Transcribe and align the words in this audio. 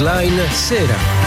Newsline 0.00 0.48
Sera. 0.50 1.19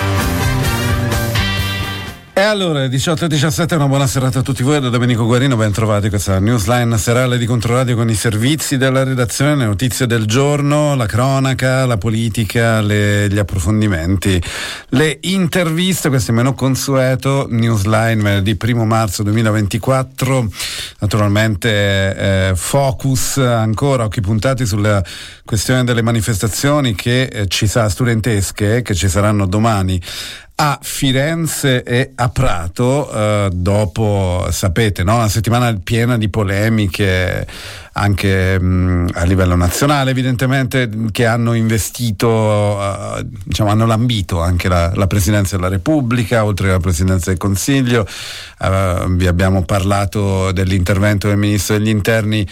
E 2.43 2.45
allora, 2.45 2.87
18 2.87 3.23
e 3.23 3.27
17, 3.29 3.75
una 3.75 3.87
buona 3.87 4.05
serata 4.05 4.39
a 4.39 4.41
tutti 4.41 4.63
voi 4.63 4.81
da 4.81 4.89
Domenico 4.89 5.23
Guarino, 5.23 5.55
ben 5.55 5.71
trovati 5.71 6.09
questa 6.09 6.39
newsline 6.39 6.97
serale 6.97 7.37
di 7.37 7.45
Controradio 7.45 7.95
con 7.95 8.09
i 8.09 8.15
servizi 8.15 8.75
della 8.75 9.03
redazione, 9.03 9.55
le 9.55 9.63
notizie 9.63 10.07
del 10.07 10.25
giorno, 10.25 10.93
la 10.93 11.05
cronaca, 11.05 11.85
la 11.85 11.95
politica, 11.95 12.81
le, 12.81 13.29
gli 13.29 13.37
approfondimenti, 13.39 14.43
le 14.89 15.19
interviste, 15.21 16.09
questo 16.09 16.31
è 16.31 16.33
meno 16.33 16.53
consueto, 16.53 17.47
newsline 17.49 18.21
venerdì 18.21 18.57
1 18.61 18.83
marzo 18.83 19.23
2024, 19.23 20.51
naturalmente 20.99 21.69
eh, 22.49 22.51
focus 22.55 23.37
ancora, 23.37 24.03
occhi 24.03 24.19
puntati 24.19 24.65
sulla 24.65 25.01
questione 25.45 25.85
delle 25.85 26.01
manifestazioni 26.01 26.93
che 26.93 27.23
eh, 27.23 27.47
ci 27.47 27.67
sa, 27.67 27.87
studentesche, 27.87 28.81
che 28.81 28.93
ci 28.93 29.07
saranno 29.07 29.45
domani 29.45 30.01
a 30.55 30.79
Firenze 30.81 31.83
e 31.83 32.11
a 32.15 32.29
Prato 32.29 33.11
eh, 33.11 33.49
dopo, 33.51 34.47
sapete, 34.51 35.03
no? 35.03 35.15
una 35.15 35.29
settimana 35.29 35.77
piena 35.83 36.17
di 36.17 36.29
polemiche 36.29 37.47
anche 37.93 38.59
mh, 38.59 39.09
a 39.13 39.23
livello 39.23 39.55
nazionale 39.55 40.11
evidentemente 40.11 40.89
che 41.11 41.25
hanno 41.25 41.53
investito, 41.53 42.27
uh, 42.27 43.27
diciamo, 43.43 43.69
hanno 43.69 43.85
lambito 43.85 44.41
anche 44.41 44.67
la, 44.67 44.91
la, 44.95 45.07
Presidenza 45.07 45.55
della 45.55 45.67
Repubblica, 45.67 46.43
oltre 46.43 46.69
alla 46.69 46.79
Presidenza 46.79 47.29
del 47.29 47.39
Consiglio. 47.39 48.07
Uh, 48.59 49.09
vi 49.09 49.27
abbiamo 49.27 49.63
parlato 49.63 50.51
dell'intervento 50.51 51.27
del 51.27 51.37
Ministro 51.37 51.77
degli 51.77 51.89
Interni 51.89 52.47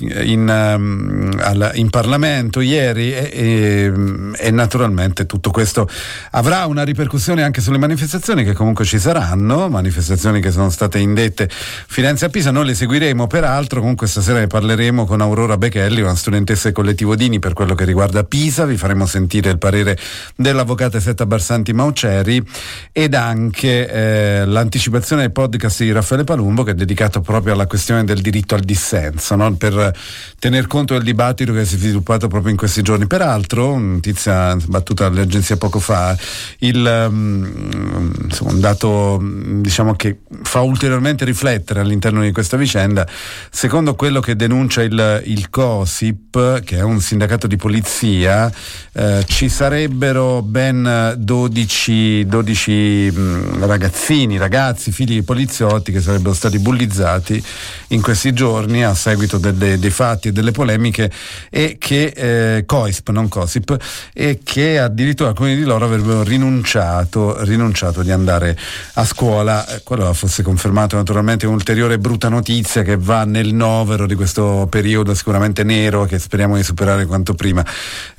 in, 0.00 0.40
um, 0.48 1.38
al, 1.40 1.70
in 1.74 1.88
Parlamento 1.88 2.60
ieri 2.60 3.12
e, 3.12 3.30
e, 3.32 3.92
e, 4.36 4.50
naturalmente 4.50 5.26
tutto 5.26 5.50
questo 5.50 5.88
avrà 6.30 6.66
una 6.66 6.82
ripercussione 6.82 7.42
anche 7.42 7.60
sulle 7.60 7.78
manifestazioni 7.78 8.42
che 8.42 8.54
comunque 8.54 8.84
ci 8.84 8.98
saranno, 8.98 9.68
manifestazioni 9.68 10.40
che 10.40 10.50
sono 10.50 10.70
state 10.70 10.98
indette 10.98 11.48
Firenze 11.48 12.24
a 12.24 12.28
Pisa, 12.28 12.50
noi 12.50 12.66
le 12.66 12.74
seguiremo 12.74 13.26
peraltro, 13.26 13.80
comunque 13.80 14.06
stasera 14.06 14.38
ne 14.38 14.46
parleremo 14.46 14.81
parleremo 14.82 15.06
con 15.06 15.20
Aurora 15.20 15.56
Bechelli, 15.56 16.00
una 16.00 16.16
studentessa 16.16 16.64
del 16.64 16.72
collettivo 16.72 17.14
Dini 17.14 17.38
per 17.38 17.52
quello 17.52 17.74
che 17.76 17.84
riguarda 17.84 18.24
Pisa, 18.24 18.64
vi 18.64 18.76
faremo 18.76 19.06
sentire 19.06 19.50
il 19.50 19.58
parere 19.58 19.96
dell'avvocata 20.34 20.98
Setta 20.98 21.24
Barsanti 21.24 21.72
Mauceri 21.72 22.42
ed 22.90 23.14
anche 23.14 23.88
eh, 23.88 24.44
l'anticipazione 24.44 25.22
del 25.22 25.30
podcast 25.30 25.82
di 25.82 25.92
Raffaele 25.92 26.24
Palumbo 26.24 26.64
che 26.64 26.72
è 26.72 26.74
dedicato 26.74 27.20
proprio 27.20 27.52
alla 27.52 27.66
questione 27.66 28.02
del 28.02 28.20
diritto 28.20 28.56
al 28.56 28.62
dissenso, 28.62 29.36
no? 29.36 29.54
per 29.54 29.94
tener 30.40 30.66
conto 30.66 30.94
del 30.94 31.04
dibattito 31.04 31.52
che 31.52 31.64
si 31.64 31.76
è 31.76 31.78
sviluppato 31.78 32.26
proprio 32.26 32.50
in 32.50 32.56
questi 32.56 32.82
giorni. 32.82 33.06
Peraltro, 33.06 33.78
notizia 33.78 34.56
battuta 34.66 35.08
dall'agenzia 35.08 35.56
poco 35.58 35.78
fa, 35.78 36.16
il, 36.58 37.06
um, 37.08 38.10
un 38.40 38.60
dato 38.60 39.20
diciamo, 39.22 39.94
che 39.94 40.22
fa 40.42 40.60
ulteriormente 40.60 41.24
riflettere 41.24 41.80
all'interno 41.80 42.22
di 42.22 42.32
questa 42.32 42.56
vicenda, 42.56 43.06
secondo 43.50 43.94
quello 43.94 44.18
che 44.20 44.34
denuncia 44.34 44.71
denuncia 44.72 44.82
il, 44.82 45.22
il 45.26 45.50
COSIP, 45.50 46.62
che 46.62 46.78
è 46.78 46.82
un 46.82 47.00
sindacato 47.00 47.46
di 47.46 47.56
polizia, 47.56 48.50
eh, 48.92 49.24
ci 49.26 49.48
sarebbero 49.48 50.40
ben 50.40 51.14
12, 51.18 52.26
12 52.26 53.10
mh, 53.12 53.66
ragazzini, 53.66 54.38
ragazzi, 54.38 54.90
figli 54.92 55.14
di 55.14 55.22
poliziotti 55.22 55.92
che 55.92 56.00
sarebbero 56.00 56.32
stati 56.32 56.58
bullizzati 56.58 57.42
in 57.88 58.00
questi 58.00 58.32
giorni 58.32 58.84
a 58.84 58.94
seguito 58.94 59.36
delle, 59.36 59.78
dei 59.78 59.90
fatti 59.90 60.28
e 60.28 60.32
delle 60.32 60.52
polemiche 60.52 61.10
e 61.50 61.76
che 61.78 62.12
eh, 62.14 62.64
COISP, 62.64 63.10
non 63.10 63.28
COSIP, 63.28 63.76
e 64.14 64.40
che 64.42 64.78
addirittura 64.78 65.30
alcuni 65.30 65.54
di 65.54 65.64
loro 65.64 65.84
avrebbero 65.84 66.22
rinunciato, 66.22 67.42
rinunciato 67.44 68.02
di 68.02 68.10
andare 68.10 68.56
a 68.94 69.04
scuola. 69.04 69.66
Eh, 69.66 69.80
quello 69.82 70.12
fosse 70.14 70.42
confermato 70.42 70.96
naturalmente 70.96 71.46
un'ulteriore 71.46 71.98
brutta 71.98 72.28
notizia 72.28 72.82
che 72.82 72.96
va 72.96 73.24
nel 73.24 73.52
novero 73.52 74.06
di 74.06 74.14
questo 74.14 74.61
periodo 74.66 75.14
sicuramente 75.14 75.64
nero 75.64 76.04
che 76.04 76.18
speriamo 76.18 76.56
di 76.56 76.62
superare 76.62 77.06
quanto 77.06 77.34
prima. 77.34 77.64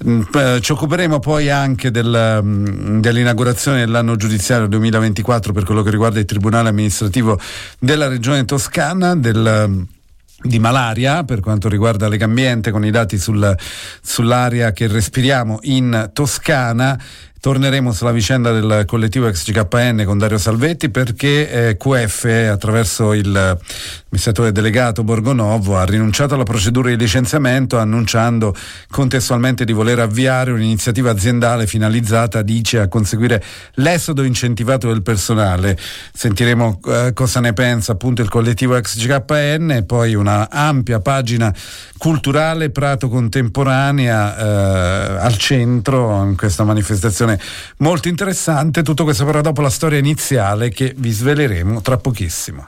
Mm, 0.08 0.22
ci 0.59 0.72
occuperemo 0.72 1.20
poi 1.20 1.50
anche 1.50 1.92
del, 1.92 2.40
mm, 2.42 3.00
dell'inaugurazione 3.00 3.80
dell'anno 3.80 4.16
giudiziario 4.16 4.68
2024 4.68 5.54
per 5.54 5.64
quello 5.64 5.81
che 5.81 5.90
riguarda 5.90 6.20
il 6.20 6.26
Tribunale 6.26 6.70
amministrativo 6.70 7.40
della 7.80 8.08
Regione 8.08 8.46
Toscana, 8.46 9.16
del 9.16 9.66
mm, 9.68 9.81
di 10.44 10.59
malaria 10.59 11.24
per 11.24 11.40
quanto 11.40 11.70
riguarda 11.70 12.09
Legambiente 12.09 12.72
con 12.72 12.84
i 12.84 12.92
dati 12.92 13.18
sul, 13.18 13.56
sull'aria 14.02 14.72
che 14.72 14.88
respiriamo 14.88 15.60
in 15.64 16.10
Toscana 16.12 17.00
Torneremo 17.44 17.92
sulla 17.92 18.14
vicenda 18.14 18.54
del 18.54 18.86
collettivo 18.88 19.30
XGKN 19.30 20.04
con 20.06 20.18
Dario 20.18 20.38
Salvetti 20.38 20.88
perché 20.90 21.72
eh, 21.72 21.76
QF 21.76 22.24
attraverso 22.50 23.12
il 23.12 23.59
amministratore 24.14 24.52
delegato 24.52 25.04
Borgonovo 25.04 25.76
ha 25.76 25.84
rinunciato 25.84 26.36
alla 26.36 26.44
procedura 26.44 26.90
di 26.90 26.96
licenziamento 26.96 27.80
annunciando 27.80 28.56
contestualmente 28.90 29.66
di 29.66 29.74
voler 29.74 30.00
avviare 30.00 30.52
un'iniziativa 30.52 31.12
aziendale 31.12 31.66
finalizzata, 31.66 32.44
dice, 32.44 32.80
a 32.80 32.88
conseguire 32.88 33.44
l'esodo 33.74 34.24
incentivato 34.24 34.88
del 34.88 35.02
personale. 35.02 35.78
Sentiremo 36.14 36.80
eh, 36.86 37.12
cosa 37.14 37.40
ne 37.40 37.54
pensa 37.54 37.92
appunto 37.94 38.22
il 38.22 38.30
collettivo 38.30 38.80
XGKN 38.80 39.72
e 39.72 39.84
poi 39.84 40.14
una 40.14 40.50
ampia 40.50 41.00
pagina 41.00 41.54
culturale 41.98 42.70
Prato 42.70 43.10
contemporanea 43.10 44.38
eh, 44.38 45.18
al 45.18 45.38
centro 45.38 46.24
in 46.24 46.38
questa 46.38 46.64
manifestazione 46.64 47.32
informazione 47.33 47.39
molto 47.77 48.07
interessante. 48.07 48.83
Tutto 48.83 49.03
questo 49.03 49.25
però 49.25 49.41
dopo 49.41 49.61
la 49.61 49.69
storia 49.69 49.99
iniziale 49.99 50.69
che 50.69 50.94
vi 50.95 51.11
sveleremo 51.11 51.81
tra 51.81 51.97
pochissimo. 51.97 52.67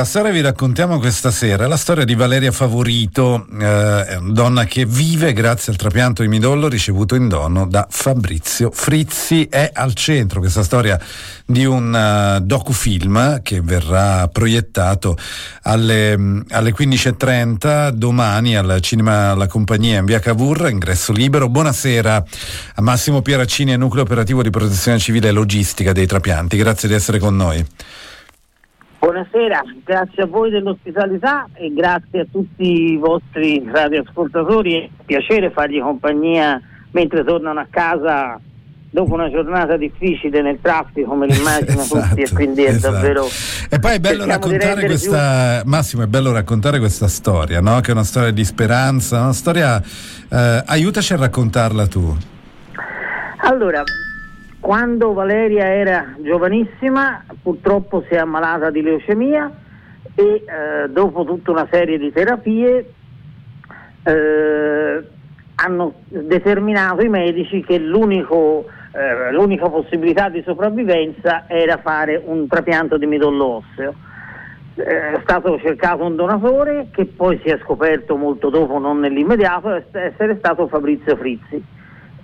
La 0.00 0.06
storia 0.06 0.30
vi 0.30 0.40
raccontiamo 0.40 0.98
questa 0.98 1.30
sera, 1.30 1.66
la 1.66 1.76
storia 1.76 2.06
di 2.06 2.14
Valeria 2.14 2.52
Favorito, 2.52 3.46
eh, 3.60 4.18
donna 4.30 4.64
che 4.64 4.86
vive 4.86 5.34
grazie 5.34 5.72
al 5.72 5.78
trapianto 5.78 6.22
di 6.22 6.28
midollo 6.28 6.68
ricevuto 6.68 7.16
in 7.16 7.28
dono 7.28 7.66
da 7.66 7.86
Fabrizio 7.90 8.70
Frizzi. 8.70 9.44
È 9.44 9.70
al 9.70 9.92
centro 9.92 10.40
questa 10.40 10.62
storia 10.62 10.98
di 11.44 11.66
un 11.66 11.92
uh, 11.92 12.42
docufilm 12.42 13.42
che 13.42 13.60
verrà 13.60 14.26
proiettato 14.28 15.18
alle, 15.64 16.44
alle 16.48 16.72
15.30 16.72 17.90
domani 17.90 18.56
al 18.56 18.78
cinema 18.80 19.32
alla 19.32 19.48
compagnia 19.48 19.98
in 19.98 20.06
via 20.06 20.18
Cavour, 20.18 20.70
ingresso 20.70 21.12
libero. 21.12 21.50
Buonasera 21.50 22.24
a 22.76 22.80
Massimo 22.80 23.20
Pieraccini, 23.20 23.76
nucleo 23.76 24.04
operativo 24.04 24.42
di 24.42 24.48
protezione 24.48 24.98
civile 24.98 25.28
e 25.28 25.32
logistica 25.32 25.92
dei 25.92 26.06
trapianti. 26.06 26.56
Grazie 26.56 26.88
di 26.88 26.94
essere 26.94 27.18
con 27.18 27.36
noi. 27.36 27.62
Buonasera, 29.00 29.62
grazie 29.82 30.24
a 30.24 30.26
voi 30.26 30.50
dell'ospitalità 30.50 31.48
e 31.54 31.72
grazie 31.72 32.20
a 32.20 32.26
tutti 32.30 32.92
i 32.92 32.96
vostri 32.98 33.66
radioascoltatori. 33.66 34.74
È 34.74 34.82
un 34.82 35.04
piacere 35.06 35.50
fargli 35.50 35.80
compagnia 35.80 36.60
mentre 36.90 37.24
tornano 37.24 37.60
a 37.60 37.66
casa 37.70 38.38
dopo 38.90 39.14
una 39.14 39.30
giornata 39.30 39.78
difficile 39.78 40.42
nel 40.42 40.58
traffico, 40.60 41.14
me 41.14 41.26
l'immagino 41.26 41.80
esatto, 41.80 42.08
tutti, 42.08 42.20
e 42.20 42.30
quindi 42.30 42.64
è 42.64 42.68
esatto. 42.72 42.92
davvero. 42.92 43.26
E 43.70 43.78
poi 43.78 43.94
è 43.94 44.00
bello 44.00 44.26
raccontare 44.26 44.84
questa. 44.84 45.60
Più... 45.62 45.70
Massimo, 45.70 46.02
è 46.02 46.06
bello 46.06 46.32
raccontare 46.32 46.78
questa 46.78 47.08
storia, 47.08 47.62
no? 47.62 47.80
Che 47.80 47.88
è 47.88 47.94
una 47.94 48.04
storia 48.04 48.32
di 48.32 48.44
speranza, 48.44 49.22
una 49.22 49.32
storia. 49.32 49.80
Eh, 50.28 50.62
aiutaci 50.66 51.14
a 51.14 51.16
raccontarla 51.16 51.86
tu. 51.86 52.14
Allora, 53.44 53.82
quando 54.60 55.12
Valeria 55.12 55.64
era 55.64 56.14
giovanissima 56.18 57.24
purtroppo 57.42 58.04
si 58.08 58.14
è 58.14 58.18
ammalata 58.18 58.70
di 58.70 58.82
leucemia 58.82 59.50
e 60.14 60.22
eh, 60.22 60.88
dopo 60.90 61.24
tutta 61.24 61.50
una 61.50 61.66
serie 61.70 61.98
di 61.98 62.12
terapie 62.12 62.92
eh, 64.04 65.04
hanno 65.54 65.94
determinato 66.08 67.02
i 67.02 67.08
medici 67.08 67.62
che 67.62 67.74
eh, 68.92 69.32
l'unica 69.32 69.68
possibilità 69.68 70.28
di 70.28 70.42
sopravvivenza 70.44 71.44
era 71.46 71.78
fare 71.78 72.20
un 72.24 72.46
trapianto 72.46 72.96
di 72.96 73.06
midollo 73.06 73.44
osseo. 73.44 73.94
Eh, 74.74 75.12
è 75.12 75.20
stato 75.22 75.58
cercato 75.58 76.04
un 76.04 76.16
donatore 76.16 76.88
che 76.90 77.04
poi 77.04 77.38
si 77.44 77.50
è 77.50 77.58
scoperto 77.62 78.16
molto 78.16 78.48
dopo, 78.48 78.78
non 78.78 78.98
nell'immediato, 79.00 79.82
essere 79.92 80.36
stato 80.38 80.66
Fabrizio 80.68 81.16
Frizzi. 81.16 81.62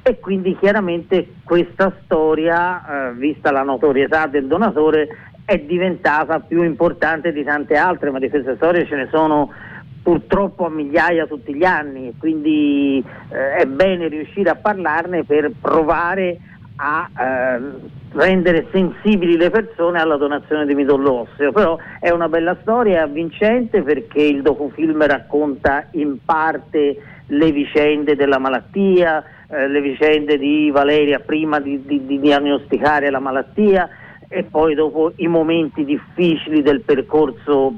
E 0.09 0.21
quindi 0.21 0.57
chiaramente 0.57 1.35
questa 1.43 1.93
storia, 2.05 3.09
eh, 3.09 3.15
vista 3.15 3.51
la 3.51 3.65
notorietà 3.65 4.29
del 4.29 4.47
donatore, 4.47 5.09
è 5.45 5.59
diventata 5.59 6.39
più 6.39 6.63
importante 6.63 7.33
di 7.33 7.43
tante 7.43 7.75
altre, 7.75 8.13
ma 8.13 8.21
di 8.21 8.31
queste 8.31 8.55
storie 8.55 8.87
ce 8.87 8.95
ne 8.95 9.09
sono 9.11 9.51
purtroppo 10.05 10.65
a 10.65 10.71
migliaia 10.71 11.27
tutti 11.27 11.53
gli 11.53 11.65
anni, 11.65 12.15
quindi 12.21 13.05
eh, 13.31 13.57
è 13.57 13.67
bene 13.67 14.07
riuscire 14.07 14.49
a 14.49 14.55
parlarne 14.55 15.25
per 15.25 15.51
provare 15.61 16.39
a 16.77 17.11
eh, 17.11 17.61
rendere 18.13 18.69
sensibili 18.71 19.37
le 19.37 19.51
persone 19.51 19.99
alla 19.99 20.17
donazione 20.17 20.67
di 20.67 20.75
midollo 20.77 21.23
osseo, 21.23 21.51
però 21.51 21.77
è 21.99 22.11
una 22.11 22.29
bella 22.29 22.57
storia, 22.61 22.99
è 22.99 23.03
avvincente 23.03 23.83
perché 23.83 24.23
il 24.23 24.43
docufilm 24.43 25.05
racconta 25.05 25.89
in 25.95 26.19
parte 26.25 26.97
le 27.27 27.51
vicende 27.51 28.15
della 28.15 28.39
malattia, 28.39 29.25
eh, 29.49 29.69
le 29.69 29.81
vicende 29.81 30.39
di 30.39 30.71
Valeria 30.71 31.21
prima 31.21 31.61
di, 31.61 31.85
di, 31.85 32.05
di 32.05 32.19
diagnosticare 32.21 33.11
la 33.11 33.21
malattia 33.21 33.89
e 34.29 34.43
poi 34.43 34.75
dopo 34.75 35.13
i 35.17 35.29
momenti 35.29 35.85
difficili 35.85 36.63
del 36.63 36.81
percorso 36.81 37.75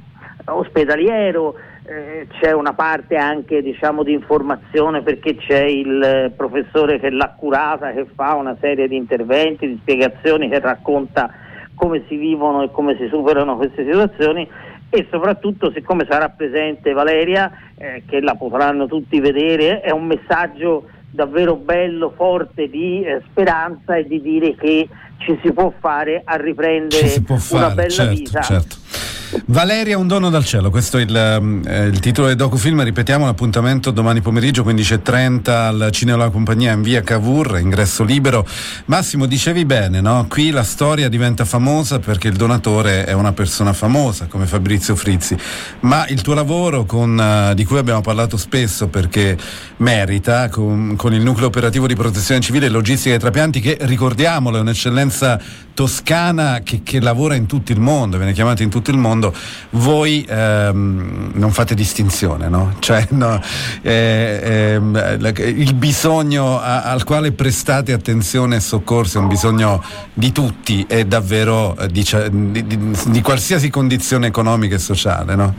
ospedaliero, 0.47 1.55
eh, 1.85 2.27
c'è 2.41 2.53
una 2.53 2.73
parte 2.73 3.17
anche 3.17 3.63
diciamo, 3.63 4.03
di 4.03 4.13
informazione 4.13 5.03
perché 5.03 5.37
c'è 5.37 5.65
il 5.65 6.33
professore 6.37 6.99
che 6.99 7.11
l'ha 7.11 7.35
curata, 7.37 7.93
che 7.93 8.07
fa 8.15 8.35
una 8.35 8.57
serie 8.61 8.89
di 8.89 8.97
interventi, 8.97 9.67
di 9.67 9.79
spiegazioni, 9.81 10.49
che 10.49 10.61
racconta 10.61 11.31
come 11.75 12.05
si 12.09 12.17
vivono 12.17 12.63
e 12.63 12.71
come 12.71 12.97
si 12.97 13.07
superano 13.09 13.57
queste 13.57 13.85
situazioni 13.85 14.49
e 14.91 15.07
soprattutto 15.11 15.71
siccome 15.71 16.07
sarà 16.09 16.31
presente 16.31 16.93
Valeria, 16.93 17.51
eh, 17.77 18.03
che 18.07 18.21
la 18.21 18.35
potranno 18.35 18.87
tutti 18.87 19.21
vedere, 19.21 19.81
è 19.81 19.91
un 19.91 20.07
messaggio 20.07 20.89
davvero 21.11 21.57
bello, 21.57 22.13
forte 22.15 22.69
di 22.69 23.03
eh, 23.03 23.23
speranza 23.31 23.97
e 23.97 24.05
di 24.05 24.21
dire 24.21 24.55
che 24.55 24.89
ci 25.19 25.39
si 25.43 25.53
può 25.53 25.73
fare 25.79 26.23
a 26.25 26.37
riprendere 26.37 27.09
fare, 27.09 27.39
una 27.51 27.71
bella 27.71 27.89
certo, 27.89 28.15
vita. 28.15 28.41
Certo. 28.41 28.77
Valeria, 29.47 29.99
un 29.99 30.07
dono 30.07 30.31
dal 30.31 30.45
cielo, 30.45 30.71
questo 30.71 30.97
è 30.97 31.03
il, 31.03 31.15
eh, 31.67 31.85
il 31.85 32.01
titolo 32.01 32.29
del 32.29 32.37
docufilm, 32.37 32.83
ripetiamo 32.83 33.27
l'appuntamento 33.27 33.91
domani 33.91 34.21
pomeriggio 34.21 34.63
15.30 34.63 35.51
al 35.51 35.89
Cinema 35.91 36.25
La 36.25 36.31
Compagnia 36.31 36.73
in 36.73 36.83
via 36.83 37.03
Cavour, 37.03 37.59
ingresso 37.59 38.05
libero. 38.05 38.47
Massimo, 38.87 39.27
dicevi 39.27 39.67
bene, 39.67 40.01
no? 40.01 40.27
qui 40.29 40.51
la 40.51 40.63
storia 40.63 41.09
diventa 41.09 41.45
famosa 41.45 41.99
perché 41.99 42.29
il 42.29 42.37
donatore 42.37 43.05
è 43.05 43.13
una 43.13 43.33
persona 43.33 43.73
famosa 43.73 44.27
come 44.27 44.47
Fabrizio 44.47 44.97
Frizzi, 44.97 45.37
ma 45.81 46.07
il 46.09 46.23
tuo 46.23 46.35
lavoro 46.35 46.85
con, 46.87 47.19
uh, 47.19 47.55
di 47.55 47.65
cui 47.65 47.79
abbiamo 47.79 48.01
parlato 48.01 48.37
spesso 48.39 48.89
perché 48.89 49.37
merita, 49.79 50.49
con, 50.49 50.95
con 50.97 51.13
il 51.13 51.23
nucleo 51.23 51.49
operativo 51.49 51.87
di 51.87 51.95
protezione 51.95 52.41
civile 52.41 52.67
e 52.67 52.69
logistica 52.71 53.11
dei 53.11 53.19
trapianti 53.19 53.61
che 53.61 53.77
ricordiamolo 53.81 54.57
è 54.57 54.61
un'eccellenza 54.61 55.67
toscana 55.79 56.63
che, 56.65 56.81
che 56.83 57.01
lavora 57.01 57.37
in 57.37 57.47
tutto 57.47 57.71
il 57.71 57.79
mondo, 57.79 58.17
viene 58.17 58.33
chiamata 58.33 58.65
in 58.65 58.69
tutto 58.69 58.91
il 58.91 58.97
mondo 58.97 59.33
voi 59.71 60.27
ehm, 60.29 61.31
non 61.35 61.51
fate 61.53 61.77
distinzione, 61.77 62.49
no? 62.49 62.75
Cioè, 62.89 63.07
no, 63.11 63.41
eh, 63.83 64.81
eh, 64.83 65.43
il 65.45 65.75
bisogno 65.75 66.59
a, 66.59 66.83
al 66.83 67.05
quale 67.05 67.31
prestate 67.31 67.93
attenzione 67.93 68.57
e 68.57 68.61
soccorso 68.61 69.19
è 69.19 69.21
un 69.21 69.29
bisogno 69.29 69.81
di 70.15 70.33
tutti 70.33 70.85
e 70.89 71.05
davvero 71.05 71.77
eh, 71.79 71.87
di, 71.87 72.05
di, 72.31 72.67
di, 72.67 72.97
di, 73.07 73.23
qualsiasi 73.23 73.71
condizione 73.71 74.27
economica 74.27 74.75
e 74.75 74.79
sociale, 74.79 75.37
no? 75.37 75.55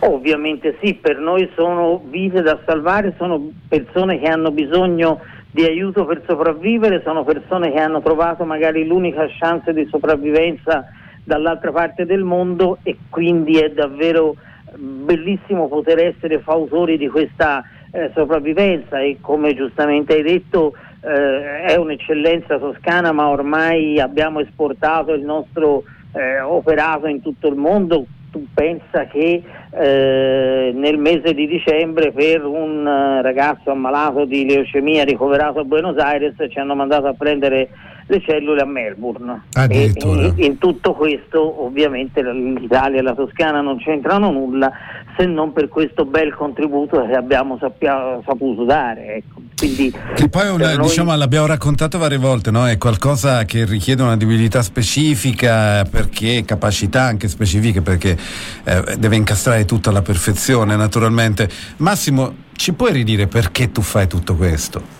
Ovviamente 0.00 0.78
sì, 0.80 0.94
per 0.94 1.18
noi 1.18 1.50
sono 1.56 2.00
vite 2.08 2.42
da 2.42 2.60
salvare, 2.64 3.14
sono 3.18 3.50
persone 3.66 4.20
che 4.20 4.28
hanno 4.28 4.52
bisogno 4.52 5.18
di 5.50 5.64
aiuto 5.64 6.04
per 6.04 6.22
sopravvivere, 6.26 7.02
sono 7.02 7.24
persone 7.24 7.72
che 7.72 7.80
hanno 7.80 8.02
trovato 8.02 8.44
magari 8.44 8.86
l'unica 8.86 9.26
chance 9.38 9.72
di 9.72 9.86
sopravvivenza 9.90 10.84
dall'altra 11.24 11.72
parte 11.72 12.04
del 12.06 12.22
mondo 12.22 12.78
e 12.82 12.96
quindi 13.08 13.58
è 13.58 13.70
davvero 13.70 14.36
bellissimo 14.76 15.68
poter 15.68 15.98
essere 15.98 16.40
fautori 16.40 16.98
di 16.98 17.08
questa 17.08 17.62
eh, 17.90 18.10
sopravvivenza 18.14 19.00
e 19.00 19.18
come 19.20 19.54
giustamente 19.54 20.14
hai 20.14 20.22
detto 20.22 20.74
eh, 21.00 21.62
è 21.62 21.76
un'eccellenza 21.76 22.58
toscana 22.58 23.12
ma 23.12 23.28
ormai 23.28 23.98
abbiamo 23.98 24.40
esportato 24.40 25.14
il 25.14 25.22
nostro 25.22 25.84
eh, 26.12 26.40
operato 26.40 27.06
in 27.06 27.22
tutto 27.22 27.48
il 27.48 27.56
mondo 27.56 28.06
tu 28.30 28.46
pensa 28.52 29.06
che 29.06 29.42
eh, 29.70 30.72
nel 30.74 30.98
mese 30.98 31.34
di 31.34 31.46
dicembre 31.46 32.12
per 32.12 32.44
un 32.44 32.86
uh, 32.86 33.22
ragazzo 33.22 33.70
ammalato 33.70 34.24
di 34.24 34.44
leucemia 34.46 35.04
ricoverato 35.04 35.60
a 35.60 35.64
Buenos 35.64 35.98
Aires 35.98 36.34
ci 36.50 36.58
hanno 36.58 36.74
mandato 36.74 37.06
a 37.06 37.14
prendere 37.14 37.68
le 38.06 38.20
cellule 38.22 38.62
a 38.62 38.64
Melbourne. 38.64 39.42
E, 39.68 39.92
in, 39.94 40.34
in 40.36 40.58
tutto 40.58 40.94
questo 40.94 41.64
ovviamente 41.64 42.22
l'Italia 42.22 43.00
e 43.00 43.02
la 43.02 43.14
Toscana 43.14 43.60
non 43.60 43.78
c'entrano 43.78 44.30
nulla 44.30 44.72
se 45.18 45.26
non 45.26 45.52
per 45.52 45.68
questo 45.68 46.04
bel 46.04 46.32
contributo 46.32 47.04
che 47.04 47.14
abbiamo 47.14 47.58
sappia, 47.58 48.20
saputo 48.24 48.64
dare. 48.64 49.16
Ecco. 49.16 49.42
Quindi, 49.56 49.92
che 50.14 50.28
poi 50.28 50.48
una, 50.48 50.76
noi... 50.76 50.86
diciamo, 50.86 51.14
l'abbiamo 51.16 51.46
raccontato 51.46 51.98
varie 51.98 52.18
volte, 52.18 52.52
no? 52.52 52.68
è 52.68 52.78
qualcosa 52.78 53.44
che 53.44 53.64
richiede 53.64 54.02
una 54.02 54.16
debilità 54.16 54.62
specifica, 54.62 55.84
perché 55.90 56.44
capacità 56.46 57.02
anche 57.02 57.26
specifiche, 57.26 57.82
perché 57.82 58.16
eh, 58.62 58.96
deve 58.96 59.16
incastrare 59.16 59.64
tutto 59.64 59.90
alla 59.90 60.02
perfezione 60.02 60.76
naturalmente. 60.76 61.48
Massimo, 61.78 62.34
ci 62.54 62.72
puoi 62.72 62.92
ridire 62.92 63.26
perché 63.26 63.72
tu 63.72 63.82
fai 63.82 64.06
tutto 64.06 64.36
questo? 64.36 64.96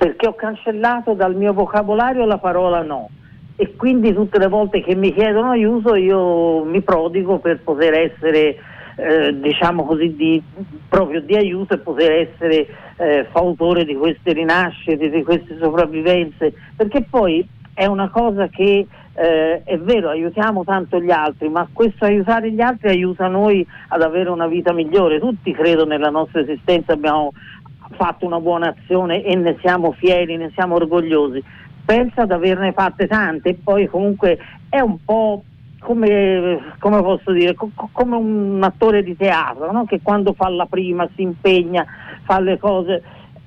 perché 0.00 0.26
ho 0.26 0.34
cancellato 0.34 1.12
dal 1.12 1.34
mio 1.34 1.52
vocabolario 1.52 2.24
la 2.24 2.38
parola 2.38 2.80
no 2.80 3.10
e 3.60 3.76
quindi 3.76 4.14
tutte 4.14 4.38
le 4.38 4.48
volte 4.48 4.80
che 4.80 4.94
mi 4.94 5.12
chiedono 5.12 5.50
aiuto 5.50 5.94
io 5.94 6.64
mi 6.64 6.80
prodigo 6.80 7.40
per 7.40 7.60
poter 7.60 7.92
essere 7.92 8.56
eh, 8.96 9.38
diciamo 9.38 9.84
così 9.84 10.16
di, 10.16 10.42
proprio 10.88 11.20
di 11.20 11.36
aiuto 11.36 11.74
e 11.74 11.78
poter 11.78 12.10
essere 12.10 12.66
eh, 12.96 13.26
fautore 13.30 13.84
di 13.84 13.94
queste 13.96 14.32
rinascite, 14.32 15.10
di 15.10 15.22
queste 15.22 15.58
sopravvivenze, 15.60 16.54
perché 16.74 17.02
poi 17.02 17.46
è 17.74 17.84
una 17.84 18.08
cosa 18.08 18.48
che 18.48 18.86
eh, 19.12 19.62
è 19.62 19.78
vero, 19.78 20.08
aiutiamo 20.08 20.64
tanto 20.64 20.98
gli 20.98 21.10
altri, 21.10 21.50
ma 21.50 21.68
questo 21.70 22.06
aiutare 22.06 22.50
gli 22.50 22.62
altri 22.62 22.88
aiuta 22.88 23.26
noi 23.28 23.66
ad 23.88 24.00
avere 24.00 24.30
una 24.30 24.46
vita 24.46 24.72
migliore. 24.72 25.20
Tutti 25.20 25.52
credo 25.52 25.84
nella 25.84 26.08
nostra 26.08 26.40
esistenza 26.40 26.94
abbiamo 26.94 27.32
fatto 27.90 28.24
una 28.24 28.40
buona 28.40 28.74
azione 28.74 29.22
e 29.22 29.34
ne 29.34 29.58
siamo 29.60 29.92
fieri, 29.92 30.38
ne 30.38 30.50
siamo 30.54 30.76
orgogliosi. 30.76 31.42
Pensa 31.84 32.22
ad 32.22 32.30
averne 32.30 32.72
fatte 32.72 33.06
tante 33.06 33.50
e 33.50 33.54
poi 33.54 33.86
comunque 33.86 34.38
è 34.68 34.80
un 34.80 34.96
po' 35.04 35.44
come, 35.80 36.74
come 36.78 37.02
posso 37.02 37.32
dire, 37.32 37.54
co- 37.54 37.70
come 37.74 38.16
un 38.16 38.60
attore 38.62 39.02
di 39.02 39.16
teatro 39.16 39.72
no? 39.72 39.84
che 39.86 40.00
quando 40.02 40.34
fa 40.34 40.48
la 40.48 40.66
prima 40.66 41.08
si 41.14 41.22
impegna, 41.22 41.84
fa 42.22 42.38
le 42.38 42.58
cose 42.58 43.02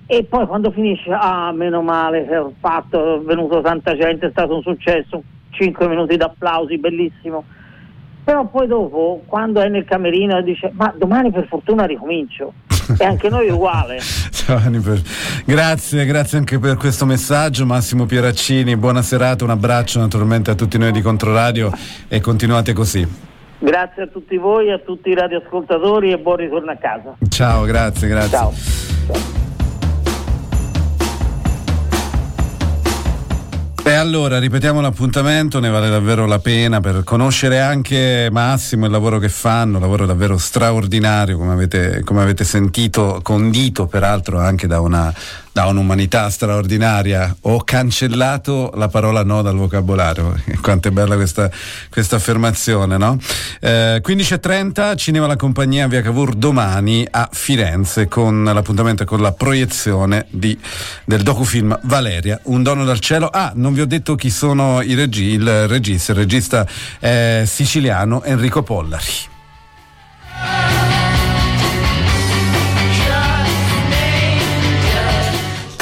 e 0.06 0.26
poi 0.26 0.46
quando 0.46 0.72
finisce, 0.72 1.10
ah 1.12 1.52
meno 1.54 1.82
male 1.82 2.26
che 2.28 2.38
ho 2.38 2.54
fatto, 2.60 3.16
è 3.16 3.20
venuto 3.22 3.62
tanta 3.62 3.96
gente, 3.96 4.28
è 4.28 4.32
stato 4.32 4.56
un 4.56 4.62
successo, 4.62 5.24
5 5.52 5.88
minuti 5.88 6.18
d'applausi, 6.18 6.78
bellissimo. 6.78 7.46
Però 8.24 8.46
poi 8.46 8.68
dopo, 8.68 9.22
quando 9.26 9.60
è 9.62 9.68
nel 9.68 9.86
camerino, 9.86 10.42
dice, 10.42 10.72
ma 10.74 10.94
domani 10.96 11.32
per 11.32 11.46
fortuna 11.48 11.86
ricomincio 11.86 12.54
e 12.98 13.04
anche 13.04 13.30
noi 13.30 13.50
uguale. 13.50 14.00
grazie, 15.46 16.06
grazie 16.06 16.38
anche 16.38 16.58
per 16.60 16.78
questo 16.78 17.06
messaggio 17.06 17.66
Massimo 17.66 18.06
Pieraccini, 18.06 18.78
buona 18.78 19.02
serata, 19.02 19.44
un 19.44 19.50
abbraccio 19.50 20.00
naturalmente 20.00 20.52
a 20.52 20.56
tutti 20.56 20.78
noi 20.78 20.92
di 20.92 21.02
Controradio 21.02 21.72
e 22.08 22.22
continuate 22.22 22.74
così. 22.74 23.32
Grazie 23.60 24.04
a 24.04 24.08
tutti 24.08 24.38
voi, 24.38 24.72
a 24.72 24.80
tutti 24.80 25.10
i 25.10 25.16
radioascoltatori 25.16 26.12
e 26.12 26.18
buon 26.18 26.36
ritorno 26.38 26.72
a 26.72 26.76
casa. 26.76 27.16
Ciao, 27.30 27.64
grazie, 27.64 28.08
grazie. 28.08 28.38
Ciao. 28.38 28.54
Ciao. 28.54 29.53
Allora 34.04 34.38
ripetiamo 34.38 34.82
l'appuntamento, 34.82 35.62
ne 35.62 35.70
vale 35.70 35.90
davvero 35.90 36.26
la 36.26 36.40
pena 36.40 36.82
per 36.82 37.06
conoscere 37.06 37.62
anche 37.62 38.28
Massimo 38.30 38.84
il 38.84 38.92
lavoro 38.92 39.18
che 39.18 39.30
fanno, 39.30 39.80
lavoro 39.80 40.06
davvero 40.06 40.38
straordinario 40.38 41.38
come 41.38 41.54
avete, 41.54 42.02
come 42.04 42.22
avete 42.22 42.44
sentito, 42.44 43.22
condito 43.24 43.88
peraltro 43.88 44.40
anche 44.40 44.68
da 44.68 44.82
una 44.82 45.14
da 45.54 45.68
un'umanità 45.68 46.32
straordinaria, 46.32 47.34
ho 47.42 47.64
cancellato 47.64 48.72
la 48.74 48.88
parola 48.88 49.24
no 49.24 49.44
dal 49.44 49.56
vocabolario. 49.56 50.36
Quanto 50.62 50.88
è 50.88 50.92
bella 50.92 51.16
questa, 51.16 51.50
questa 51.92 52.16
affermazione, 52.16 52.98
no? 52.98 53.20
Eh, 53.60 54.02
15.30, 54.04 54.98
Cinema 54.98 55.28
la 55.28 55.36
compagnia 55.36 55.88
via 55.88 56.02
Cavour 56.02 56.34
domani 56.34 57.08
a 57.10 57.30
Firenze 57.32 58.08
con 58.08 58.44
l'appuntamento 58.44 59.06
con 59.06 59.22
la 59.22 59.32
proiezione 59.32 60.26
di, 60.32 60.58
del 61.06 61.22
docufilm 61.22 61.80
Valeria, 61.84 62.40
Un 62.46 62.64
dono 62.64 62.84
dal 62.84 63.00
cielo. 63.00 63.28
Ah, 63.28 63.52
non 63.54 63.74
vi 63.74 63.82
ho 63.82 63.86
detto 63.86 64.16
chi 64.16 64.32
sono 64.32 64.82
i 64.82 64.96
regi, 64.96 65.34
il 65.34 65.68
regista, 65.68 66.14
il 66.14 66.18
regista 66.18 66.68
è 67.00 67.44
siciliano 67.46 68.24
Enrico 68.24 68.64
Pollari. 68.64 69.32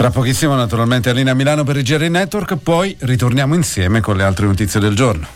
Tra 0.02 0.10
pochissimo 0.10 0.56
naturalmente 0.56 1.12
a 1.12 1.14
Linea 1.14 1.36
Milano 1.36 1.64
per 1.64 1.78
il 1.78 1.84
GR 1.84 2.10
Network, 2.10 2.58
poi 2.58 2.96
ritorniamo 3.02 3.54
insieme 3.54 4.02
con 4.02 4.18
le 4.18 4.24
altre 4.24 4.48
notizie 4.48 4.80
del 4.80 4.96
giorno. 4.96 5.28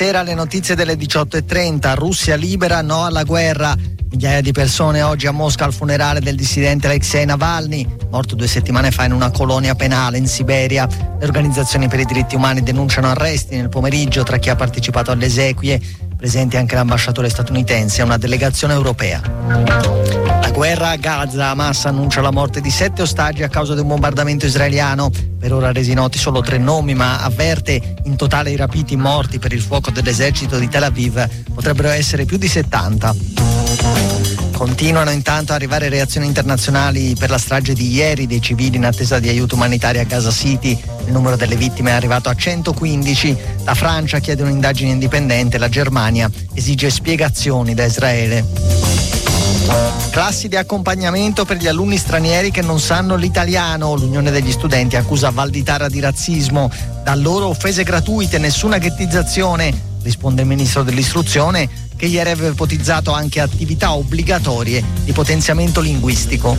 Buonasera, 0.00 0.30
le 0.30 0.34
notizie 0.34 0.74
delle 0.74 0.94
18.30. 0.94 1.94
Russia 1.94 2.34
libera, 2.34 2.80
no 2.80 3.04
alla 3.04 3.22
guerra. 3.22 3.76
Migliaia 4.08 4.40
di 4.40 4.50
persone 4.50 5.02
oggi 5.02 5.26
a 5.26 5.30
Mosca 5.30 5.66
al 5.66 5.74
funerale 5.74 6.20
del 6.20 6.36
dissidente 6.36 6.86
Alexei 6.86 7.26
Navalny, 7.26 7.86
morto 8.08 8.34
due 8.34 8.46
settimane 8.46 8.92
fa 8.92 9.04
in 9.04 9.12
una 9.12 9.30
colonia 9.30 9.74
penale 9.74 10.16
in 10.16 10.26
Siberia. 10.26 10.88
Le 10.88 11.26
organizzazioni 11.26 11.86
per 11.88 12.00
i 12.00 12.06
diritti 12.06 12.34
umani 12.34 12.62
denunciano 12.62 13.08
arresti 13.08 13.56
nel 13.56 13.68
pomeriggio 13.68 14.22
tra 14.22 14.38
chi 14.38 14.48
ha 14.48 14.56
partecipato 14.56 15.10
alle 15.10 15.26
esequie, 15.26 15.78
presenti 16.16 16.56
anche 16.56 16.76
l'ambasciatore 16.76 17.28
statunitense 17.28 18.00
e 18.00 18.04
una 18.04 18.16
delegazione 18.16 18.72
europea. 18.72 19.20
La 20.40 20.50
guerra 20.50 20.88
a 20.88 20.96
Gaza, 20.96 21.50
Hamas 21.50 21.84
annuncia 21.84 22.22
la 22.22 22.32
morte 22.32 22.62
di 22.62 22.70
sette 22.70 23.02
ostaggi 23.02 23.42
a 23.42 23.48
causa 23.48 23.74
di 23.74 23.80
un 23.80 23.88
bombardamento 23.88 24.46
israeliano. 24.46 25.10
Per 25.40 25.54
ora 25.54 25.72
resi 25.72 25.94
noti 25.94 26.18
solo 26.18 26.42
tre 26.42 26.58
nomi, 26.58 26.92
ma 26.92 27.22
avverte 27.22 27.94
in 28.04 28.16
totale 28.16 28.50
i 28.50 28.56
rapiti 28.56 28.94
morti 28.94 29.38
per 29.38 29.54
il 29.54 29.62
fuoco 29.62 29.90
dell'esercito 29.90 30.58
di 30.58 30.68
Tel 30.68 30.82
Aviv 30.82 31.26
potrebbero 31.54 31.88
essere 31.88 32.26
più 32.26 32.36
di 32.36 32.46
70. 32.46 33.16
Continuano 34.52 35.10
intanto 35.10 35.52
ad 35.52 35.58
arrivare 35.58 35.88
reazioni 35.88 36.26
internazionali 36.26 37.16
per 37.18 37.30
la 37.30 37.38
strage 37.38 37.72
di 37.72 37.90
ieri 37.90 38.26
dei 38.26 38.42
civili 38.42 38.76
in 38.76 38.84
attesa 38.84 39.18
di 39.18 39.30
aiuto 39.30 39.54
umanitario 39.54 40.02
a 40.02 40.04
Gaza 40.04 40.30
City. 40.30 40.78
Il 41.06 41.12
numero 41.12 41.36
delle 41.36 41.56
vittime 41.56 41.92
è 41.92 41.94
arrivato 41.94 42.28
a 42.28 42.34
115. 42.34 43.34
La 43.64 43.74
Francia 43.74 44.18
chiede 44.18 44.42
un'indagine 44.42 44.90
indipendente, 44.90 45.56
la 45.56 45.70
Germania 45.70 46.30
esige 46.52 46.90
spiegazioni 46.90 47.72
da 47.72 47.86
Israele. 47.86 48.99
Classi 50.10 50.48
di 50.48 50.56
accompagnamento 50.56 51.44
per 51.44 51.56
gli 51.56 51.68
alunni 51.68 51.96
stranieri 51.96 52.50
che 52.50 52.62
non 52.62 52.80
sanno 52.80 53.14
l'italiano. 53.14 53.94
L'Unione 53.94 54.30
degli 54.30 54.50
Studenti 54.50 54.96
accusa 54.96 55.30
Valditara 55.30 55.88
di 55.88 56.00
razzismo. 56.00 56.70
Da 57.04 57.14
loro 57.14 57.46
offese 57.46 57.84
gratuite, 57.84 58.38
nessuna 58.38 58.78
ghettizzazione, 58.78 59.72
risponde 60.02 60.42
il 60.42 60.48
ministro 60.48 60.82
dell'istruzione 60.82 61.68
che 61.96 62.06
ieri 62.06 62.30
aveva 62.30 62.48
ipotizzato 62.48 63.12
anche 63.12 63.40
attività 63.40 63.92
obbligatorie 63.92 64.82
di 65.04 65.12
potenziamento 65.12 65.80
linguistico. 65.80 66.56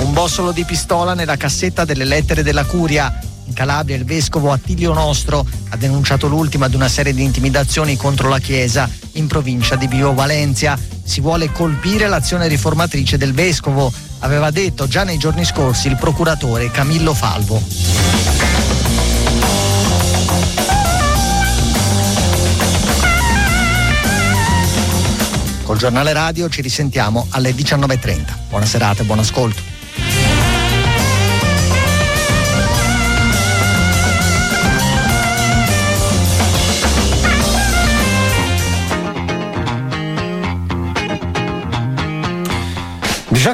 Un 0.00 0.12
bossolo 0.12 0.52
di 0.52 0.64
pistola 0.64 1.14
nella 1.14 1.36
cassetta 1.36 1.84
delle 1.84 2.04
lettere 2.04 2.42
della 2.42 2.64
curia. 2.64 3.12
In 3.50 3.56
Calabria 3.56 3.96
il 3.96 4.04
vescovo 4.04 4.52
Attilio 4.52 4.92
Nostro 4.92 5.44
ha 5.70 5.76
denunciato 5.76 6.28
l'ultima 6.28 6.68
di 6.68 6.76
una 6.76 6.88
serie 6.88 7.12
di 7.12 7.24
intimidazioni 7.24 7.96
contro 7.96 8.28
la 8.28 8.38
Chiesa 8.38 8.88
in 9.14 9.26
provincia 9.26 9.74
di 9.74 9.88
Bio 9.88 10.14
Valencia. 10.14 10.78
Si 11.02 11.20
vuole 11.20 11.50
colpire 11.50 12.06
l'azione 12.06 12.46
riformatrice 12.46 13.16
del 13.18 13.34
vescovo, 13.34 13.92
aveva 14.20 14.52
detto 14.52 14.86
già 14.86 15.02
nei 15.02 15.18
giorni 15.18 15.44
scorsi 15.44 15.88
il 15.88 15.96
procuratore 15.96 16.70
Camillo 16.70 17.12
Falvo. 17.12 17.60
Col 25.64 25.76
giornale 25.76 26.12
radio 26.12 26.48
ci 26.48 26.62
risentiamo 26.62 27.26
alle 27.30 27.50
19.30. 27.50 28.24
Buona 28.48 28.66
serata 28.66 29.02
e 29.02 29.06
buon 29.06 29.18
ascolto. 29.18 29.79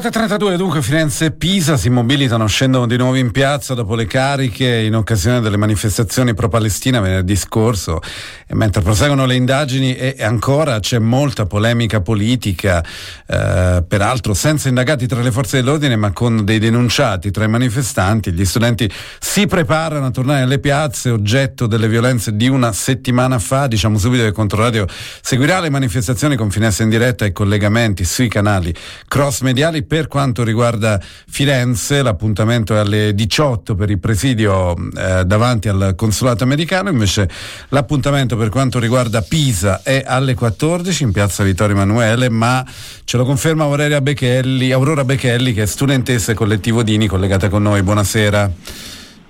E 0.06 0.10
32 0.10 0.56
dunque 0.56 0.82
Firenze 0.82 1.24
e 1.24 1.30
Pisa 1.32 1.76
si 1.76 1.88
mobilitano, 1.90 2.46
scendono 2.46 2.86
di 2.86 2.96
nuovo 2.96 3.16
in 3.16 3.32
piazza 3.32 3.74
dopo 3.74 3.94
le 3.94 4.06
cariche 4.06 4.82
in 4.82 4.94
occasione 4.94 5.40
delle 5.40 5.56
manifestazioni 5.56 6.34
pro-Palestina 6.34 7.00
venerdì 7.00 7.34
scorso 7.34 8.00
e 8.46 8.54
mentre 8.54 8.82
proseguono 8.82 9.26
le 9.26 9.34
indagini 9.34 9.96
e 9.96 10.16
ancora 10.20 10.78
c'è 10.78 10.98
molta 10.98 11.46
polemica 11.46 12.00
politica, 12.02 12.84
eh, 13.26 13.82
peraltro 13.86 14.34
senza 14.34 14.68
indagati 14.68 15.06
tra 15.06 15.20
le 15.20 15.32
forze 15.32 15.56
dell'ordine 15.56 15.96
ma 15.96 16.12
con 16.12 16.44
dei 16.44 16.60
denunciati 16.60 17.32
tra 17.32 17.44
i 17.44 17.48
manifestanti, 17.48 18.32
gli 18.32 18.44
studenti 18.44 18.88
si 19.18 19.46
preparano 19.46 20.06
a 20.06 20.10
tornare 20.10 20.42
alle 20.42 20.60
piazze, 20.60 21.10
oggetto 21.10 21.66
delle 21.66 21.88
violenze 21.88 22.36
di 22.36 22.48
una 22.48 22.72
settimana 22.72 23.40
fa, 23.40 23.66
diciamo 23.66 23.98
subito 23.98 24.22
che 24.22 24.32
Controradio 24.32 24.86
seguirà 25.20 25.58
le 25.58 25.70
manifestazioni 25.70 26.36
con 26.36 26.50
finestre 26.50 26.84
in 26.84 26.90
diretta 26.90 27.24
e 27.24 27.32
collegamenti 27.32 28.04
sui 28.04 28.28
canali 28.28 28.72
cross 29.08 29.40
mediali. 29.40 29.82
Per 29.96 30.08
quanto 30.08 30.44
riguarda 30.44 31.00
Firenze, 31.00 32.02
l'appuntamento 32.02 32.74
è 32.74 32.80
alle 32.80 33.14
18 33.14 33.74
per 33.74 33.88
il 33.88 33.98
presidio 33.98 34.76
eh, 34.94 35.24
davanti 35.24 35.68
al 35.68 35.94
consolato 35.96 36.44
americano, 36.44 36.90
invece 36.90 37.26
l'appuntamento 37.70 38.36
per 38.36 38.50
quanto 38.50 38.78
riguarda 38.78 39.22
Pisa 39.22 39.80
è 39.82 40.04
alle 40.06 40.34
14 40.34 41.02
in 41.02 41.12
piazza 41.12 41.42
Vittorio 41.44 41.74
Emanuele, 41.76 42.28
ma 42.28 42.62
ce 43.04 43.16
lo 43.16 43.24
conferma 43.24 43.64
Aurelia 43.64 44.02
Bechelli, 44.02 44.70
Aurora 44.70 45.02
Bechelli 45.02 45.54
che 45.54 45.62
è 45.62 45.66
studentessa 45.66 46.32
e 46.32 46.34
collettivo 46.34 46.82
Dini 46.82 47.06
collegata 47.06 47.48
con 47.48 47.62
noi. 47.62 47.82
Buonasera. 47.82 48.52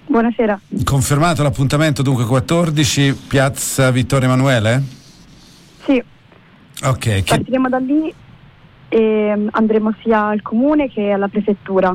Buonasera. 0.06 0.60
Confermato 0.82 1.44
l'appuntamento 1.44 2.02
dunque 2.02 2.24
14 2.24 3.16
piazza 3.28 3.92
Vittorio 3.92 4.26
Emanuele? 4.26 4.82
Sì. 5.84 6.02
Ok. 6.82 7.22
Partiremo 7.22 7.68
da 7.68 7.78
lì 7.78 8.12
e 8.88 9.48
andremo 9.50 9.94
sia 10.02 10.26
al 10.26 10.42
comune 10.42 10.88
che 10.88 11.10
alla 11.10 11.28
prefettura 11.28 11.94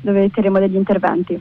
dove 0.00 0.30
terremo 0.30 0.58
degli 0.58 0.76
interventi. 0.76 1.40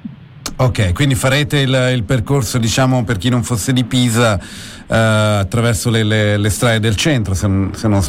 Ok, 0.55 0.93
quindi 0.93 1.15
farete 1.15 1.59
il, 1.59 1.91
il 1.95 2.03
percorso, 2.03 2.57
diciamo, 2.59 3.03
per 3.03 3.17
chi 3.17 3.29
non 3.29 3.43
fosse 3.43 3.73
di 3.73 3.83
Pisa, 3.83 4.39
eh, 4.39 4.95
attraverso 4.95 5.89
le, 5.89 6.03
le, 6.03 6.37
le, 6.37 6.49
strade 6.49 6.79
del 6.79 6.95
centro, 6.95 7.33
se 7.33 7.47
non, 7.47 7.73
se 7.73 7.87
non, 7.87 8.01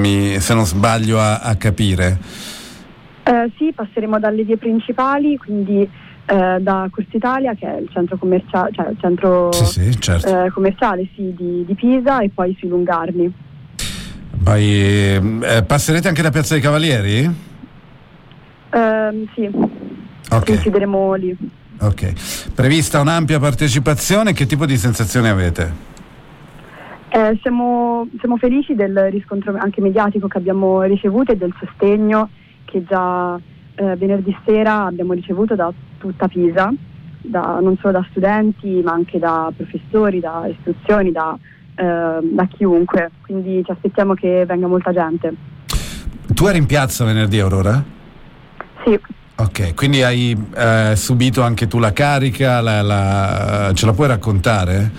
mi, 0.00 0.38
se 0.38 0.54
non 0.54 0.64
sbaglio 0.64 1.18
a, 1.18 1.40
a 1.40 1.56
capire. 1.56 2.18
Eh, 3.24 3.50
sì, 3.58 3.72
passeremo 3.74 4.18
dalle 4.20 4.44
vie 4.44 4.56
principali, 4.56 5.36
quindi 5.36 5.80
eh, 5.80 6.56
da 6.60 6.88
Corsa 6.90 7.16
Italia, 7.16 7.54
che 7.54 7.66
è 7.66 7.80
il 7.80 7.88
centro, 7.92 8.16
commercia- 8.16 8.68
cioè 8.70 8.90
il 8.90 8.96
centro 9.00 9.52
sì, 9.52 9.64
sì, 9.64 10.00
certo. 10.00 10.44
Eh, 10.44 10.50
commerciale 10.50 11.08
sì, 11.14 11.34
di, 11.36 11.64
di 11.66 11.74
Pisa, 11.74 12.20
e 12.20 12.30
poi 12.30 12.54
sui 12.58 12.68
Lungarni. 12.68 13.32
Poi 14.42 15.40
eh, 15.42 15.64
passerete 15.66 16.08
anche 16.08 16.22
da 16.22 16.30
Piazza 16.30 16.54
dei 16.54 16.62
Cavalieri? 16.62 17.26
Uh, 18.70 19.26
sì, 19.34 19.50
okay. 20.30 21.18
lì. 21.18 21.36
Ok, 21.80 22.50
prevista 22.54 23.00
un'ampia 23.00 23.38
partecipazione, 23.38 24.32
che 24.32 24.46
tipo 24.46 24.66
di 24.66 24.76
sensazioni 24.76 25.28
avete? 25.28 25.86
Eh, 27.10 27.38
siamo, 27.40 28.06
siamo, 28.18 28.36
felici 28.36 28.74
del 28.74 29.08
riscontro 29.10 29.56
anche 29.56 29.80
mediatico 29.80 30.28
che 30.28 30.36
abbiamo 30.36 30.82
ricevuto 30.82 31.32
e 31.32 31.36
del 31.36 31.54
sostegno 31.58 32.28
che 32.64 32.84
già 32.84 33.40
eh, 33.76 33.96
venerdì 33.96 34.36
sera 34.44 34.84
abbiamo 34.84 35.14
ricevuto 35.14 35.54
da 35.54 35.72
tutta 35.98 36.28
Pisa, 36.28 36.70
da, 37.22 37.60
non 37.62 37.78
solo 37.80 37.92
da 37.92 38.06
studenti 38.10 38.82
ma 38.84 38.92
anche 38.92 39.18
da 39.18 39.50
professori, 39.56 40.20
da 40.20 40.46
istituzioni, 40.48 41.10
da 41.10 41.38
da 41.84 42.46
chiunque, 42.46 43.10
quindi 43.22 43.62
ci 43.64 43.70
aspettiamo 43.70 44.14
che 44.14 44.44
venga 44.46 44.66
molta 44.66 44.92
gente. 44.92 45.32
Tu 46.34 46.46
eri 46.46 46.58
in 46.58 46.66
piazza 46.66 47.04
venerdì 47.04 47.38
Aurora? 47.38 47.82
Sì. 48.84 48.98
Ok, 49.36 49.74
quindi 49.74 50.02
hai 50.02 50.36
eh, 50.56 50.96
subito 50.96 51.42
anche 51.42 51.68
tu 51.68 51.78
la 51.78 51.92
carica, 51.92 52.60
la, 52.60 52.82
la, 52.82 53.70
ce 53.72 53.86
la 53.86 53.92
puoi 53.92 54.08
raccontare? 54.08 54.90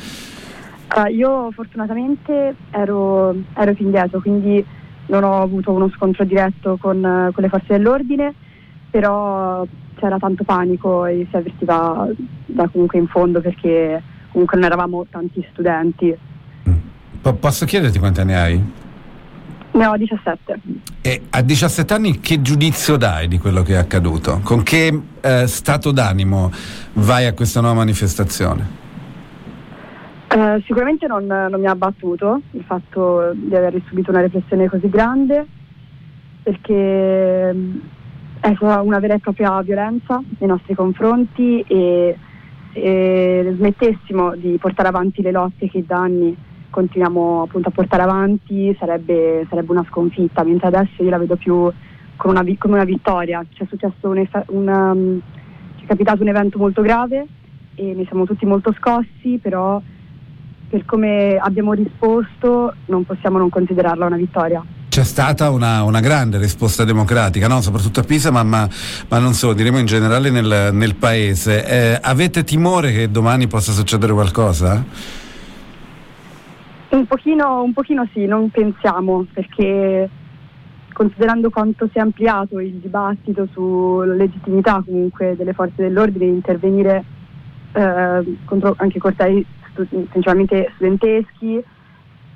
Uh, 0.96 1.08
io 1.12 1.52
fortunatamente 1.52 2.56
ero, 2.72 3.36
ero 3.54 3.74
più 3.74 3.86
indietro, 3.86 4.22
quindi 4.22 4.66
non 5.08 5.24
ho 5.24 5.42
avuto 5.42 5.72
uno 5.72 5.90
scontro 5.90 6.24
diretto 6.24 6.78
con, 6.80 7.02
con, 7.34 7.44
le 7.44 7.50
forze 7.50 7.78
dell'ordine, 7.78 8.34
però 8.90 9.66
c'era 9.96 10.18
tanto 10.18 10.44
panico 10.44 11.06
e 11.06 11.28
si 11.30 11.36
avvertiva 11.36 12.08
da 12.46 12.68
comunque 12.70 12.98
in 12.98 13.08
fondo 13.08 13.42
perché 13.42 14.02
comunque 14.32 14.58
non 14.58 14.66
eravamo 14.66 15.06
tanti 15.10 15.46
studenti 15.52 16.16
P- 17.22 17.34
posso 17.34 17.66
chiederti 17.66 18.00
quanti 18.00 18.22
anni 18.22 18.34
hai? 18.34 18.64
Ne 19.72 19.86
ho 19.86 19.96
17. 19.96 20.60
E 21.02 21.22
a 21.30 21.42
17 21.42 21.94
anni 21.94 22.20
che 22.20 22.42
giudizio 22.42 22.98
dai 22.98 23.28
di 23.28 23.38
quello 23.38 23.62
che 23.62 23.74
è 23.74 23.78
accaduto? 23.78 24.40
Con 24.44 24.64
che 24.64 25.02
eh, 25.22 25.48
stato 25.48 25.92
d'animo 25.92 26.52
vai 26.94 27.26
a 27.26 27.34
questa 27.34 27.62
nuova 27.62 27.78
manifestazione? 27.78 28.88
Eh, 30.28 30.62
sicuramente 30.66 31.08
non, 31.08 31.26
non, 31.26 31.60
mi 31.60 31.66
ha 31.66 31.72
abbattuto 31.72 32.42
il 32.52 32.64
fatto 32.64 33.32
di 33.34 33.56
aver 33.56 33.82
subito 33.88 34.12
una 34.12 34.22
repressione 34.22 34.68
così 34.68 34.88
grande 34.90 35.46
perché 36.44 37.50
è 38.40 38.56
una 38.62 39.00
vera 39.00 39.16
e 39.16 39.20
propria 39.20 39.62
violenza 39.62 40.22
nei 40.38 40.48
nostri 40.48 40.76
confronti 40.76 41.62
e 41.68 42.18
se 42.74 43.54
smettessimo 43.56 44.36
di 44.36 44.58
portare 44.60 44.88
avanti 44.88 45.22
le 45.22 45.32
lotte 45.32 45.70
che 45.70 45.84
da 45.86 45.98
anni 45.98 46.36
continuiamo 46.70 47.44
appunto 47.44 47.70
a 47.70 47.72
portare 47.72 48.04
avanti 48.04 48.76
sarebbe, 48.80 49.46
sarebbe 49.50 49.72
una 49.72 49.86
sconfitta, 49.88 50.44
mentre 50.44 50.68
adesso 50.68 51.04
io 51.04 51.10
la 51.10 51.18
vedo 51.18 51.36
più 51.36 51.72
una, 52.24 52.44
come 52.58 52.74
una 52.74 52.84
vittoria. 52.84 53.46
C'è 53.54 53.66
successo 53.68 54.10
un, 54.10 54.28
una, 54.48 54.92
um, 54.92 55.20
è 55.82 55.86
capitato 55.86 56.22
un 56.22 56.30
evento 56.30 56.58
molto 56.58 56.82
grave 56.82 57.26
e 57.76 57.94
ne 57.94 58.06
siamo 58.06 58.26
tutti 58.26 58.46
molto 58.46 58.74
scossi, 58.78 59.40
però 59.42 59.82
per 60.70 60.86
come 60.86 61.38
abbiamo 61.38 61.74
risposto 61.74 62.74
non 62.86 63.04
possiamo 63.04 63.38
non 63.38 63.50
considerarla 63.50 64.06
una 64.06 64.18
vittoria. 64.18 64.64
C'è 64.90 65.04
stata 65.04 65.50
una, 65.50 65.84
una 65.84 66.00
grande 66.00 66.38
risposta 66.38 66.84
democratica, 66.84 67.48
no? 67.48 67.62
soprattutto 67.62 68.00
a 68.00 68.04
Pisa, 68.04 68.32
ma, 68.32 68.44
ma, 68.44 68.68
ma, 69.08 69.20
non 69.20 69.34
solo, 69.34 69.54
diremo 69.54 69.78
in 69.78 69.86
generale 69.86 70.30
nel, 70.30 70.70
nel 70.74 70.96
paese. 70.96 71.66
Eh, 71.66 72.00
avete 72.02 72.44
timore 72.44 72.92
che 72.92 73.12
domani 73.12 73.48
possa 73.48 73.72
succedere 73.72 74.14
qualcosa? 74.14 74.84
Un 76.92 77.06
pochino, 77.06 77.62
un 77.62 77.72
pochino 77.72 78.08
sì, 78.14 78.26
non 78.26 78.50
pensiamo, 78.50 79.24
perché 79.32 80.10
considerando 80.92 81.52
quanto 81.52 81.88
si 81.92 82.00
è 82.00 82.02
ampliato 82.02 82.60
il 82.60 82.74
dibattito 82.74 83.48
sulla 83.52 84.16
legittimità 84.16 84.82
comunque 84.84 85.36
delle 85.38 85.54
forze 85.54 85.84
dell'ordine 85.84 86.26
di 86.26 86.32
intervenire 86.32 87.04
eh, 87.74 88.38
contro 88.44 88.74
anche 88.78 88.98
cortei 88.98 89.46
principalmente 89.86 90.72
studenteschi, 90.74 91.64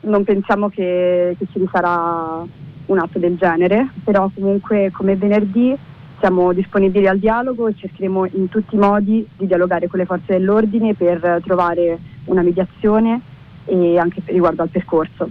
non 0.01 0.23
pensiamo 0.23 0.69
che, 0.69 1.35
che 1.37 1.47
ci 1.51 1.67
sarà 1.71 2.45
un 2.85 2.99
atto 2.99 3.17
del 3.17 3.35
genere, 3.37 3.89
però 4.03 4.29
comunque 4.31 4.91
come 4.93 5.15
venerdì 5.15 5.75
siamo 6.19 6.53
disponibili 6.53 7.07
al 7.07 7.17
dialogo 7.17 7.67
e 7.67 7.75
cercheremo 7.75 8.27
in 8.33 8.49
tutti 8.49 8.75
i 8.75 8.77
modi 8.77 9.27
di 9.35 9.47
dialogare 9.47 9.87
con 9.87 9.97
le 9.97 10.05
forze 10.05 10.33
dell'ordine 10.33 10.93
per 10.93 11.41
trovare 11.43 11.97
una 12.25 12.43
mediazione 12.43 13.31
e 13.65 13.97
anche 13.97 14.21
riguardo 14.25 14.61
al 14.61 14.69
percorso. 14.69 15.29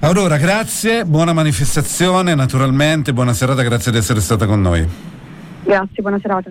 Aurora, 0.00 0.38
grazie, 0.38 1.04
buona 1.04 1.32
manifestazione 1.32 2.34
naturalmente, 2.34 3.12
buona 3.12 3.34
serata, 3.34 3.62
grazie 3.62 3.92
di 3.92 3.98
essere 3.98 4.20
stata 4.20 4.46
con 4.46 4.60
noi. 4.60 4.86
Grazie, 5.62 6.02
buona 6.02 6.18
serata. 6.18 6.50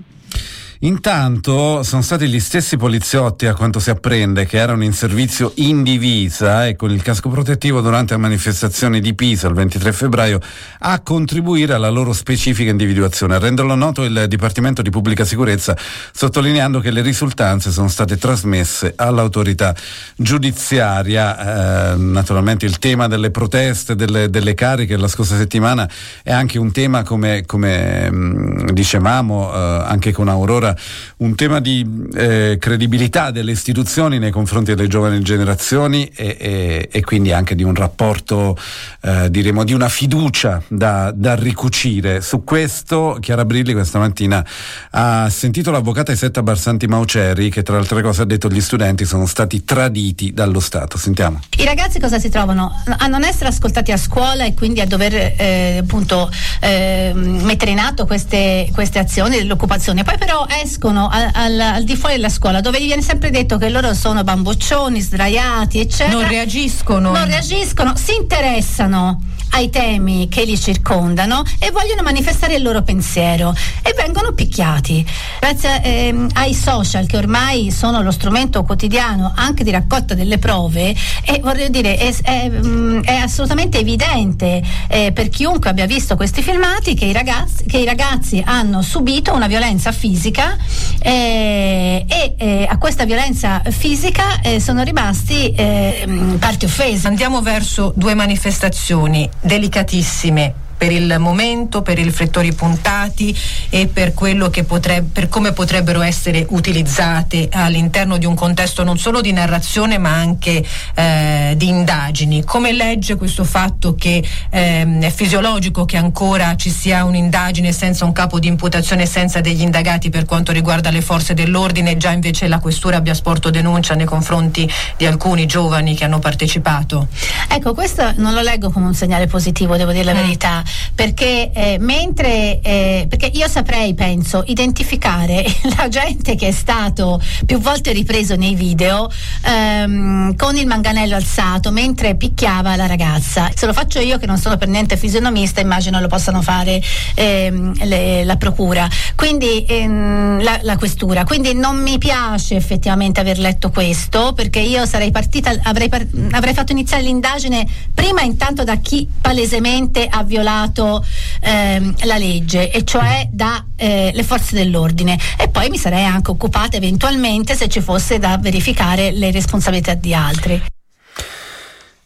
Intanto 0.83 1.83
sono 1.83 2.01
stati 2.01 2.29
gli 2.29 2.39
stessi 2.39 2.77
poliziotti, 2.77 3.47
a 3.47 3.53
quanto 3.53 3.81
si 3.81 3.89
apprende, 3.89 4.45
che 4.45 4.55
erano 4.55 4.85
in 4.85 4.93
servizio 4.93 5.51
in 5.55 5.83
divisa 5.83 6.67
e 6.67 6.77
con 6.77 6.89
il 6.89 7.01
casco 7.01 7.27
protettivo 7.27 7.81
durante 7.81 8.13
la 8.13 8.19
manifestazione 8.19 9.01
di 9.01 9.13
Pisa 9.13 9.49
il 9.49 9.55
23 9.55 9.91
febbraio 9.91 10.39
a 10.79 11.01
contribuire 11.01 11.73
alla 11.73 11.89
loro 11.89 12.13
specifica 12.13 12.71
individuazione. 12.71 13.35
A 13.35 13.39
renderlo 13.39 13.75
noto 13.75 14.05
il 14.05 14.23
Dipartimento 14.29 14.81
di 14.81 14.89
Pubblica 14.89 15.25
Sicurezza, 15.25 15.75
sottolineando 16.13 16.79
che 16.79 16.91
le 16.91 17.01
risultanze 17.01 17.71
sono 17.71 17.89
state 17.89 18.17
trasmesse 18.17 18.93
all'autorità 18.95 19.75
giudiziaria. 20.15 21.91
Eh, 21.91 21.97
naturalmente 21.97 22.65
il 22.65 22.79
tema 22.79 23.09
delle 23.09 23.31
proteste, 23.31 23.95
delle, 23.95 24.29
delle, 24.29 24.53
cariche 24.53 24.95
la 24.95 25.09
scorsa 25.09 25.35
settimana 25.35 25.89
è 26.23 26.31
anche 26.31 26.57
un 26.57 26.71
tema, 26.71 27.03
come, 27.03 27.43
come 27.45 28.09
mh, 28.09 28.15
mm, 28.15 28.69
dicevamo, 28.69 29.53
eh, 29.53 29.83
anche 29.85 30.13
con 30.13 30.29
Aurora 30.29 30.67
sembra 30.69 30.75
un 31.17 31.35
tema 31.35 31.59
di 31.59 31.85
eh, 32.15 32.57
credibilità 32.59 33.31
delle 33.31 33.51
istituzioni 33.51 34.19
nei 34.19 34.31
confronti 34.31 34.73
delle 34.73 34.87
giovani 34.87 35.21
generazioni 35.21 36.09
e, 36.15 36.37
e, 36.39 36.89
e 36.91 37.01
quindi 37.01 37.31
anche 37.31 37.55
di 37.55 37.63
un 37.63 37.73
rapporto, 37.73 38.57
eh, 39.01 39.29
diremo, 39.29 39.63
di 39.63 39.73
una 39.73 39.89
fiducia 39.89 40.61
da, 40.67 41.11
da, 41.13 41.35
ricucire. 41.35 42.21
Su 42.21 42.43
questo 42.43 43.17
Chiara 43.19 43.45
Brilli 43.45 43.73
questa 43.73 43.99
mattina 43.99 44.45
ha 44.91 45.29
sentito 45.29 45.71
l'avvocata 45.71 46.11
Isetta 46.11 46.41
Barsanti 46.41 46.87
Mauceri 46.87 47.49
che 47.49 47.63
tra 47.63 47.75
le 47.75 47.81
altre 47.81 48.01
cose 48.01 48.21
ha 48.21 48.25
detto 48.25 48.47
che 48.47 48.55
gli 48.55 48.61
studenti 48.61 49.05
sono 49.05 49.25
stati 49.25 49.63
traditi 49.63 50.33
dallo 50.33 50.59
Stato. 50.59 50.97
Sentiamo. 50.97 51.39
I 51.57 51.65
ragazzi 51.65 51.99
cosa 51.99 52.19
si 52.19 52.29
trovano? 52.29 52.71
A 52.97 53.07
non 53.07 53.23
essere 53.23 53.49
ascoltati 53.49 53.91
a 53.91 53.97
scuola 53.97 54.45
e 54.45 54.53
quindi 54.53 54.81
a 54.81 54.85
dover 54.85 55.13
eh, 55.13 55.77
appunto 55.81 56.29
eh, 56.61 57.11
mettere 57.13 57.71
in 57.71 57.79
atto 57.79 58.05
queste, 58.05 58.69
queste 58.73 58.99
azioni 58.99 59.37
dell'occupazione. 59.37 60.03
Poi 60.03 60.17
però 60.17 60.45
escono 60.61 61.07
al, 61.09 61.29
al, 61.33 61.59
al, 61.59 61.83
di 61.83 61.95
fuori 61.95 62.15
della 62.15 62.29
scuola 62.29 62.61
dove 62.61 62.81
gli 62.81 62.85
viene 62.85 63.01
sempre 63.01 63.29
detto 63.29 63.57
che 63.57 63.69
loro 63.69 63.93
sono 63.93 64.23
bamboccioni, 64.23 64.99
sdraiati, 64.99 65.79
eccetera. 65.79 66.19
Non 66.19 66.27
reagiscono. 66.27 67.11
Non 67.11 67.25
reagiscono, 67.25 67.93
si 67.95 68.15
interessano 68.15 69.21
ai 69.51 69.69
temi 69.69 70.27
che 70.27 70.43
li 70.43 70.57
circondano 70.57 71.43
e 71.59 71.71
vogliono 71.71 72.01
manifestare 72.01 72.55
il 72.55 72.63
loro 72.63 72.81
pensiero 72.81 73.53
e 73.81 73.93
vengono 73.95 74.33
picchiati. 74.33 75.05
Grazie 75.39 75.81
eh, 75.81 76.27
ai 76.33 76.53
social 76.53 77.05
che 77.05 77.17
ormai 77.17 77.71
sono 77.71 78.01
lo 78.01 78.11
strumento 78.11 78.63
quotidiano 78.63 79.33
anche 79.35 79.63
di 79.63 79.71
raccolta 79.71 80.13
delle 80.13 80.37
prove, 80.37 80.95
e 81.23 81.39
voglio 81.41 81.67
dire, 81.69 81.97
è, 81.97 82.15
è, 82.21 82.49
mm, 82.49 83.01
è 83.01 83.15
assolutamente 83.15 83.79
evidente 83.79 84.61
eh, 84.87 85.11
per 85.11 85.29
chiunque 85.29 85.69
abbia 85.69 85.85
visto 85.85 86.15
questi 86.15 86.41
filmati 86.41 86.93
che 86.95 87.05
i 87.05 87.13
ragazzi, 87.13 87.65
che 87.65 87.77
i 87.77 87.85
ragazzi 87.85 88.41
hanno 88.45 88.81
subito 88.81 89.33
una 89.33 89.47
violenza 89.47 89.91
fisica 89.91 90.57
eh, 91.01 92.05
e 92.07 92.35
eh, 92.37 92.67
a 92.69 92.77
questa 92.77 93.05
violenza 93.05 93.61
fisica 93.69 94.41
eh, 94.41 94.59
sono 94.59 94.83
rimasti 94.83 95.51
eh, 95.53 96.05
mm, 96.07 96.35
parti 96.35 96.65
offese. 96.65 97.07
Andiamo 97.07 97.41
verso 97.41 97.93
due 97.95 98.13
manifestazioni 98.13 99.29
delicatissime 99.41 100.53
per 100.79 100.93
il 100.93 101.17
momento, 101.19 101.81
per 101.81 101.99
i 101.99 102.03
riflettori 102.03 102.53
puntati 102.53 103.37
e 103.69 103.87
per, 103.87 104.13
potrebbe, 104.13 105.09
per 105.11 105.27
come 105.27 105.51
potrebbero 105.51 106.01
essere 106.01 106.45
utilizzate 106.51 107.49
all'interno 107.51 108.17
di 108.17 108.25
un 108.25 108.33
contesto 108.33 108.85
non 108.85 108.97
solo 108.97 109.19
di 109.19 109.33
narrazione 109.33 109.97
ma 109.97 110.13
anche 110.13 110.65
eh, 110.93 111.53
di 111.57 111.67
indagini. 111.67 112.45
Come 112.45 112.71
legge 112.71 113.17
questo 113.17 113.43
fatto 113.43 113.93
che 113.95 114.23
eh, 114.51 114.97
è 115.01 115.11
fisiologico 115.11 115.83
che 115.83 115.97
ancora 115.97 116.55
ci 116.55 116.69
sia 116.69 117.03
un'indagine 117.03 117.73
senza 117.73 118.05
un 118.05 118.13
capo 118.13 118.39
di 118.39 118.47
imputazione, 118.47 119.05
senza 119.05 119.41
degli 119.41 119.61
indagati 119.61 120.09
per 120.09 120.23
quanto 120.23 120.53
riguarda 120.53 120.91
le 120.91 121.01
forze 121.01 121.33
dell'ordine, 121.33 121.97
già 121.97 122.11
invece 122.11 122.47
la 122.47 122.59
questura 122.59 122.95
abbia 122.95 123.13
sporto 123.13 123.49
denuncia 123.49 123.95
nei 123.95 124.05
confronti 124.05 124.69
di 124.95 125.05
alcuni 125.05 125.45
giovani 125.45 125.93
che 125.93 126.05
hanno 126.05 126.19
partecipato? 126.19 127.07
Ecco, 127.49 127.73
questo 127.73 128.13
non 128.15 128.33
lo 128.33 128.39
leggo 128.39 128.69
come 128.69 128.85
un 128.85 128.93
segnale 128.93 129.27
positivo, 129.27 129.75
devo 129.75 129.91
dire 129.91 130.05
la 130.05 130.13
mm. 130.13 130.15
verità 130.15 130.63
perché 130.93 131.51
eh, 131.51 131.77
mentre 131.79 132.59
eh, 132.61 133.05
perché 133.07 133.31
io 133.33 133.47
saprei, 133.47 133.93
penso, 133.93 134.43
identificare 134.47 135.43
la 135.77 135.87
gente 135.87 136.35
che 136.35 136.47
è 136.49 136.51
stato 136.51 137.21
più 137.45 137.59
volte 137.59 137.91
ripreso 137.91 138.35
nei 138.35 138.55
video 138.55 139.09
ehm, 139.43 140.35
con 140.35 140.55
il 140.55 140.67
manganello 140.67 141.15
alzato 141.15 141.71
mentre 141.71 142.15
picchiava 142.15 142.75
la 142.75 142.85
ragazza. 142.85 143.49
Se 143.55 143.65
lo 143.65 143.73
faccio 143.73 143.99
io 143.99 144.17
che 144.17 144.25
non 144.25 144.37
sono 144.37 144.57
per 144.57 144.67
niente 144.67 144.97
fisionomista, 144.97 145.61
immagino 145.61 145.99
lo 145.99 146.07
possano 146.07 146.41
fare 146.41 146.81
ehm, 147.15 147.85
le, 147.85 148.23
la 148.23 148.37
procura, 148.37 148.87
quindi 149.15 149.65
ehm, 149.67 150.41
la, 150.43 150.59
la, 150.61 150.77
questura. 150.77 151.23
Quindi 151.23 151.53
non 151.53 151.81
mi 151.81 151.97
piace 151.97 152.55
effettivamente 152.55 153.19
aver 153.19 153.39
letto 153.39 153.69
questo 153.69 154.33
perché 154.33 154.59
io 154.59 154.85
sarei 154.85 155.11
partita, 155.11 155.53
avrei, 155.63 155.89
avrei 156.31 156.53
fatto 156.53 156.71
iniziare 156.71 157.03
l'indagine 157.03 157.67
prima 157.93 158.21
intanto 158.21 158.63
da 158.63 158.75
chi 158.75 159.07
palesemente 159.19 160.07
ha 160.09 160.23
violato 160.23 160.58
violato 160.59 161.05
ehm, 161.41 161.95
la 162.03 162.17
legge, 162.17 162.71
e 162.71 162.83
cioè 162.83 163.27
dalle 163.31 163.63
eh, 163.77 164.23
forze 164.23 164.55
dell'ordine. 164.55 165.17
E 165.37 165.47
poi 165.49 165.69
mi 165.69 165.77
sarei 165.77 166.03
anche 166.03 166.31
occupata 166.31 166.77
eventualmente 166.77 167.55
se 167.55 167.69
ci 167.69 167.81
fosse 167.81 168.19
da 168.19 168.37
verificare 168.37 169.11
le 169.11 169.31
responsabilità 169.31 169.93
di 169.93 170.13
altri. 170.13 170.61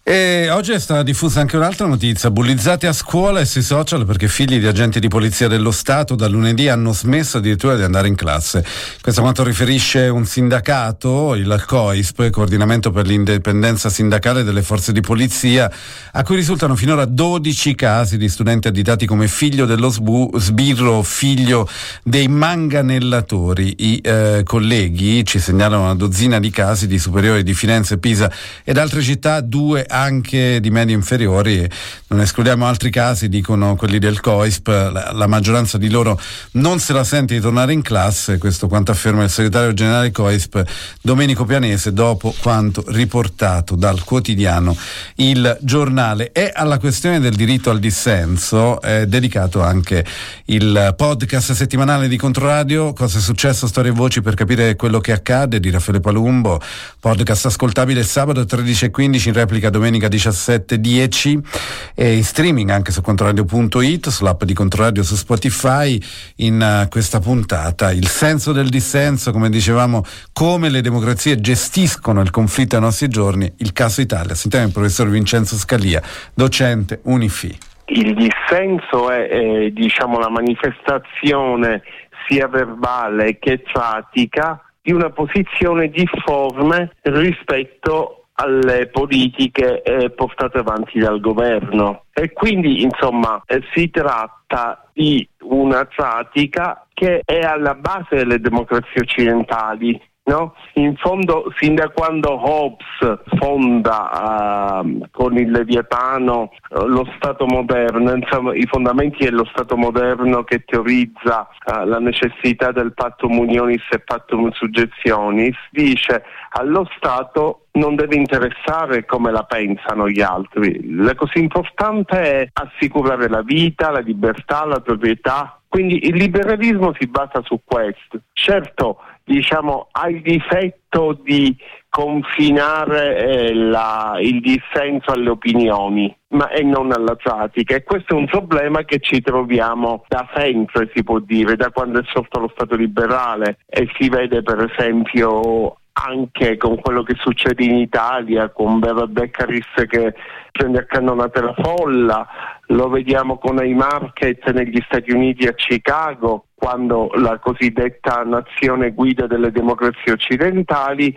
E 0.06 0.50
oggi 0.50 0.74
è 0.74 0.80
stata 0.80 1.02
diffusa 1.02 1.40
anche 1.40 1.56
un'altra 1.56 1.86
notizia, 1.86 2.30
bullizzati 2.30 2.88
a 2.88 2.92
scuola 2.92 3.40
e 3.40 3.46
sui 3.46 3.62
social 3.62 4.06
perché 4.06 4.28
figli 4.28 4.60
di 4.60 4.68
agenti 4.68 5.00
di 5.00 5.08
polizia 5.08 5.48
dello 5.48 5.72
Stato 5.72 6.16
da 6.16 6.28
lunedì 6.28 6.68
hanno 6.68 6.92
smesso 6.92 7.38
addirittura 7.38 7.78
di 7.78 7.84
andare 7.84 8.10
in 8.10 8.16
classe. 8.16 8.66
Questo 9.00 9.22
quanto 9.22 9.46
riferisce 9.46 10.10
un 10.10 10.26
sindacato, 10.26 11.36
il 11.36 11.64
COISP, 11.66 12.32
Coordinamento 12.32 12.92
per 12.92 13.08
l'indipendenza 13.08 13.90
sindacale 13.90 14.44
delle 14.44 14.62
forze 14.62 14.92
di 14.92 15.00
polizia, 15.00 15.72
a 16.12 16.22
cui 16.24 16.36
risultano 16.36 16.76
finora 16.76 17.06
12 17.06 17.74
casi 17.74 18.18
di 18.18 18.28
studenti 18.28 18.68
additati 18.68 19.06
come 19.06 19.30
figlio 19.30 19.66
dello 19.66 19.88
sbu- 19.88 20.38
sbirro, 20.38 21.02
figlio 21.04 21.66
dei 22.04 22.28
manganellatori. 22.28 23.76
I 23.78 24.02
eh, 24.04 24.42
colleghi 24.44 25.24
ci 25.24 25.40
segnalano 25.40 25.84
una 25.84 25.96
dozzina 25.96 26.42
di 26.42 26.50
casi 26.50 26.88
di 26.88 27.00
superiori 27.00 27.42
di 27.42 27.54
Firenze, 27.54 28.00
Pisa 28.00 28.30
ed 28.66 28.78
altre 28.78 29.02
città, 29.02 29.40
due 29.40 29.86
anche 29.94 30.60
di 30.60 30.72
medie 30.72 30.96
inferiori, 30.96 31.70
non 32.08 32.20
escludiamo 32.20 32.66
altri 32.66 32.90
casi, 32.90 33.30
dicono 33.30 33.76
quelli 33.76 34.00
del 34.00 34.20
COISP, 34.20 34.68
la, 34.68 35.12
la 35.14 35.28
maggioranza 35.28 35.78
di 35.78 35.90
loro 35.90 36.20
non 36.54 36.80
se 36.80 36.94
la 36.94 37.04
sente 37.04 37.36
di 37.36 37.40
tornare 37.40 37.74
in 37.74 37.84
classe, 37.84 38.40
questo 38.40 38.68
quanto 38.68 38.92
afferma 38.92 39.24
il 39.24 39.30
segretario 39.30 39.74
generale 39.74 40.12
COISP 40.12 40.64
Domenico 41.02 41.46
Pianese 41.46 41.94
dopo 41.94 42.34
quanto 42.42 42.84
riportato 42.88 43.76
dal 43.76 44.04
quotidiano 44.04 44.76
Il 45.16 45.58
Giornale. 45.62 46.32
E 46.32 46.52
alla 46.54 46.80
questione 46.80 47.20
del 47.20 47.36
diritto 47.36 47.70
al 47.70 47.80
dissenso 47.80 48.82
è 48.82 49.06
dedicato 49.06 49.62
anche 49.62 50.04
il 50.46 50.94
podcast 50.98 51.52
settimanale 51.54 52.08
di 52.08 52.18
Controradio, 52.18 52.94
Cosa 52.94 53.20
è 53.20 53.22
successo, 53.22 53.68
storie 53.68 53.92
e 53.92 53.94
voci 53.94 54.22
per 54.22 54.34
capire 54.34 54.76
quello 54.76 55.00
che 55.00 55.12
accade 55.12 55.60
di 55.60 55.70
Raffaele 55.70 56.00
Palumbo, 56.00 56.60
podcast 57.00 57.46
ascoltabile 57.46 58.02
sabato 58.02 58.42
13.15 58.42 59.28
in 59.28 59.34
replica 59.34 59.70
domenica 59.70 59.83
domenica 59.84 60.08
17.10 60.08 61.92
e 61.94 62.16
in 62.16 62.24
streaming 62.24 62.70
anche 62.70 62.94
su 62.94 63.02
controradio.it, 63.02 64.08
sull'app 64.08 64.44
di 64.44 64.54
Controradio 64.54 65.04
su 65.04 65.16
Spotify 65.16 66.00
in 66.38 66.86
uh, 66.86 66.88
questa 66.88 67.20
puntata. 67.20 67.92
Il 67.92 68.08
senso 68.08 68.54
del 68.54 68.70
dissenso, 68.70 69.34
come 69.34 69.50
dicevamo, 69.50 70.04
come 70.32 70.70
le 70.70 70.80
democrazie 70.80 71.36
gestiscono 71.36 72.22
il 72.22 72.30
conflitto 72.30 72.76
ai 72.76 72.82
nostri 72.82 73.10
giorni, 73.10 73.52
il 73.58 73.74
caso 73.74 74.00
Italia. 74.00 74.36
Sentiamo 74.36 74.68
il 74.68 74.72
professor 74.72 75.10
Vincenzo 75.10 75.58
Scalia, 75.58 76.02
docente 76.34 77.02
Unifi. 77.04 77.54
Il 77.88 78.14
dissenso 78.14 79.12
è, 79.12 79.28
è 79.28 79.70
diciamo, 79.72 80.18
la 80.18 80.30
manifestazione 80.30 81.82
sia 82.30 82.48
verbale 82.48 83.38
che 83.38 83.60
pratica 83.60 84.64
di 84.82 84.94
una 84.94 85.10
posizione 85.10 85.90
difforme 85.90 86.92
rispetto 87.02 88.23
alle 88.36 88.88
politiche 88.88 89.82
eh, 89.82 90.10
portate 90.10 90.60
avanti 90.60 91.00
dal 91.00 91.20
governo. 91.20 92.06
E 92.14 92.32
quindi 92.32 92.82
insomma 92.82 93.42
eh, 93.46 93.62
si 93.74 93.90
tratta 93.90 94.90
di 94.94 95.28
una 95.42 95.86
pratica 95.86 96.86
che 96.94 97.22
è 97.26 97.42
alla 97.42 97.76
base 97.76 98.16
delle 98.16 98.40
democrazie 98.40 99.02
occidentali 99.02 100.00
No? 100.26 100.56
In 100.76 100.96
fondo, 100.96 101.52
sin 101.60 101.76
da 101.76 101.90
quando 101.90 102.32
Hobbes 102.32 103.24
fonda 103.38 104.80
uh, 104.82 105.02
con 105.12 105.38
il 105.38 105.52
Leviatano 105.52 106.50
uh, 106.70 106.86
lo 106.86 107.06
Stato 107.18 107.46
moderno, 107.46 108.14
insomma, 108.14 108.56
i 108.56 108.66
fondamenti 108.66 109.26
dello 109.26 109.44
Stato 109.44 109.76
moderno 109.76 110.46
che 110.46 110.64
teorizza 110.64 111.50
uh, 111.66 111.84
la 111.86 112.00
necessità 112.00 112.72
del 112.72 112.94
pattum 112.94 113.38
unionis 113.38 113.84
e 113.92 114.00
pattum 114.00 114.50
suggezionis, 114.52 115.58
dice 115.72 116.24
allo 116.52 116.88
Stato 116.96 117.66
non 117.74 117.96
deve 117.96 118.16
interessare 118.16 119.06
come 119.06 119.30
la 119.32 119.44
pensano 119.44 120.08
gli 120.08 120.22
altri. 120.22 120.96
La 120.96 121.16
cosa 121.16 121.38
importante 121.38 122.22
è 122.22 122.50
assicurare 122.54 123.28
la 123.28 123.42
vita, 123.42 123.92
la 123.92 124.00
libertà, 124.00 124.66
la 124.66 124.80
proprietà. 124.80 125.58
Quindi 125.68 126.06
il 126.06 126.16
liberalismo 126.16 126.94
si 127.00 127.08
basa 127.08 127.42
su 127.44 127.60
questo. 127.66 128.22
Certo, 128.34 129.00
diciamo, 129.24 129.88
ha 129.92 130.10
il 130.10 130.22
difetto 130.22 131.18
di 131.24 131.56
confinare 131.90 133.18
eh, 133.18 133.54
la, 133.54 134.18
il 134.20 134.42
dissenso 134.42 135.12
alle 135.12 135.30
opinioni 135.30 136.16
ma 136.30 136.50
e 136.50 136.64
non 136.64 136.92
alla 136.92 137.16
pratica. 137.16 137.76
E 137.76 137.84
questo 137.84 138.16
è 138.16 138.18
un 138.18 138.26
problema 138.26 138.84
che 138.84 139.00
ci 139.00 139.22
troviamo 139.22 140.04
da 140.08 140.28
sempre 140.34 140.90
si 140.94 141.04
può 141.04 141.20
dire 141.20 141.56
da 141.56 141.70
quando 141.70 142.00
è 142.00 142.04
sorto 142.06 142.40
lo 142.40 142.50
Stato 142.54 142.76
liberale. 142.76 143.60
E 143.68 143.88
si 143.98 144.10
vede 144.10 144.42
per 144.42 144.72
esempio 144.72 145.78
anche 145.94 146.58
con 146.58 146.80
quello 146.80 147.04
che 147.04 147.16
succede 147.20 147.64
in 147.64 147.76
Italia 147.76 148.50
con 148.50 148.80
Beva 148.80 149.06
Beccaris 149.06 149.86
che 149.88 150.16
prende 150.52 150.80
a 150.80 150.86
cannonate 150.86 151.42
la 151.42 151.54
folla 151.54 152.28
lo 152.74 152.90
vediamo 152.90 153.38
con 153.38 153.64
i 153.64 153.74
market 153.74 154.52
negli 154.52 154.82
Stati 154.86 155.12
Uniti 155.12 155.46
a 155.46 155.54
Chicago, 155.54 156.46
quando 156.56 157.12
la 157.16 157.38
cosiddetta 157.40 158.24
nazione 158.24 158.92
guida 158.92 159.28
delle 159.28 159.52
democrazie 159.52 160.14
occidentali 160.14 161.16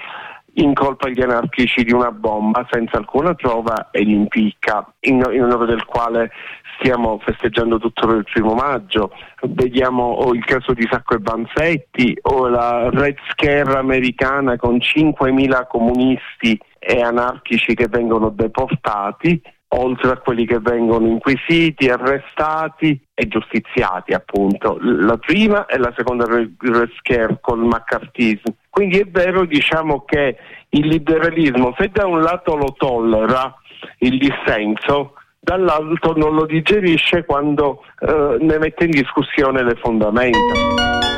incolpa 0.55 1.09
gli 1.09 1.21
anarchici 1.21 1.83
di 1.85 1.93
una 1.93 2.11
bomba 2.11 2.67
senza 2.71 2.97
alcuna 2.97 3.35
prova 3.35 3.91
e 3.91 4.03
li 4.03 4.13
impicca, 4.13 4.87
in, 5.01 5.23
in 5.33 5.43
onore 5.43 5.67
del 5.67 5.85
quale 5.85 6.31
stiamo 6.79 7.19
festeggiando 7.25 7.79
tutto 7.79 8.11
il 8.11 8.25
primo 8.25 8.55
maggio. 8.55 9.13
Vediamo 9.43 10.03
o 10.05 10.35
il 10.35 10.45
caso 10.45 10.73
di 10.73 10.87
Sacco 10.91 11.15
e 11.15 11.19
Banzetti 11.19 12.19
o 12.23 12.49
la 12.49 12.91
Red 12.91 13.17
Scare 13.31 13.79
americana 13.79 14.57
con 14.57 14.77
5.000 14.77 15.67
comunisti 15.69 16.59
e 16.79 17.01
anarchici 17.01 17.75
che 17.75 17.89
vengono 17.89 18.29
deportati 18.29 19.41
oltre 19.69 20.11
a 20.13 20.17
quelli 20.19 20.47
che 20.47 20.59
vengono 20.61 21.07
inquisiti, 21.07 21.89
arrestati 21.89 22.99
e 23.15 23.29
giustiziati 23.29 24.13
appunto, 24.13 24.79
la 24.81 25.17
prima 25.17 25.67
e 25.67 25.79
la 25.79 25.93
seconda 25.97 26.25
Red 26.27 26.91
Scare 26.99 27.39
col 27.41 27.65
McCarthyismo. 27.65 28.55
Quindi 28.71 28.99
è 28.99 29.07
vero 29.07 29.45
diciamo 29.45 30.05
che 30.05 30.37
il 30.71 30.87
liberalismo 30.87 31.75
se 31.79 31.89
da 31.89 32.07
un 32.07 32.23
lato 32.23 32.55
lo 32.57 32.75
tollera 32.77 33.55
il 33.99 34.19
dissenso, 34.19 35.15
dall'altro 35.41 36.13
non 36.17 36.35
lo 36.35 36.45
digerisce 36.45 37.25
quando 37.25 37.83
eh, 38.01 38.37
ne 38.41 38.59
mette 38.59 38.85
in 38.85 38.91
discussione 38.91 39.63
le 39.63 39.75
fondamenta. 39.77 41.16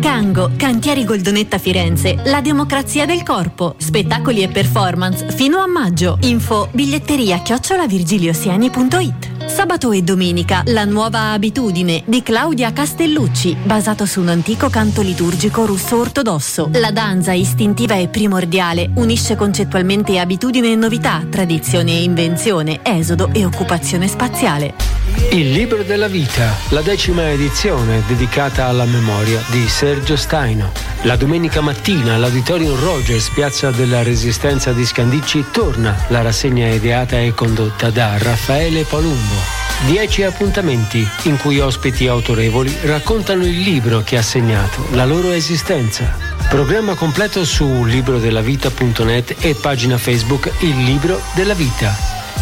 Cango, 0.00 0.50
Cantieri 0.56 1.04
Goldonetta 1.04 1.58
Firenze, 1.58 2.22
la 2.26 2.40
democrazia 2.40 3.04
del 3.04 3.22
corpo, 3.22 3.74
spettacoli 3.78 4.42
e 4.42 4.48
performance 4.48 5.30
fino 5.32 5.58
a 5.58 5.66
maggio. 5.66 6.18
Info 6.22 6.68
biglietteria 6.72 7.40
chiocciolavirgiliosiani.it. 7.40 9.37
Sabato 9.48 9.92
e 9.92 10.02
domenica, 10.02 10.62
la 10.66 10.84
nuova 10.84 11.32
abitudine 11.32 12.02
di 12.04 12.22
Claudia 12.22 12.72
Castellucci, 12.72 13.56
basato 13.64 14.04
su 14.04 14.20
un 14.20 14.28
antico 14.28 14.68
canto 14.68 15.00
liturgico 15.00 15.64
russo 15.64 15.98
ortodosso. 15.98 16.68
La 16.74 16.90
danza 16.90 17.32
istintiva 17.32 17.94
e 17.94 18.08
primordiale 18.08 18.90
unisce 18.94 19.36
concettualmente 19.36 20.18
abitudine 20.18 20.72
e 20.72 20.76
novità, 20.76 21.24
tradizione 21.28 21.92
e 21.92 22.02
invenzione, 22.02 22.80
esodo 22.82 23.30
e 23.32 23.44
occupazione 23.44 24.06
spaziale. 24.06 24.74
Il 25.30 25.50
libro 25.50 25.82
della 25.82 26.08
vita, 26.08 26.54
la 26.68 26.82
decima 26.82 27.30
edizione 27.30 28.02
dedicata 28.06 28.66
alla 28.66 28.84
memoria 28.84 29.42
di 29.50 29.66
Sergio 29.66 30.16
Staino. 30.16 30.70
La 31.02 31.16
domenica 31.16 31.60
mattina 31.60 32.14
all'Auditorium 32.14 32.78
Rogers, 32.78 33.30
piazza 33.30 33.70
della 33.70 34.02
Resistenza 34.02 34.72
di 34.72 34.84
Scandicci, 34.84 35.46
torna 35.50 35.96
la 36.08 36.22
rassegna 36.22 36.68
ideata 36.68 37.18
e 37.18 37.32
condotta 37.34 37.90
da 37.90 38.16
Raffaele 38.18 38.84
Palumbo. 38.84 39.37
Dieci 39.86 40.22
appuntamenti 40.22 41.08
in 41.22 41.38
cui 41.38 41.60
ospiti 41.60 42.08
autorevoli 42.08 42.76
raccontano 42.82 43.44
il 43.44 43.60
libro 43.60 44.02
che 44.02 44.16
ha 44.16 44.22
segnato 44.22 44.86
la 44.92 45.04
loro 45.04 45.30
esistenza. 45.30 46.16
Programma 46.48 46.94
completo 46.94 47.44
su 47.44 47.84
librodellavita.net 47.84 49.36
e 49.40 49.54
pagina 49.54 49.98
Facebook 49.98 50.50
Il 50.60 50.82
Libro 50.82 51.20
della 51.34 51.54
Vita. 51.54 51.94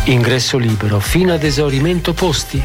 Ingresso 0.04 0.58
libero 0.58 1.00
fino 1.00 1.32
ad 1.32 1.42
esaurimento 1.42 2.14
posti. 2.14 2.64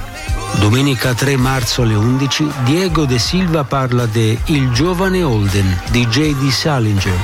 Domenica 0.60 1.14
3 1.14 1.36
marzo 1.38 1.82
alle 1.82 1.96
11 1.96 2.48
Diego 2.64 3.06
De 3.06 3.18
Silva 3.18 3.64
parla 3.64 4.06
de 4.06 4.38
Il 4.46 4.72
giovane 4.72 5.24
Holden 5.24 5.82
di 5.90 6.06
J.D. 6.06 6.50
Salinger. 6.50 7.18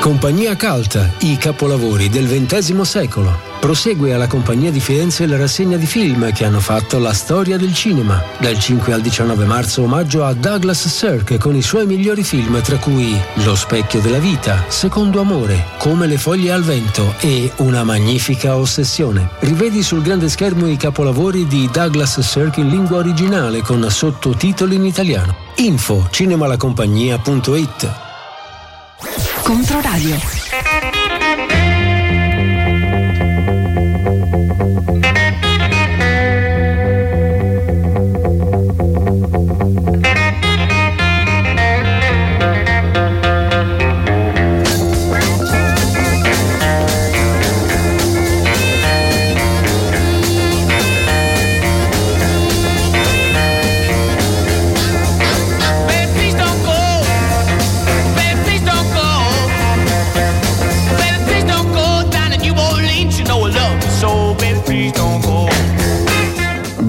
Compagnia 0.00 0.56
Calta, 0.56 1.12
i 1.20 1.36
capolavori 1.36 2.08
del 2.08 2.26
XX 2.26 2.80
secolo. 2.80 3.49
Prosegue 3.60 4.14
alla 4.14 4.26
Compagnia 4.26 4.70
di 4.70 4.80
Firenze 4.80 5.26
la 5.26 5.36
rassegna 5.36 5.76
di 5.76 5.84
film 5.84 6.32
che 6.32 6.46
hanno 6.46 6.60
fatto 6.60 6.98
la 6.98 7.12
storia 7.12 7.58
del 7.58 7.74
cinema. 7.74 8.20
Dal 8.38 8.58
5 8.58 8.94
al 8.94 9.02
19 9.02 9.44
marzo 9.44 9.82
omaggio 9.82 10.24
a 10.24 10.32
Douglas 10.32 10.88
Sirk 10.88 11.36
con 11.36 11.54
i 11.54 11.60
suoi 11.60 11.84
migliori 11.84 12.24
film 12.24 12.62
tra 12.62 12.78
cui 12.78 13.20
Lo 13.44 13.54
specchio 13.54 14.00
della 14.00 14.18
vita, 14.18 14.64
Secondo 14.68 15.20
amore, 15.20 15.66
Come 15.76 16.06
le 16.06 16.16
foglie 16.16 16.52
al 16.52 16.62
vento 16.62 17.14
e 17.20 17.52
Una 17.56 17.84
magnifica 17.84 18.56
ossessione. 18.56 19.28
Rivedi 19.40 19.82
sul 19.82 20.00
grande 20.00 20.30
schermo 20.30 20.66
i 20.66 20.78
capolavori 20.78 21.46
di 21.46 21.68
Douglas 21.70 22.18
Sirk 22.20 22.56
in 22.56 22.68
lingua 22.68 22.96
originale 22.96 23.60
con 23.60 23.88
sottotitoli 23.90 24.76
in 24.76 24.86
italiano. 24.86 25.36
Info 25.56 26.08
cinemalacompagnia.it 26.10 27.92
Controradio. 29.42 30.39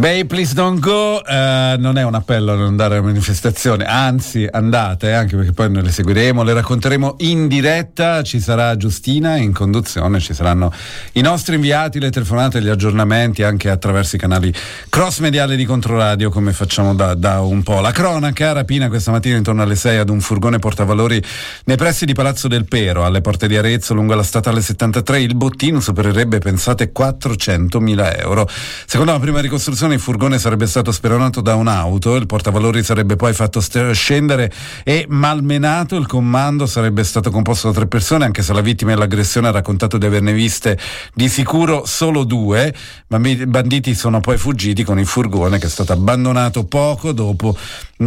Bay 0.02 0.26
Please 0.26 0.56
Don't 0.56 0.80
Go 0.80 1.24
eh, 1.24 1.76
non 1.78 1.96
è 1.96 2.04
un 2.04 2.16
appello 2.16 2.54
a 2.54 2.56
non 2.56 2.66
andare 2.66 2.96
alla 2.96 3.06
manifestazione, 3.06 3.86
anzi 3.86 4.48
andate, 4.50 5.14
anche 5.14 5.36
perché 5.36 5.52
poi 5.52 5.70
noi 5.70 5.84
le 5.84 5.92
seguiremo, 5.92 6.42
le 6.42 6.54
racconteremo 6.54 7.18
in 7.20 7.48
diretta, 7.48 8.24
ci 8.24 8.40
sarà 8.40 8.76
Giustina 8.78 9.36
in 9.36 9.54
conduzione, 9.54 10.20
ci 10.20 10.34
saranno 10.34 10.74
i 11.12 11.22
nostri 11.22 11.54
inviati, 11.54 12.00
le 12.00 12.10
telefonate, 12.10 12.64
gli 12.64 12.70
aggiornamenti 12.70 13.44
anche 13.44 13.70
attraverso 13.70 14.16
i 14.16 14.20
canali 14.20 14.52
cross 14.90 15.20
mediali 15.20 15.56
di 15.56 15.66
Controradio 15.66 16.32
come 16.32 16.52
facciamo 16.52 16.96
da, 16.96 17.14
da 17.14 17.42
un 17.42 17.62
po'. 17.62 17.80
La 17.80 17.92
cronaca, 17.92 18.54
rapina 18.54 18.88
questa 18.88 19.12
mattina 19.12 19.38
intorno 19.38 19.62
alle 19.62 19.76
6 19.76 20.00
ad 20.00 20.10
un 20.10 20.20
furgone 20.20 20.58
portavalori 20.58 21.24
nei 21.66 21.78
pressi 21.78 22.06
di 22.06 22.14
Palazzo 22.14 22.48
del 22.48 22.66
Pero, 22.66 23.06
alle 23.06 23.22
porte 23.22 23.48
di 23.48 23.56
Arezzo, 23.56 23.94
lungo 23.94 24.16
la 24.16 24.24
statale 24.24 24.62
73, 24.62 25.22
il 25.22 25.36
bottino 25.36 25.80
supererebbe, 25.80 26.40
pensate, 26.40 26.92
400.000 26.92 28.20
euro. 28.20 28.50
Secondo 28.88 29.12
la 29.12 29.20
prima 29.20 29.40
ricostruzione 29.40 29.90
il 29.94 30.00
furgone 30.00 30.40
sarebbe 30.40 30.68
stato 30.68 30.92
speronato 30.92 31.42
da 31.42 31.56
un'auto, 31.56 32.16
il 32.16 32.26
portavalori 32.26 32.84
sarebbe 32.84 33.16
poi 33.16 33.34
fatto 33.34 33.62
scendere 33.94 34.52
e 34.84 35.06
malmenato, 35.08 35.96
il 35.96 36.08
comando 36.08 36.66
sarebbe 36.66 37.04
stato 37.04 37.32
composto 37.32 37.68
da 37.68 37.74
tre 37.74 37.88
persone, 37.88 38.26
anche 38.26 38.42
se 38.42 38.54
la 38.54 38.62
vittima 38.62 38.92
dell'aggressione 38.92 39.48
ha 39.48 39.52
raccontato 39.52 39.98
di 39.98 40.06
averne 40.06 40.34
viste 40.34 40.78
di 41.14 41.30
sicuro 41.30 41.86
solo 41.86 42.24
due, 42.24 42.74
ma 43.08 43.20
i 43.28 43.46
banditi 43.46 43.94
sono 43.96 44.20
poi 44.20 44.38
fuggiti 44.38 44.84
con 44.84 45.00
il 45.00 45.08
furgone 45.08 45.60
che 45.60 45.68
è 45.68 45.70
stato 45.70 45.94
abbandonato 45.94 46.66
poco 46.66 47.12
dopo 47.12 47.56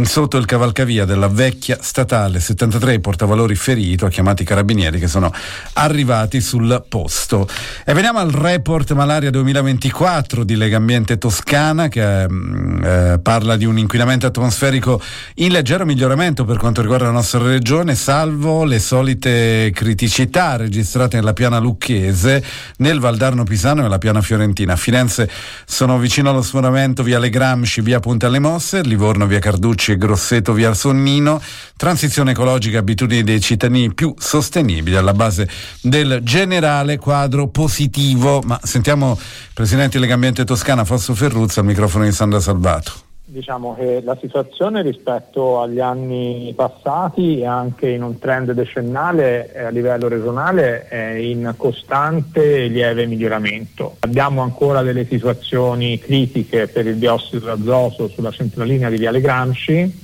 sotto 0.03 0.35
il 0.37 0.45
cavalcavia 0.45 1.05
della 1.05 1.29
vecchia 1.29 1.77
statale 1.79 2.41
73 2.41 2.99
portavalori 2.99 3.55
ferito, 3.55 4.07
chiamati 4.07 4.43
carabinieri 4.43 4.99
che 4.99 5.07
sono 5.07 5.31
arrivati 5.73 6.41
sul 6.41 6.83
posto. 6.89 7.47
E 7.85 7.93
veniamo 7.93 8.19
al 8.19 8.31
report 8.31 8.91
malaria 8.91 9.29
2024 9.29 10.43
di 10.43 10.57
Legambiente 10.57 11.17
Toscana 11.17 11.87
che 11.87 12.27
mm, 12.27 12.83
eh, 12.83 13.19
parla 13.21 13.55
di 13.55 13.63
un 13.63 13.77
inquinamento 13.77 14.25
atmosferico 14.25 15.01
in 15.35 15.51
leggero 15.51 15.85
miglioramento 15.85 16.43
per 16.43 16.57
quanto 16.57 16.81
riguarda 16.81 17.05
la 17.05 17.11
nostra 17.11 17.41
regione, 17.41 17.95
salvo 17.95 18.65
le 18.65 18.79
solite 18.79 19.71
criticità 19.73 20.57
registrate 20.57 21.15
nella 21.15 21.33
piana 21.33 21.57
lucchese, 21.57 22.43
nel 22.77 22.99
Valdarno 22.99 23.43
Pisano 23.43 23.79
e 23.79 23.83
nella 23.83 23.97
piana 23.97 24.21
fiorentina. 24.21 24.73
A 24.73 24.77
Firenze 24.77 25.29
sono 25.65 25.97
vicino 25.99 26.31
allo 26.31 26.41
sforamento 26.41 27.01
via 27.01 27.19
Le 27.19 27.29
Gramsci, 27.29 27.81
via 27.81 27.99
Punta 27.99 28.27
alle 28.27 28.39
Mosse, 28.39 28.81
Livorno 28.81 29.25
via 29.25 29.39
Carducci 29.39 29.84
Ricci 29.85 29.91
e 29.91 29.97
Grosseto 29.97 30.53
via 30.53 30.73
Sonnino, 30.73 31.41
transizione 31.75 32.31
ecologica, 32.31 32.79
abitudini 32.79 33.23
dei 33.23 33.39
cittadini 33.39 33.93
più 33.93 34.13
sostenibili 34.17 34.95
alla 34.95 35.13
base 35.13 35.47
del 35.81 36.21
generale 36.23 36.97
quadro 36.97 37.47
positivo. 37.49 38.41
Ma 38.43 38.59
sentiamo 38.63 39.19
Presidente 39.53 39.99
Legambiente 39.99 40.43
Toscana 40.43 40.85
Fosso 40.85 41.13
Ferruzza 41.13 41.59
al 41.59 41.67
microfono 41.67 42.05
di 42.05 42.11
Sandra 42.11 42.39
Salvato. 42.39 43.04
Diciamo 43.35 43.75
che 43.75 43.99
la 44.01 44.17
situazione 44.17 44.81
rispetto 44.81 45.59
agli 45.59 45.81
anni 45.81 46.53
passati 46.55 47.41
e 47.41 47.45
anche 47.45 47.89
in 47.89 48.01
un 48.01 48.17
trend 48.17 48.53
decennale 48.53 49.51
a 49.57 49.67
livello 49.67 50.07
regionale 50.07 50.87
è 50.87 51.15
in 51.15 51.53
costante 51.57 52.63
e 52.63 52.67
lieve 52.67 53.05
miglioramento. 53.05 53.97
Abbiamo 53.99 54.41
ancora 54.41 54.83
delle 54.83 55.05
situazioni 55.05 55.99
critiche 55.99 56.69
per 56.69 56.87
il 56.87 56.95
diossido 56.95 57.53
d'azoto 57.53 58.07
sulla 58.07 58.31
centralina 58.31 58.89
di 58.89 58.95
Viale 58.95 59.19
Gramsci 59.19 60.03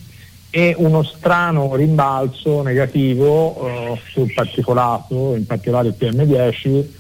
e 0.50 0.76
uno 0.78 1.02
strano 1.02 1.74
rimbalzo 1.76 2.64
negativo 2.64 3.66
eh, 3.66 4.00
sul 4.10 4.34
particolato, 4.34 5.36
in 5.36 5.46
particolare 5.46 5.88
il 5.88 5.96
PM10, 5.98 7.00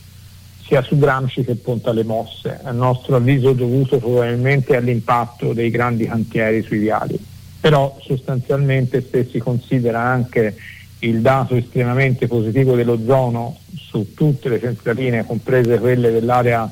sia 0.71 0.81
su 0.83 0.97
Gramsci 0.97 1.43
che 1.43 1.55
Ponta 1.55 1.91
Le 1.91 2.05
Mosse, 2.05 2.61
a 2.63 2.71
nostro 2.71 3.17
avviso 3.17 3.51
dovuto 3.51 3.97
probabilmente 3.97 4.77
all'impatto 4.77 5.51
dei 5.51 5.69
grandi 5.69 6.05
cantieri 6.05 6.61
sui 6.61 6.77
viali. 6.77 7.19
Però 7.59 7.97
sostanzialmente 8.01 9.05
se 9.11 9.27
si 9.29 9.39
considera 9.39 9.99
anche 9.99 10.55
il 10.99 11.19
dato 11.19 11.55
estremamente 11.55 12.27
positivo 12.27 12.75
dell'ozono 12.75 13.57
su 13.75 14.13
tutte 14.13 14.47
le 14.47 14.61
centraline, 14.61 15.25
comprese 15.25 15.77
quelle 15.77 16.09
dell'area 16.09 16.71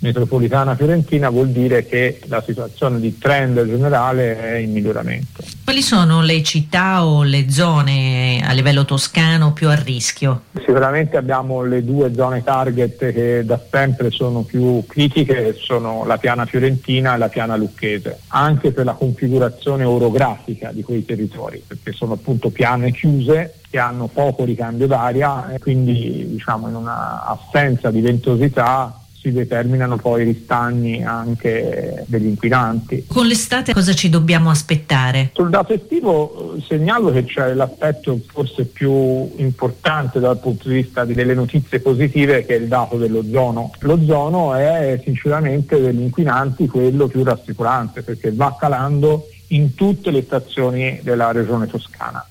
metropolitana 0.00 0.74
fiorentina 0.74 1.28
vuol 1.28 1.48
dire 1.48 1.86
che 1.86 2.20
la 2.26 2.42
situazione 2.44 3.00
di 3.00 3.18
trend 3.18 3.64
generale 3.64 4.38
è 4.38 4.56
in 4.56 4.72
miglioramento. 4.72 5.42
Quali 5.64 5.82
sono 5.82 6.22
le 6.22 6.42
città 6.42 7.04
o 7.04 7.22
le 7.22 7.50
zone 7.50 8.42
a 8.44 8.52
livello 8.52 8.84
toscano 8.84 9.52
più 9.52 9.68
a 9.68 9.74
rischio? 9.74 10.42
Sicuramente 10.58 11.16
abbiamo 11.16 11.62
le 11.62 11.84
due 11.84 12.12
zone 12.14 12.42
target 12.42 13.12
che 13.12 13.44
da 13.44 13.60
sempre 13.70 14.10
sono 14.10 14.42
più 14.42 14.84
critiche, 14.86 15.54
sono 15.58 16.04
la 16.06 16.18
piana 16.18 16.46
fiorentina 16.46 17.14
e 17.14 17.18
la 17.18 17.28
piana 17.28 17.56
lucchese, 17.56 18.20
anche 18.28 18.72
per 18.72 18.84
la 18.84 18.94
configurazione 18.94 19.84
orografica 19.84 20.72
di 20.72 20.82
quei 20.82 21.04
territori, 21.04 21.62
perché 21.64 21.92
sono 21.92 22.14
appunto 22.14 22.50
piane 22.50 22.90
chiuse 22.90 23.54
che 23.70 23.78
hanno 23.78 24.08
poco 24.08 24.44
ricambio 24.44 24.88
d'aria 24.88 25.52
e 25.52 25.60
quindi 25.60 26.26
diciamo 26.28 26.68
in 26.68 26.74
una 26.74 27.24
assenza 27.24 27.90
di 27.90 28.00
ventosità 28.00 28.99
si 29.20 29.32
determinano 29.32 29.96
poi 29.96 30.24
ristagni 30.24 31.04
anche 31.04 32.04
degli 32.06 32.26
inquinanti. 32.26 33.04
Con 33.06 33.26
l'estate 33.26 33.74
cosa 33.74 33.92
ci 33.92 34.08
dobbiamo 34.08 34.48
aspettare? 34.48 35.30
Sul 35.34 35.50
dato 35.50 35.74
estivo 35.74 36.54
eh, 36.56 36.62
segnalo 36.62 37.12
che 37.12 37.24
c'è 37.24 37.52
l'aspetto 37.52 38.18
forse 38.26 38.64
più 38.64 39.30
importante 39.36 40.20
dal 40.20 40.38
punto 40.38 40.68
di 40.68 40.74
vista 40.76 41.04
delle 41.04 41.34
notizie 41.34 41.80
positive 41.80 42.46
che 42.46 42.56
è 42.56 42.58
il 42.58 42.68
dato 42.68 42.96
dell'ozono. 42.96 43.72
L'ozono 43.80 44.54
è 44.54 44.98
sinceramente 45.04 45.78
degli 45.78 46.00
inquinanti 46.00 46.66
quello 46.66 47.06
più 47.06 47.22
rassicurante 47.22 48.02
perché 48.02 48.32
va 48.32 48.56
calando 48.58 49.26
in 49.48 49.74
tutte 49.74 50.10
le 50.10 50.22
stazioni 50.22 51.00
della 51.02 51.32
regione 51.32 51.66
toscana. 51.66 52.24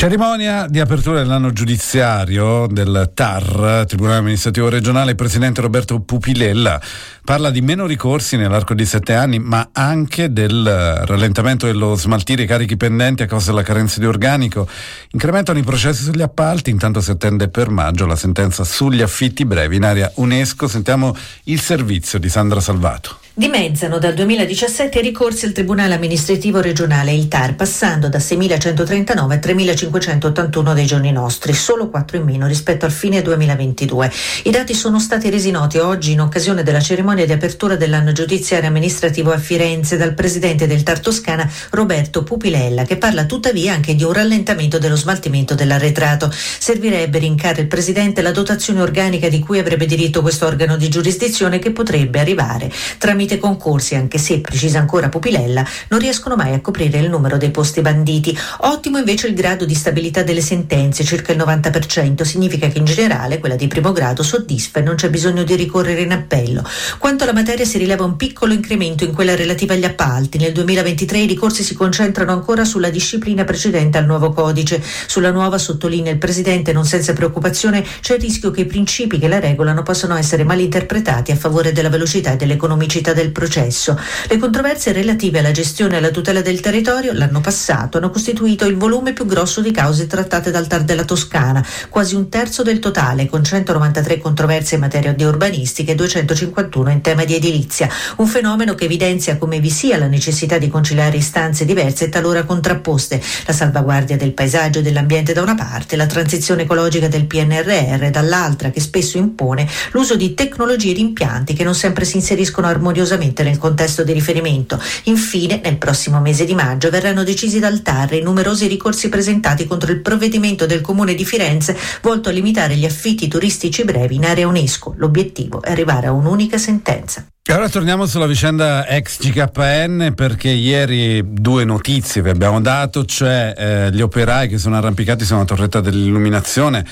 Cerimonia 0.00 0.66
di 0.66 0.80
apertura 0.80 1.18
dell'anno 1.18 1.52
giudiziario 1.52 2.66
del 2.66 3.10
TAR, 3.12 3.84
Tribunale 3.86 4.20
Amministrativo 4.20 4.70
Regionale, 4.70 5.10
il 5.10 5.14
presidente 5.14 5.60
Roberto 5.60 6.00
Pupilella 6.00 6.80
parla 7.22 7.50
di 7.50 7.60
meno 7.60 7.84
ricorsi 7.84 8.38
nell'arco 8.38 8.72
di 8.72 8.86
sette 8.86 9.12
anni, 9.12 9.38
ma 9.38 9.68
anche 9.74 10.32
del 10.32 11.02
rallentamento 11.04 11.66
dello 11.66 11.96
smaltire 11.96 12.44
i 12.44 12.46
carichi 12.46 12.78
pendenti 12.78 13.24
a 13.24 13.26
causa 13.26 13.50
della 13.50 13.62
carenza 13.62 14.00
di 14.00 14.06
organico. 14.06 14.66
Incrementano 15.10 15.58
i 15.58 15.64
processi 15.64 16.02
sugli 16.02 16.22
appalti, 16.22 16.70
intanto 16.70 17.02
si 17.02 17.10
attende 17.10 17.50
per 17.50 17.68
maggio 17.68 18.06
la 18.06 18.16
sentenza 18.16 18.64
sugli 18.64 19.02
affitti 19.02 19.44
brevi 19.44 19.76
in 19.76 19.84
area 19.84 20.10
UNESCO. 20.14 20.66
Sentiamo 20.66 21.14
il 21.44 21.60
servizio 21.60 22.18
di 22.18 22.30
Sandra 22.30 22.60
Salvato. 22.60 23.18
Dimezzano 23.32 23.98
dal 23.98 24.12
2017 24.14 24.98
i 24.98 25.02
ricorsi 25.02 25.44
al 25.44 25.52
Tribunale 25.52 25.94
amministrativo 25.94 26.60
regionale, 26.60 27.12
il 27.12 27.28
TAR, 27.28 27.54
passando 27.54 28.08
da 28.08 28.18
6.139 28.18 29.32
a 29.32 29.36
3.581 29.36 30.74
dei 30.74 30.84
giorni 30.84 31.12
nostri, 31.12 31.54
solo 31.54 31.88
4 31.88 32.16
in 32.16 32.24
meno 32.24 32.48
rispetto 32.48 32.86
al 32.86 32.90
fine 32.90 33.22
2022. 33.22 34.12
I 34.44 34.50
dati 34.50 34.74
sono 34.74 34.98
stati 34.98 35.30
resi 35.30 35.52
noti 35.52 35.78
oggi 35.78 36.10
in 36.10 36.20
occasione 36.20 36.64
della 36.64 36.80
cerimonia 36.80 37.24
di 37.24 37.32
apertura 37.32 37.76
dell'anno 37.76 38.10
giudiziario 38.10 38.68
amministrativo 38.68 39.30
a 39.30 39.38
Firenze 39.38 39.96
dal 39.96 40.14
presidente 40.14 40.66
del 40.66 40.82
TAR 40.82 40.98
Toscana 40.98 41.48
Roberto 41.70 42.24
Pupilella, 42.24 42.82
che 42.82 42.96
parla 42.96 43.26
tuttavia 43.26 43.72
anche 43.72 43.94
di 43.94 44.02
un 44.02 44.12
rallentamento 44.12 44.78
dello 44.78 44.96
smaltimento 44.96 45.54
dell'arretrato. 45.54 46.30
Servirebbe, 46.32 47.18
rincare 47.18 47.62
il 47.62 47.68
presidente, 47.68 48.22
la 48.22 48.32
dotazione 48.32 48.82
organica 48.82 49.28
di 49.28 49.38
cui 49.38 49.60
avrebbe 49.60 49.86
diritto 49.86 50.20
questo 50.20 50.46
organo 50.46 50.76
di 50.76 50.88
giurisdizione 50.88 51.60
che 51.60 51.70
potrebbe 51.70 52.18
arrivare 52.18 52.70
tramite 52.98 53.29
tramite 53.30 53.38
concorsi, 53.38 53.94
anche 53.94 54.18
se, 54.18 54.40
precisa 54.40 54.78
ancora 54.78 55.08
Pupilella, 55.08 55.64
non 55.88 56.00
riescono 56.00 56.34
mai 56.34 56.54
a 56.54 56.60
coprire 56.60 56.98
il 56.98 57.08
numero 57.08 57.36
dei 57.36 57.50
posti 57.50 57.80
banditi. 57.80 58.36
Ottimo 58.62 58.98
invece 58.98 59.28
il 59.28 59.34
grado 59.34 59.64
di 59.64 59.74
stabilità 59.74 60.22
delle 60.22 60.40
sentenze, 60.40 61.04
circa 61.04 61.32
il 61.32 61.38
90%, 61.38 62.22
significa 62.22 62.68
che 62.68 62.78
in 62.78 62.84
generale 62.84 63.38
quella 63.38 63.56
di 63.56 63.68
primo 63.68 63.92
grado 63.92 64.22
soddisfa 64.22 64.80
e 64.80 64.82
non 64.82 64.96
c'è 64.96 65.10
bisogno 65.10 65.44
di 65.44 65.54
ricorrere 65.54 66.00
in 66.00 66.12
appello. 66.12 66.64
Quanto 66.98 67.24
alla 67.24 67.32
materia 67.32 67.64
si 67.64 67.78
rileva 67.78 68.04
un 68.04 68.16
piccolo 68.16 68.52
incremento 68.52 69.04
in 69.04 69.12
quella 69.12 69.36
relativa 69.36 69.74
agli 69.74 69.84
appalti. 69.84 70.38
Nel 70.38 70.52
2023 70.52 71.18
i 71.18 71.26
ricorsi 71.26 71.62
si 71.62 71.74
concentrano 71.74 72.32
ancora 72.32 72.64
sulla 72.64 72.90
disciplina 72.90 73.44
precedente 73.44 73.98
al 73.98 74.06
nuovo 74.06 74.32
codice. 74.32 74.82
Sulla 75.06 75.30
nuova, 75.30 75.58
sottolinea 75.58 76.12
il 76.12 76.18
Presidente, 76.18 76.72
non 76.72 76.84
senza 76.84 77.12
preoccupazione, 77.12 77.84
c'è 78.00 78.14
il 78.14 78.20
rischio 78.20 78.50
che 78.50 78.62
i 78.62 78.66
principi 78.66 79.18
che 79.18 79.28
la 79.28 79.38
regolano 79.38 79.82
possano 79.82 80.16
essere 80.16 80.44
malinterpretati 80.44 81.30
a 81.30 81.36
favore 81.36 81.72
della 81.72 81.88
velocità 81.88 82.32
e 82.32 82.36
dell'economicità 82.36 83.09
del 83.12 83.32
processo. 83.32 83.98
Le 84.28 84.36
controversie 84.36 84.92
relative 84.92 85.38
alla 85.40 85.50
gestione 85.50 85.94
e 85.94 85.96
alla 85.98 86.10
tutela 86.10 86.40
del 86.40 86.60
territorio 86.60 87.12
l'anno 87.12 87.40
passato 87.40 87.98
hanno 87.98 88.10
costituito 88.10 88.66
il 88.66 88.76
volume 88.76 89.12
più 89.12 89.26
grosso 89.26 89.60
di 89.60 89.70
cause 89.70 90.06
trattate 90.06 90.50
dal 90.50 90.66
TAR 90.66 90.84
della 90.84 91.04
Toscana, 91.04 91.64
quasi 91.88 92.14
un 92.14 92.28
terzo 92.28 92.62
del 92.62 92.78
totale, 92.78 93.28
con 93.28 93.44
193 93.44 94.18
controversie 94.18 94.76
in 94.76 94.82
materia 94.82 95.12
di 95.12 95.24
urbanistica 95.24 95.92
e 95.92 95.94
251 95.94 96.90
in 96.90 97.00
tema 97.00 97.24
di 97.24 97.34
edilizia, 97.34 97.88
un 98.16 98.26
fenomeno 98.26 98.74
che 98.74 98.84
evidenzia 98.84 99.36
come 99.36 99.60
vi 99.60 99.70
sia 99.70 99.98
la 99.98 100.06
necessità 100.06 100.58
di 100.58 100.68
conciliare 100.68 101.16
istanze 101.16 101.64
diverse 101.64 102.06
e 102.06 102.08
talora 102.08 102.44
contrapposte, 102.44 103.20
la 103.46 103.52
salvaguardia 103.52 104.16
del 104.16 104.32
paesaggio 104.32 104.78
e 104.78 104.82
dell'ambiente 104.82 105.32
da 105.32 105.42
una 105.42 105.54
parte, 105.54 105.96
la 105.96 106.06
transizione 106.06 106.62
ecologica 106.62 107.08
del 107.08 107.26
PNRR 107.26 108.10
dall'altra, 108.10 108.70
che 108.70 108.80
spesso 108.80 109.18
impone 109.18 109.68
l'uso 109.92 110.16
di 110.16 110.34
tecnologie 110.34 110.90
ed 110.90 110.98
impianti 110.98 111.54
che 111.54 111.64
non 111.64 111.74
sempre 111.74 112.04
si 112.04 112.16
inseriscono 112.16 112.66
armoniosamente 112.66 112.99
armoniosamente 113.00 113.42
nel 113.42 113.58
contesto 113.58 114.02
di 114.02 114.12
riferimento. 114.12 114.80
Infine, 115.04 115.60
nel 115.62 115.78
prossimo 115.78 116.20
mese 116.20 116.44
di 116.44 116.54
maggio 116.54 116.90
verranno 116.90 117.24
decisi 117.24 117.58
dal 117.58 117.82
TAR 117.82 118.14
i 118.14 118.22
numerosi 118.22 118.66
ricorsi 118.66 119.08
presentati 119.08 119.66
contro 119.66 119.90
il 119.90 120.00
provvedimento 120.00 120.66
del 120.66 120.80
Comune 120.80 121.14
di 121.14 121.24
Firenze 121.24 121.76
volto 122.02 122.28
a 122.28 122.32
limitare 122.32 122.76
gli 122.76 122.84
affitti 122.84 123.28
turistici 123.28 123.84
brevi 123.84 124.16
in 124.16 124.24
area 124.24 124.46
UNESCO. 124.46 124.94
L'obiettivo 124.96 125.62
è 125.62 125.70
arrivare 125.70 126.08
a 126.08 126.12
un'unica 126.12 126.58
sentenza. 126.58 127.26
Ora 127.48 127.70
torniamo 127.70 128.04
sulla 128.04 128.26
vicenda 128.26 128.86
ex 128.86 129.18
GKN 129.18 130.12
perché 130.14 130.50
ieri 130.50 131.22
due 131.24 131.64
notizie 131.64 132.20
vi 132.20 132.28
abbiamo 132.28 132.60
dato, 132.60 133.06
cioè 133.06 133.54
eh, 133.56 133.90
gli 133.92 134.02
operai 134.02 134.46
che 134.46 134.58
sono 134.58 134.76
arrampicati 134.76 135.24
su 135.24 135.34
una 135.34 135.46
torretta 135.46 135.80
dell'illuminazione 135.80 136.84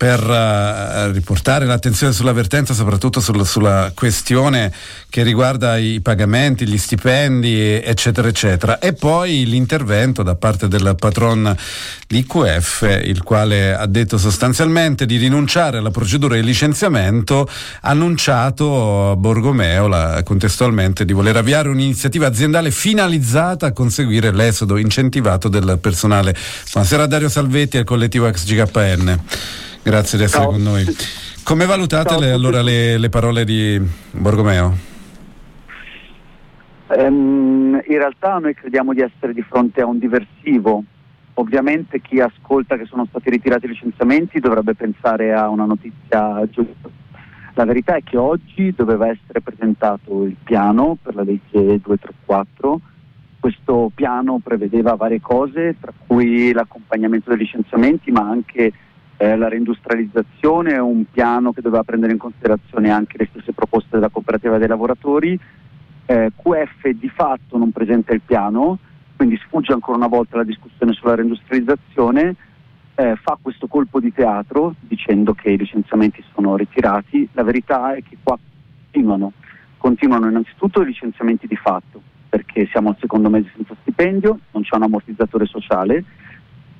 per 0.00 0.18
uh, 0.18 1.12
riportare 1.12 1.66
l'attenzione 1.66 2.14
sull'avvertenza, 2.14 2.72
soprattutto 2.72 3.20
sul, 3.20 3.44
sulla 3.44 3.92
questione 3.94 4.72
che 5.10 5.22
riguarda 5.22 5.76
i 5.76 6.00
pagamenti, 6.00 6.66
gli 6.66 6.78
stipendi, 6.78 7.82
eccetera, 7.82 8.26
eccetera. 8.26 8.78
E 8.78 8.94
poi 8.94 9.44
l'intervento 9.44 10.22
da 10.22 10.36
parte 10.36 10.68
del 10.68 10.94
patron 10.98 11.54
l'IQF, 12.06 13.02
il 13.04 13.22
quale 13.22 13.74
ha 13.74 13.84
detto 13.84 14.16
sostanzialmente 14.16 15.04
di 15.04 15.18
rinunciare 15.18 15.76
alla 15.76 15.90
procedura 15.90 16.34
di 16.34 16.44
licenziamento, 16.44 17.46
annunciato 17.82 19.10
a 19.10 19.16
Borgomeo 19.16 19.86
la, 19.90 20.22
contestualmente 20.24 21.04
di 21.04 21.12
voler 21.12 21.36
avviare 21.36 21.68
un'iniziativa 21.68 22.26
aziendale 22.26 22.70
finalizzata 22.70 23.66
a 23.66 23.72
conseguire 23.72 24.32
l'esodo 24.32 24.78
incentivato 24.78 25.48
del 25.48 25.78
personale. 25.78 26.34
Buonasera 26.72 27.06
Dario 27.06 27.28
Salvetti 27.28 27.76
al 27.76 27.84
collettivo 27.84 28.26
ex 28.26 28.46
GKN. 28.46 29.18
Grazie 29.82 30.16
di 30.16 30.24
essere 30.24 30.42
Ciao. 30.44 30.52
con 30.52 30.62
noi. 30.62 30.86
Come 31.42 31.66
valutate 31.66 32.18
le, 32.18 32.30
allora 32.30 32.62
le, 32.62 32.96
le, 32.96 33.08
parole 33.08 33.44
di 33.44 33.80
Borgomeo? 34.12 34.76
Um, 36.86 37.80
in 37.86 37.98
realtà 37.98 38.38
noi 38.38 38.54
crediamo 38.54 38.94
di 38.94 39.00
essere 39.00 39.32
di 39.32 39.42
fronte 39.42 39.80
a 39.80 39.86
un 39.86 39.98
diversivo. 39.98 40.84
Ovviamente 41.34 42.00
chi 42.00 42.20
ascolta 42.20 42.76
che 42.76 42.84
sono 42.84 43.06
stati 43.08 43.30
ritirati 43.30 43.64
i 43.64 43.68
licenziamenti 43.68 44.38
dovrebbe 44.40 44.74
pensare 44.74 45.32
a 45.32 45.48
una 45.48 45.64
notizia 45.64 46.46
giusta. 46.50 46.88
La 47.60 47.66
verità 47.66 47.94
è 47.94 48.02
che 48.02 48.16
oggi 48.16 48.72
doveva 48.74 49.08
essere 49.08 49.42
presentato 49.42 50.24
il 50.24 50.34
piano 50.42 50.96
per 51.00 51.14
la 51.14 51.22
legge 51.22 51.78
234. 51.78 52.80
Questo 53.38 53.90
piano 53.94 54.40
prevedeva 54.42 54.94
varie 54.94 55.20
cose, 55.20 55.76
tra 55.78 55.92
cui 56.06 56.52
l'accompagnamento 56.52 57.28
dei 57.28 57.40
licenziamenti, 57.40 58.10
ma 58.12 58.22
anche 58.22 58.72
eh, 59.18 59.36
la 59.36 59.48
reindustrializzazione 59.48 60.78
un 60.78 61.04
piano 61.10 61.52
che 61.52 61.60
doveva 61.60 61.82
prendere 61.82 62.12
in 62.12 62.18
considerazione 62.18 62.90
anche 62.90 63.18
le 63.18 63.28
stesse 63.30 63.52
proposte 63.52 63.88
della 63.90 64.08
cooperativa 64.08 64.56
dei 64.56 64.66
lavoratori. 64.66 65.38
Eh, 66.06 66.32
QF 66.34 66.88
di 66.88 67.10
fatto 67.10 67.58
non 67.58 67.72
presenta 67.72 68.14
il 68.14 68.22
piano, 68.24 68.78
quindi 69.16 69.36
sfugge 69.36 69.74
ancora 69.74 69.98
una 69.98 70.08
volta 70.08 70.38
la 70.38 70.44
discussione 70.44 70.94
sulla 70.94 71.14
reindustrializzazione, 71.14 72.36
eh, 73.00 73.16
fa 73.16 73.38
questo 73.40 73.66
colpo 73.66 74.00
di 74.00 74.12
teatro 74.12 74.74
dicendo 74.80 75.32
che 75.32 75.50
i 75.50 75.56
licenziamenti 75.56 76.22
sono 76.34 76.56
ritirati. 76.56 77.28
La 77.32 77.42
verità 77.42 77.94
è 77.94 78.02
che 78.02 78.18
qua 78.22 78.38
continuano, 78.84 79.32
continuano 79.78 80.28
innanzitutto 80.28 80.82
i 80.82 80.86
licenziamenti 80.86 81.46
di 81.46 81.56
fatto, 81.56 82.02
perché 82.28 82.66
siamo 82.66 82.90
al 82.90 82.96
secondo 83.00 83.30
mese 83.30 83.50
senza 83.54 83.74
stipendio, 83.80 84.38
non 84.50 84.62
c'è 84.62 84.76
un 84.76 84.82
ammortizzatore 84.82 85.46
sociale 85.46 86.04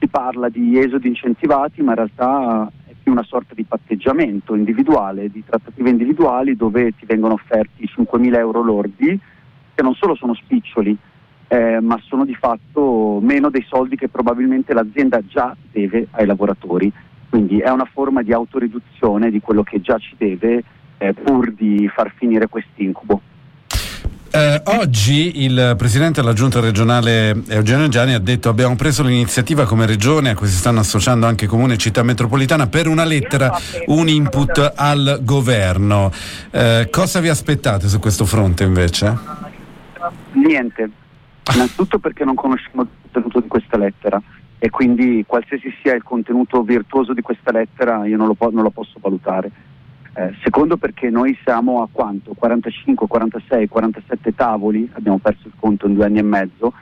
si 0.00 0.08
parla 0.08 0.48
di 0.48 0.78
esodi 0.78 1.08
incentivati, 1.08 1.82
ma 1.82 1.90
in 1.90 1.96
realtà 1.96 2.72
è 2.86 2.94
più 3.02 3.12
una 3.12 3.22
sorta 3.22 3.54
di 3.54 3.64
patteggiamento 3.64 4.54
individuale, 4.54 5.30
di 5.30 5.44
trattative 5.44 5.90
individuali 5.90 6.56
dove 6.56 6.94
ti 6.96 7.04
vengono 7.04 7.34
offerti 7.34 7.84
5.000 7.84 8.34
euro 8.36 8.62
lordi, 8.62 9.20
che 9.74 9.82
non 9.82 9.94
solo 9.94 10.14
sono 10.14 10.32
spiccioli, 10.32 10.96
eh, 11.52 11.80
ma 11.80 12.00
sono 12.06 12.24
di 12.24 12.36
fatto 12.36 13.18
meno 13.20 13.50
dei 13.50 13.66
soldi 13.68 13.96
che 13.96 14.08
probabilmente 14.08 14.72
l'azienda 14.72 15.20
già 15.26 15.56
deve 15.72 16.06
ai 16.12 16.24
lavoratori. 16.24 16.92
Quindi 17.28 17.58
è 17.58 17.70
una 17.70 17.88
forma 17.92 18.22
di 18.22 18.32
autoriduzione 18.32 19.32
di 19.32 19.40
quello 19.40 19.64
che 19.64 19.80
già 19.80 19.98
ci 19.98 20.14
deve 20.16 20.62
eh, 20.98 21.12
pur 21.12 21.50
di 21.52 21.90
far 21.92 22.12
finire 22.16 22.46
quest'incubo. 22.46 23.20
Eh, 24.32 24.62
oggi 24.66 25.42
il 25.42 25.74
presidente 25.76 26.20
della 26.20 26.34
giunta 26.34 26.60
regionale 26.60 27.42
Eugenio 27.48 27.88
Gianni 27.88 28.14
ha 28.14 28.20
detto 28.20 28.48
abbiamo 28.48 28.76
preso 28.76 29.02
l'iniziativa 29.02 29.64
come 29.64 29.86
regione 29.86 30.30
a 30.30 30.34
cui 30.36 30.46
si 30.46 30.54
stanno 30.54 30.78
associando 30.78 31.26
anche 31.26 31.48
comune 31.48 31.74
e 31.74 31.78
città 31.78 32.04
metropolitana 32.04 32.68
per 32.68 32.86
una 32.86 33.04
lettera, 33.04 33.50
un 33.86 34.08
input 34.08 34.74
al 34.76 35.18
governo. 35.22 36.12
Eh, 36.52 36.86
cosa 36.92 37.18
vi 37.18 37.28
aspettate 37.28 37.88
su 37.88 37.98
questo 37.98 38.24
fronte 38.24 38.62
invece? 38.62 39.18
Niente, 40.34 40.90
innanzitutto 41.54 41.98
perché 41.98 42.24
non 42.24 42.34
conosciamo 42.34 42.82
il 42.82 42.88
contenuto 43.02 43.40
di 43.40 43.48
questa 43.48 43.76
lettera 43.76 44.20
e 44.58 44.70
quindi 44.70 45.24
qualsiasi 45.26 45.74
sia 45.82 45.94
il 45.94 46.02
contenuto 46.02 46.62
virtuoso 46.62 47.14
di 47.14 47.22
questa 47.22 47.50
lettera 47.50 48.04
io 48.04 48.16
non 48.16 48.26
lo, 48.26 48.34
po- 48.34 48.50
non 48.50 48.62
lo 48.62 48.70
posso 48.70 48.98
valutare. 49.00 49.50
Eh, 50.12 50.34
secondo 50.42 50.76
perché 50.76 51.08
noi 51.08 51.38
siamo 51.42 51.82
a 51.82 51.88
quanto? 51.90 52.34
45, 52.34 53.06
46, 53.06 53.68
47 53.68 54.34
tavoli, 54.34 54.88
abbiamo 54.92 55.18
perso 55.18 55.46
il 55.46 55.52
conto 55.58 55.86
in 55.86 55.94
due 55.94 56.04
anni 56.04 56.18
e 56.18 56.22
mezzo. 56.22 56.72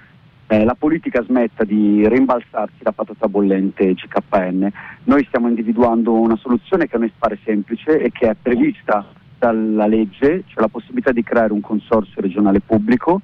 Eh, 0.48 0.64
la 0.64 0.74
politica 0.74 1.22
smetta 1.22 1.62
di 1.62 2.08
rimbalzarsi 2.08 2.78
la 2.78 2.92
patata 2.92 3.28
bollente 3.28 3.92
GKN. 3.92 4.68
Noi 5.04 5.24
stiamo 5.26 5.46
individuando 5.46 6.14
una 6.14 6.36
soluzione 6.36 6.88
che 6.88 6.96
a 6.96 6.98
noi 6.98 7.12
pare 7.16 7.38
semplice 7.44 8.00
e 8.00 8.10
che 8.10 8.30
è 8.30 8.34
prevista 8.40 9.06
dalla 9.38 9.86
legge, 9.86 10.44
cioè 10.46 10.62
la 10.62 10.68
possibilità 10.68 11.12
di 11.12 11.22
creare 11.22 11.52
un 11.52 11.60
consorzio 11.60 12.22
regionale 12.22 12.60
pubblico, 12.60 13.20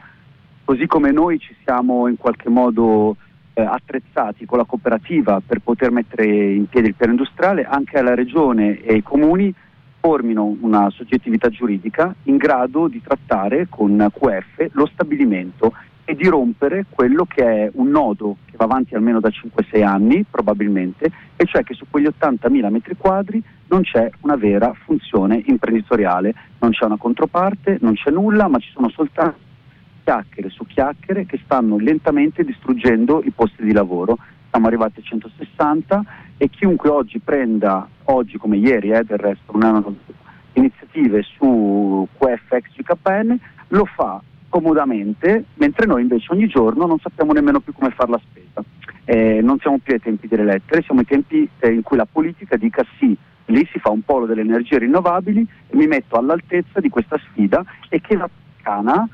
così 0.65 0.87
come 0.87 1.13
noi 1.13 1.39
ci 1.39 1.55
siamo 1.63 2.09
in 2.09 2.17
qualche 2.17 2.49
modo 2.49 3.17
eh, 3.53 3.63
attrezzati 3.63 4.47
con 4.47 4.59
la 4.59 4.65
cooperativa 4.65 5.41
per 5.45 5.61
poter 5.61 5.91
mettere 5.91 6.25
in 6.27 6.67
piedi 6.67 6.89
il 6.89 6.95
piano 6.95 7.13
industriale, 7.13 7.65
anche 7.65 7.99
alla 7.99 8.15
regione 8.15 8.81
e 8.81 8.95
ai 8.95 9.03
comuni 9.03 9.55
formino 10.01 10.57
una 10.61 10.91
soggettività 10.91 11.49
giuridica 11.49 12.15
in 12.25 12.37
grado 12.37 12.89
di 12.89 13.01
trattare 13.01 13.69
con 13.71 14.07
QF 14.13 14.69
lo 14.73 14.87
stabilimento 14.93 15.73
e 16.05 16.15
di 16.15 16.29
rompere 16.29 16.85
quello 16.91 17.25
che 17.25 17.43
è 17.43 17.71
un 17.75 17.89
nodo 17.89 18.37
che 18.45 18.57
va 18.57 18.65
avanti 18.65 18.95
almeno 18.95 19.21
da 19.21 19.31
5-6 19.31 19.83
anni 19.83 20.25
probabilmente, 20.29 21.11
e 21.37 21.47
cioè 21.47 21.63
che 21.63 21.73
su 21.73 21.87
quegli 21.89 22.07
80.000 22.07 22.71
metri 22.71 22.97
quadri 22.97 23.43
non 23.69 23.81
c'è 23.81 24.11
una 24.21 24.37
vera 24.37 24.75
funzione 24.85 25.43
imprenditoriale, 25.47 26.35
non 26.59 26.73
c'è 26.73 26.85
una 26.85 26.99
controparte, 26.99 27.79
non 27.81 27.95
c'è 27.95 28.11
nulla, 28.11 28.49
ma 28.49 28.59
ci 28.59 28.71
sono 28.73 28.91
soltanto 28.91 29.53
chiacchiere 30.05 30.51
su 30.51 30.67
chiacchiere 30.67 31.25
che 31.25 31.41
stanno 31.45 31.79
lentamente 31.79 32.45
distruggendo 32.45 33.23
i 33.25 33.31
posti 33.31 33.65
di 33.65 33.73
lavoro. 33.73 34.19
Siamo 34.51 34.67
arrivati 34.69 35.01
a 35.01 35.03
160 35.03 36.05
e 36.37 36.49
chiunque 36.51 36.91
oggi 36.91 37.19
prenda, 37.19 37.89
oggi 38.05 38.37
come 38.37 38.59
ieri 38.59 38.91
eh, 38.91 39.03
del 39.03 39.19
resto, 39.19 39.57
erano 39.57 39.97
iniziative 40.53 41.23
su 41.23 42.07
QFX 42.17 42.77
GKN, 42.77 43.37
lo 43.69 43.85
fa 43.87 44.23
comodamente, 44.49 45.47
mentre 45.55 45.87
noi 45.87 46.03
invece 46.03 46.33
ogni 46.33 46.47
giorno 46.47 46.87
non 46.87 46.99
sappiamo 47.01 47.33
nemmeno 47.33 47.59
più 47.59 47.73
come 47.73 47.91
fare 47.91 48.11
la 48.11 48.21
spesa. 48.23 48.63
Eh, 49.05 49.41
non 49.43 49.59
siamo 49.59 49.79
più 49.83 49.95
ai 49.95 50.01
tempi 50.01 50.29
delle 50.29 50.45
lettere, 50.45 50.83
siamo 50.83 51.01
ai 51.01 51.07
tempi 51.07 51.49
eh, 51.59 51.73
in 51.73 51.83
cui 51.83 51.97
la 51.97 52.07
politica 52.11 52.57
dica 52.57 52.85
sì, 52.99 53.17
lì 53.47 53.69
si 53.73 53.79
fa 53.81 53.91
un 53.91 54.03
polo 54.03 54.27
delle 54.27 54.43
energie 54.43 54.79
rinnovabili 54.79 55.47
e 55.69 55.77
mi 55.77 55.87
metto 55.87 56.17
all'altezza 56.17 56.79
di 56.81 56.89
questa 56.89 57.19
sfida 57.19 57.65
e 57.89 58.01
che 58.01 58.17
la 58.17 58.31
Toscana 58.65 59.09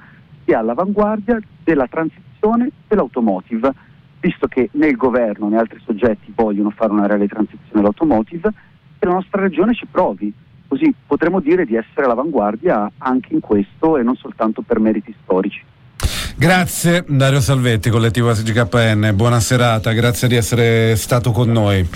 sia 0.44 0.58
all'avanguardia 0.58 1.38
della 1.62 1.86
transizione 1.86 2.70
dell'automotive 2.88 3.72
visto 4.20 4.46
che 4.46 4.68
né 4.72 4.88
il 4.88 4.96
governo 4.96 5.48
né 5.48 5.58
altri 5.58 5.80
soggetti 5.84 6.32
vogliono 6.34 6.70
fare 6.70 6.92
una 6.92 7.06
reale 7.06 7.26
transizione 7.26 7.80
all'automotive, 7.80 8.52
che 8.98 9.06
la 9.06 9.14
nostra 9.14 9.40
regione 9.40 9.74
ci 9.74 9.86
provi. 9.90 10.32
Così 10.68 10.94
potremo 11.06 11.40
dire 11.40 11.64
di 11.64 11.74
essere 11.74 12.04
all'avanguardia 12.04 12.92
anche 12.98 13.34
in 13.34 13.40
questo 13.40 13.96
e 13.96 14.02
non 14.02 14.14
soltanto 14.14 14.62
per 14.62 14.78
meriti 14.78 15.12
storici. 15.22 15.62
Grazie 16.36 17.04
Dario 17.08 17.40
Salvetti, 17.40 17.90
collettivo 17.90 18.32
SGKN, 18.32 19.10
buona 19.14 19.40
serata, 19.40 19.92
grazie 19.92 20.28
di 20.28 20.36
essere 20.36 20.94
stato 20.96 21.32
con 21.32 21.50
noi. 21.50 21.86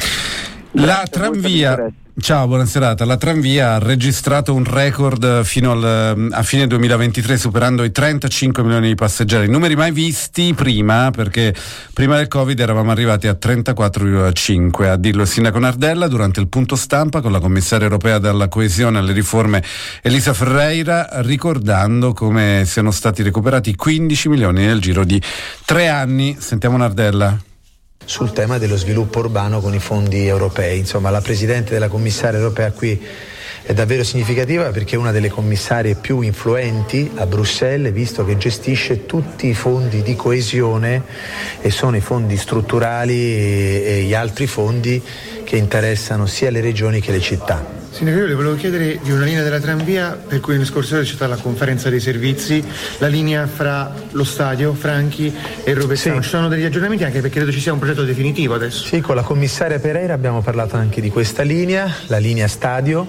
La 0.75 1.05
tranvia 1.09 1.93
Ciao, 2.17 2.47
buona 2.47 2.65
serata. 2.65 3.05
La 3.05 3.17
tranvia 3.17 3.75
ha 3.75 3.79
registrato 3.81 4.55
un 4.55 4.65
record 4.65 5.43
fino 5.43 5.73
al, 5.73 6.29
a 6.31 6.43
fine 6.45 6.69
2023 6.69 7.37
superando 7.37 7.83
i 7.83 7.91
35 7.91 8.63
milioni 8.63 8.87
di 8.87 8.95
passeggeri, 8.95 9.49
numeri 9.49 9.75
mai 9.75 9.91
visti 9.91 10.55
prima 10.55 11.11
perché 11.11 11.53
prima 11.93 12.17
del 12.17 12.29
Covid 12.29 12.59
eravamo 12.59 12.93
arrivati 12.93 13.27
a 13.27 13.37
34,5. 13.39 14.85
A 14.87 14.97
dirlo 14.97 15.23
il 15.23 15.29
sindaco 15.29 15.59
Nardella 15.59 16.07
durante 16.07 16.39
il 16.39 16.47
punto 16.47 16.77
stampa 16.77 17.21
con 17.21 17.33
la 17.33 17.41
commissaria 17.41 17.87
europea 17.87 18.21
della 18.21 18.47
coesione 18.47 18.99
alle 18.99 19.13
riforme 19.13 19.63
Elisa 20.01 20.33
Ferreira 20.33 21.09
ricordando 21.15 22.13
come 22.13 22.63
siano 22.65 22.93
stati 22.93 23.25
recuperati 23.25 23.75
15 23.75 24.29
milioni 24.29 24.65
nel 24.65 24.81
giro 24.81 25.05
di 25.05 25.21
tre 25.65 25.89
anni. 25.89 26.37
Sentiamo 26.39 26.77
Nardella 26.77 27.37
sul 28.05 28.33
tema 28.33 28.59
dello 28.59 28.77
sviluppo 28.77 29.21
urbano 29.21 29.61
con 29.61 29.75
i 29.75 29.81
fondi 29.81 30.27
europei. 30.27 30.79
Insomma, 30.79 31.11
la 31.11 31.21
Presidente 31.21 31.73
della 31.73 31.89
Commissaria 31.89 32.39
europea 32.39 32.71
qui 32.73 33.01
è 33.67 33.73
davvero 33.73 34.05
significativa 34.05 34.71
perché 34.73 34.95
è 34.95 34.99
una 34.99 35.11
delle 35.11 35.31
commissarie 35.31 35.95
più 35.95 36.21
influenti 36.21 37.11
a 37.15 37.25
Bruxelles, 37.25 37.93
visto 37.93 38.23
che 38.25 38.37
gestisce 38.37 39.07
tutti 39.07 39.47
i 39.47 39.55
fondi 39.55 40.03
di 40.03 40.15
coesione 40.15 41.03
e 41.63 41.71
sono 41.71 41.97
i 41.97 42.01
fondi 42.01 42.37
strutturali 42.37 43.15
e 43.15 44.03
gli 44.07 44.13
altri 44.13 44.47
fondi 44.47 45.03
che 45.55 45.61
interessano 45.61 46.27
sia 46.27 46.51
le 46.51 46.61
regioni 46.61 47.01
che 47.01 47.13
le 47.13 47.21
città. 47.21 47.65
Signor 47.91 48.27
le 48.27 48.35
volevo 48.35 48.57
chiedere 48.57 48.99
di 49.01 49.13
una 49.13 49.25
linea 49.25 49.45
della 49.45 49.61
tranvia 49.61 50.11
per 50.11 50.41
cui 50.41 50.57
nel 50.57 50.67
scorso 50.67 50.97
ore 50.97 51.05
c'è 51.05 51.15
stata 51.15 51.33
la 51.33 51.41
conferenza 51.41 51.89
dei 51.91 52.01
servizi, 52.01 52.61
la 52.99 53.07
linea 53.07 53.47
fra 53.47 53.95
lo 54.11 54.25
stadio, 54.25 54.75
Franchi 54.75 55.33
e 55.63 55.75
Rovezzano. 55.75 56.17
Sì. 56.17 56.23
Ci 56.23 56.29
sono 56.29 56.49
degli 56.49 56.65
aggiornamenti 56.65 57.05
anche 57.05 57.21
perché 57.21 57.37
credo 57.37 57.53
ci 57.53 57.61
sia 57.61 57.73
un 57.73 57.79
progetto 57.79 58.03
definitivo 58.03 58.55
adesso. 58.55 58.85
Sì, 58.85 59.01
con 59.01 59.15
la 59.15 59.23
commissaria 59.23 59.79
Pereira 59.79 60.13
abbiamo 60.13 60.41
parlato 60.41 60.75
anche 60.75 61.01
di 61.01 61.09
questa 61.09 61.45
linea, 61.45 61.89
la 62.07 62.19
linea 62.19 62.49
stadio, 62.49 63.07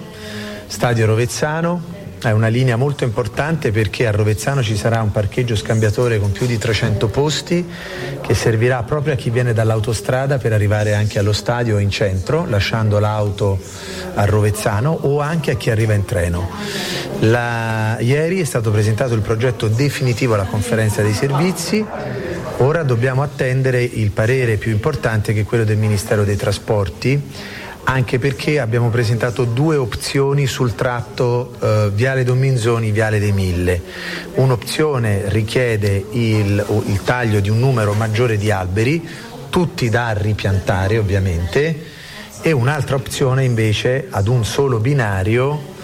stadio 0.68 1.04
Rovezzano, 1.04 1.95
è 2.28 2.32
una 2.32 2.48
linea 2.48 2.76
molto 2.76 3.04
importante 3.04 3.70
perché 3.70 4.06
a 4.06 4.10
Rovezzano 4.10 4.62
ci 4.62 4.76
sarà 4.76 5.00
un 5.00 5.12
parcheggio 5.12 5.54
scambiatore 5.54 6.18
con 6.18 6.32
più 6.32 6.46
di 6.46 6.58
300 6.58 7.06
posti 7.06 7.64
che 8.20 8.34
servirà 8.34 8.82
proprio 8.82 9.12
a 9.12 9.16
chi 9.16 9.30
viene 9.30 9.52
dall'autostrada 9.52 10.36
per 10.36 10.52
arrivare 10.52 10.94
anche 10.94 11.20
allo 11.20 11.32
stadio 11.32 11.78
in 11.78 11.88
centro, 11.88 12.44
lasciando 12.48 12.98
l'auto 12.98 13.60
a 14.14 14.24
Rovezzano 14.24 14.90
o 15.02 15.20
anche 15.20 15.52
a 15.52 15.54
chi 15.54 15.70
arriva 15.70 15.94
in 15.94 16.04
treno. 16.04 16.50
La... 17.20 17.96
Ieri 18.00 18.40
è 18.40 18.44
stato 18.44 18.72
presentato 18.72 19.14
il 19.14 19.20
progetto 19.20 19.68
definitivo 19.68 20.34
alla 20.34 20.44
conferenza 20.44 21.02
dei 21.02 21.14
servizi. 21.14 21.84
Ora 22.58 22.82
dobbiamo 22.82 23.22
attendere 23.22 23.82
il 23.82 24.10
parere 24.10 24.56
più 24.56 24.72
importante 24.72 25.32
che 25.32 25.42
è 25.42 25.44
quello 25.44 25.64
del 25.64 25.76
Ministero 25.76 26.24
dei 26.24 26.36
Trasporti 26.36 27.22
anche 27.88 28.18
perché 28.18 28.58
abbiamo 28.58 28.90
presentato 28.90 29.44
due 29.44 29.76
opzioni 29.76 30.46
sul 30.46 30.74
tratto 30.74 31.54
eh, 31.60 31.90
Viale 31.94 32.24
Dominzoni, 32.24 32.90
Viale 32.90 33.20
dei 33.20 33.30
Mille. 33.30 33.80
Un'opzione 34.34 35.22
richiede 35.26 36.04
il, 36.10 36.82
il 36.86 37.02
taglio 37.04 37.38
di 37.38 37.48
un 37.48 37.60
numero 37.60 37.92
maggiore 37.92 38.38
di 38.38 38.50
alberi, 38.50 39.08
tutti 39.50 39.88
da 39.88 40.12
ripiantare 40.12 40.98
ovviamente, 40.98 41.84
e 42.42 42.50
un'altra 42.50 42.96
opzione 42.96 43.44
invece 43.44 44.08
ad 44.10 44.26
un 44.26 44.44
solo 44.44 44.78
binario 44.78 45.74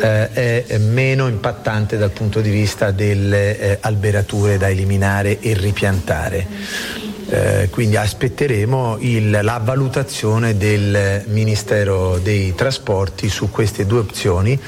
eh, 0.00 0.64
è 0.64 0.78
meno 0.78 1.26
impattante 1.26 1.96
dal 1.98 2.10
punto 2.10 2.40
di 2.40 2.50
vista 2.50 2.92
delle 2.92 3.58
eh, 3.58 3.78
alberature 3.80 4.58
da 4.58 4.70
eliminare 4.70 5.40
e 5.40 5.54
ripiantare. 5.54 7.07
Eh, 7.30 7.68
quindi 7.70 7.96
aspetteremo 7.96 8.96
il, 9.00 9.38
la 9.42 9.60
valutazione 9.62 10.56
del 10.56 11.24
Ministero 11.26 12.18
dei 12.18 12.54
Trasporti 12.54 13.28
su 13.28 13.50
queste 13.50 13.84
due 13.84 13.98
opzioni. 13.98 14.58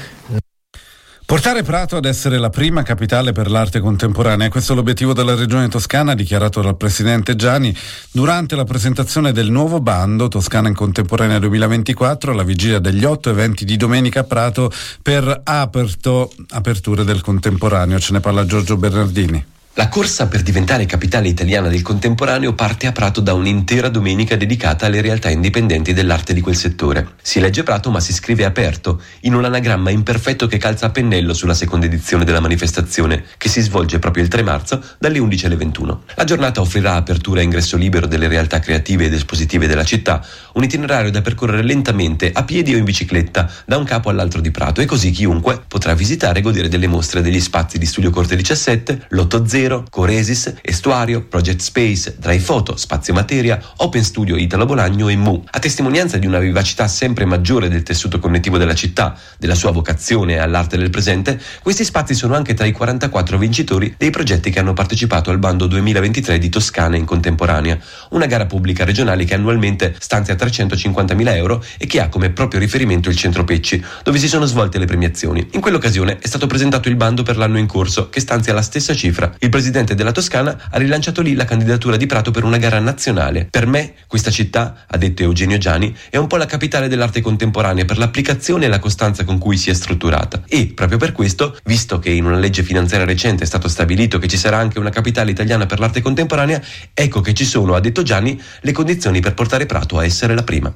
Portare 1.31 1.63
Prato 1.63 1.95
ad 1.95 2.03
essere 2.03 2.37
la 2.37 2.49
prima 2.49 2.83
capitale 2.83 3.31
per 3.31 3.49
l'arte 3.49 3.79
contemporanea, 3.79 4.49
questo 4.49 4.73
è 4.73 4.75
l'obiettivo 4.75 5.13
della 5.13 5.33
Regione 5.33 5.69
Toscana 5.69 6.13
dichiarato 6.13 6.61
dal 6.61 6.75
Presidente 6.75 7.37
Gianni 7.37 7.73
durante 8.11 8.57
la 8.57 8.65
presentazione 8.65 9.31
del 9.31 9.49
nuovo 9.49 9.79
bando 9.79 10.27
Toscana 10.27 10.67
in 10.67 10.75
Contemporanea 10.75 11.39
2024 11.39 12.33
alla 12.33 12.43
vigilia 12.43 12.79
degli 12.79 13.05
otto 13.05 13.29
eventi 13.29 13.63
di 13.63 13.77
domenica 13.77 14.19
a 14.19 14.23
Prato 14.25 14.69
per 15.01 15.41
aperto, 15.45 16.33
aperture 16.49 17.05
del 17.05 17.21
contemporaneo. 17.21 17.97
Ce 17.97 18.11
ne 18.11 18.19
parla 18.19 18.45
Giorgio 18.45 18.75
Bernardini. 18.75 19.45
La 19.75 19.87
corsa 19.87 20.27
per 20.27 20.41
diventare 20.41 20.85
capitale 20.85 21.29
italiana 21.29 21.69
del 21.69 21.81
contemporaneo 21.81 22.51
parte 22.51 22.87
a 22.87 22.91
Prato 22.91 23.21
da 23.21 23.33
un'intera 23.33 23.87
domenica 23.87 24.35
dedicata 24.35 24.85
alle 24.85 24.99
realtà 24.99 25.29
indipendenti 25.29 25.93
dell'arte 25.93 26.33
di 26.33 26.41
quel 26.41 26.57
settore. 26.57 27.13
Si 27.21 27.39
legge 27.39 27.63
Prato 27.63 27.89
ma 27.89 28.01
si 28.01 28.11
scrive 28.11 28.43
aperto, 28.43 29.01
in 29.21 29.33
un 29.33 29.45
anagramma 29.45 29.89
imperfetto 29.89 30.45
che 30.45 30.57
calza 30.57 30.87
a 30.87 30.89
pennello 30.89 31.33
sulla 31.33 31.53
seconda 31.53 31.85
edizione 31.85 32.25
della 32.25 32.41
manifestazione, 32.41 33.23
che 33.37 33.47
si 33.47 33.61
svolge 33.61 33.97
proprio 33.97 34.23
il 34.23 34.29
3 34.29 34.43
marzo 34.43 34.83
dalle 34.99 35.19
11 35.19 35.45
alle 35.45 35.55
21. 35.55 36.03
La 36.15 36.25
giornata 36.25 36.59
offrirà 36.59 36.95
apertura 36.95 37.39
a 37.39 37.43
ingresso 37.43 37.77
libero 37.77 38.07
delle 38.07 38.27
realtà 38.27 38.59
creative 38.59 39.05
ed 39.05 39.13
espositive 39.13 39.67
della 39.67 39.85
città, 39.85 40.21
un 40.55 40.63
itinerario 40.65 41.11
da 41.11 41.21
percorrere 41.21 41.63
lentamente, 41.63 42.29
a 42.33 42.43
piedi 42.43 42.73
o 42.73 42.77
in 42.77 42.83
bicicletta, 42.83 43.49
da 43.65 43.77
un 43.77 43.85
capo 43.85 44.09
all'altro 44.09 44.41
di 44.41 44.51
Prato 44.51 44.81
e 44.81 44.85
così 44.85 45.11
chiunque 45.11 45.61
potrà 45.65 45.93
visitare 45.93 46.39
e 46.39 46.41
godere 46.41 46.67
delle 46.67 46.87
mostre 46.87 47.21
degli 47.21 47.39
spazi 47.39 47.77
di 47.77 47.85
Studio 47.85 48.09
Corte 48.09 48.35
17, 48.35 49.05
Lotto 49.11 49.37
Zero, 49.61 49.85
Coresis, 49.91 50.55
Estuario, 50.59 51.21
Project 51.21 51.59
Space, 51.59 52.15
Dry 52.17 52.39
Photo, 52.39 52.75
Spazio 52.75 53.13
Materia, 53.13 53.61
Open 53.77 54.03
Studio 54.03 54.35
Italo 54.35 54.65
Bolagno 54.65 55.07
e 55.07 55.15
Mu. 55.15 55.43
A 55.51 55.59
testimonianza 55.59 56.17
di 56.17 56.25
una 56.25 56.39
vivacità 56.39 56.87
sempre 56.87 57.25
maggiore 57.25 57.69
del 57.69 57.83
tessuto 57.83 58.17
connettivo 58.17 58.57
della 58.57 58.73
città, 58.73 59.15
della 59.37 59.53
sua 59.53 59.69
vocazione 59.69 60.39
all'arte 60.39 60.77
del 60.77 60.89
presente, 60.89 61.39
questi 61.61 61.83
spazi 61.83 62.15
sono 62.15 62.33
anche 62.33 62.55
tra 62.55 62.65
i 62.65 62.71
44 62.71 63.37
vincitori 63.37 63.93
dei 63.99 64.09
progetti 64.09 64.49
che 64.49 64.57
hanno 64.57 64.73
partecipato 64.73 65.29
al 65.29 65.37
bando 65.37 65.67
2023 65.67 66.39
di 66.39 66.49
Toscana 66.49 66.95
in 66.95 67.05
contemporanea, 67.05 67.77
una 68.09 68.25
gara 68.25 68.47
pubblica 68.47 68.83
regionale 68.83 69.25
che 69.25 69.35
annualmente 69.35 69.93
stanzia 69.99 70.33
350.000 70.33 71.35
euro 71.35 71.63
e 71.77 71.85
che 71.85 72.01
ha 72.01 72.09
come 72.09 72.31
proprio 72.31 72.59
riferimento 72.59 73.09
il 73.09 73.15
centro 73.15 73.43
Pecci, 73.43 73.79
dove 74.01 74.17
si 74.17 74.27
sono 74.27 74.45
svolte 74.45 74.79
le 74.79 74.85
premiazioni. 74.85 75.49
In 75.51 75.61
quell'occasione 75.61 76.17
è 76.19 76.25
stato 76.25 76.47
presentato 76.47 76.89
il 76.89 76.95
bando 76.95 77.21
per 77.21 77.37
l'anno 77.37 77.59
in 77.59 77.67
corso, 77.67 78.09
che 78.09 78.19
stanzia 78.19 78.53
la 78.53 78.63
stessa 78.63 78.95
cifra. 78.95 79.31
Il 79.37 79.49
presidente 79.51 79.93
della 79.93 80.11
Toscana 80.11 80.69
ha 80.71 80.77
rilanciato 80.79 81.21
lì 81.21 81.35
la 81.35 81.45
candidatura 81.45 81.97
di 81.97 82.07
Prato 82.07 82.31
per 82.31 82.43
una 82.43 82.57
gara 82.57 82.79
nazionale. 82.79 83.45
Per 83.51 83.67
me, 83.67 83.93
questa 84.07 84.31
città, 84.31 84.85
ha 84.87 84.97
detto 84.97 85.21
Eugenio 85.21 85.59
Giani, 85.59 85.95
è 86.09 86.17
un 86.17 86.25
po' 86.25 86.37
la 86.37 86.47
capitale 86.47 86.87
dell'arte 86.87 87.21
contemporanea 87.21 87.85
per 87.85 87.99
l'applicazione 87.99 88.65
e 88.65 88.69
la 88.69 88.79
costanza 88.79 89.23
con 89.23 89.37
cui 89.37 89.57
si 89.57 89.69
è 89.69 89.73
strutturata. 89.73 90.41
E, 90.47 90.71
proprio 90.73 90.97
per 90.97 91.11
questo, 91.11 91.55
visto 91.65 91.99
che 91.99 92.09
in 92.09 92.25
una 92.25 92.39
legge 92.39 92.63
finanziaria 92.63 93.05
recente 93.05 93.43
è 93.43 93.47
stato 93.47 93.67
stabilito 93.67 94.17
che 94.17 94.27
ci 94.27 94.37
sarà 94.37 94.57
anche 94.57 94.79
una 94.79 94.89
capitale 94.89 95.29
italiana 95.29 95.67
per 95.67 95.79
l'arte 95.79 96.01
contemporanea, 96.01 96.59
ecco 96.93 97.21
che 97.21 97.35
ci 97.35 97.45
sono, 97.45 97.75
ha 97.75 97.79
detto 97.79 98.01
Gianni, 98.01 98.41
le 98.61 98.71
condizioni 98.71 99.19
per 99.19 99.35
portare 99.35 99.67
Prato 99.67 99.99
a 99.99 100.05
essere 100.05 100.33
la 100.33 100.43
prima. 100.43 100.73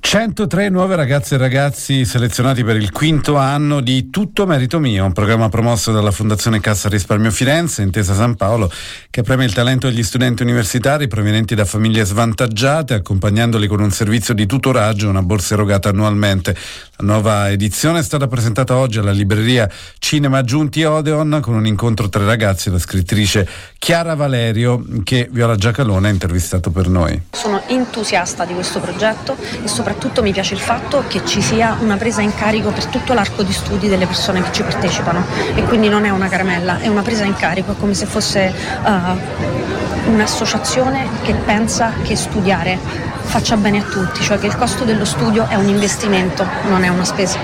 103 0.00 0.70
nuove 0.70 0.96
ragazze 0.96 1.34
e 1.34 1.38
ragazzi 1.38 2.06
selezionati 2.06 2.64
per 2.64 2.76
il 2.76 2.90
quinto 2.90 3.36
anno 3.36 3.80
di 3.80 4.08
Tutto 4.08 4.46
Merito 4.46 4.78
Mio, 4.78 5.04
un 5.04 5.12
programma 5.12 5.50
promosso 5.50 5.92
dalla 5.92 6.10
Fondazione 6.10 6.60
Cassa 6.60 6.88
Risparmio 6.88 7.30
Firenze, 7.30 7.82
Intesa 7.82 8.14
San 8.14 8.34
Paolo, 8.34 8.72
che 9.10 9.20
premia 9.22 9.44
il 9.44 9.52
talento 9.52 9.88
degli 9.88 10.02
studenti 10.02 10.42
universitari 10.42 11.08
provenienti 11.08 11.54
da 11.54 11.66
famiglie 11.66 12.06
svantaggiate, 12.06 12.94
accompagnandoli 12.94 13.66
con 13.66 13.80
un 13.80 13.90
servizio 13.90 14.32
di 14.32 14.46
tutoraggio 14.46 15.06
e 15.06 15.10
una 15.10 15.22
borsa 15.22 15.54
erogata 15.54 15.90
annualmente. 15.90 16.56
La 16.96 17.12
nuova 17.12 17.50
edizione 17.50 17.98
è 17.98 18.02
stata 18.02 18.26
presentata 18.28 18.76
oggi 18.76 18.98
alla 18.98 19.12
libreria 19.12 19.68
Cinema 19.98 20.42
Giunti 20.42 20.84
Odeon 20.84 21.40
con 21.42 21.54
un 21.54 21.66
incontro 21.66 22.08
tra 22.08 22.22
i 22.22 22.26
ragazzi 22.26 22.68
e 22.68 22.72
la 22.72 22.78
scrittrice 22.78 23.46
Chiara 23.78 24.14
Valerio, 24.14 24.82
che 25.04 25.28
Viola 25.30 25.56
Giacalone 25.56 26.08
ha 26.08 26.10
intervistato 26.10 26.70
per 26.70 26.88
noi. 26.88 27.20
Sono 27.32 27.62
entusiasta 27.66 28.46
di 28.46 28.54
questo 28.54 28.80
progetto 28.80 29.36
e 29.62 29.68
soprattutto 29.82 30.22
mi 30.22 30.30
piace 30.30 30.54
il 30.54 30.60
fatto 30.60 31.02
che 31.08 31.26
ci 31.26 31.42
sia 31.42 31.76
una 31.80 31.96
presa 31.96 32.20
in 32.20 32.32
carico 32.36 32.70
per 32.70 32.86
tutto 32.86 33.14
l'arco 33.14 33.42
di 33.42 33.52
studi 33.52 33.88
delle 33.88 34.06
persone 34.06 34.40
che 34.40 34.52
ci 34.52 34.62
partecipano 34.62 35.24
e 35.56 35.64
quindi 35.64 35.88
non 35.88 36.04
è 36.04 36.10
una 36.10 36.28
caramella, 36.28 36.78
è 36.78 36.86
una 36.86 37.02
presa 37.02 37.24
in 37.24 37.34
carico, 37.34 37.72
è 37.72 37.74
come 37.76 37.92
se 37.92 38.06
fosse 38.06 38.54
uh, 38.84 40.10
un'associazione 40.12 41.08
che 41.22 41.34
pensa 41.34 41.94
che 42.04 42.14
studiare 42.14 42.78
faccia 43.24 43.56
bene 43.56 43.78
a 43.78 43.82
tutti, 43.82 44.22
cioè 44.22 44.38
che 44.38 44.46
il 44.46 44.56
costo 44.56 44.84
dello 44.84 45.04
studio 45.04 45.48
è 45.48 45.56
un 45.56 45.66
investimento, 45.66 46.46
non 46.68 46.84
è 46.84 46.88
una 46.88 47.04
spesa. 47.04 47.38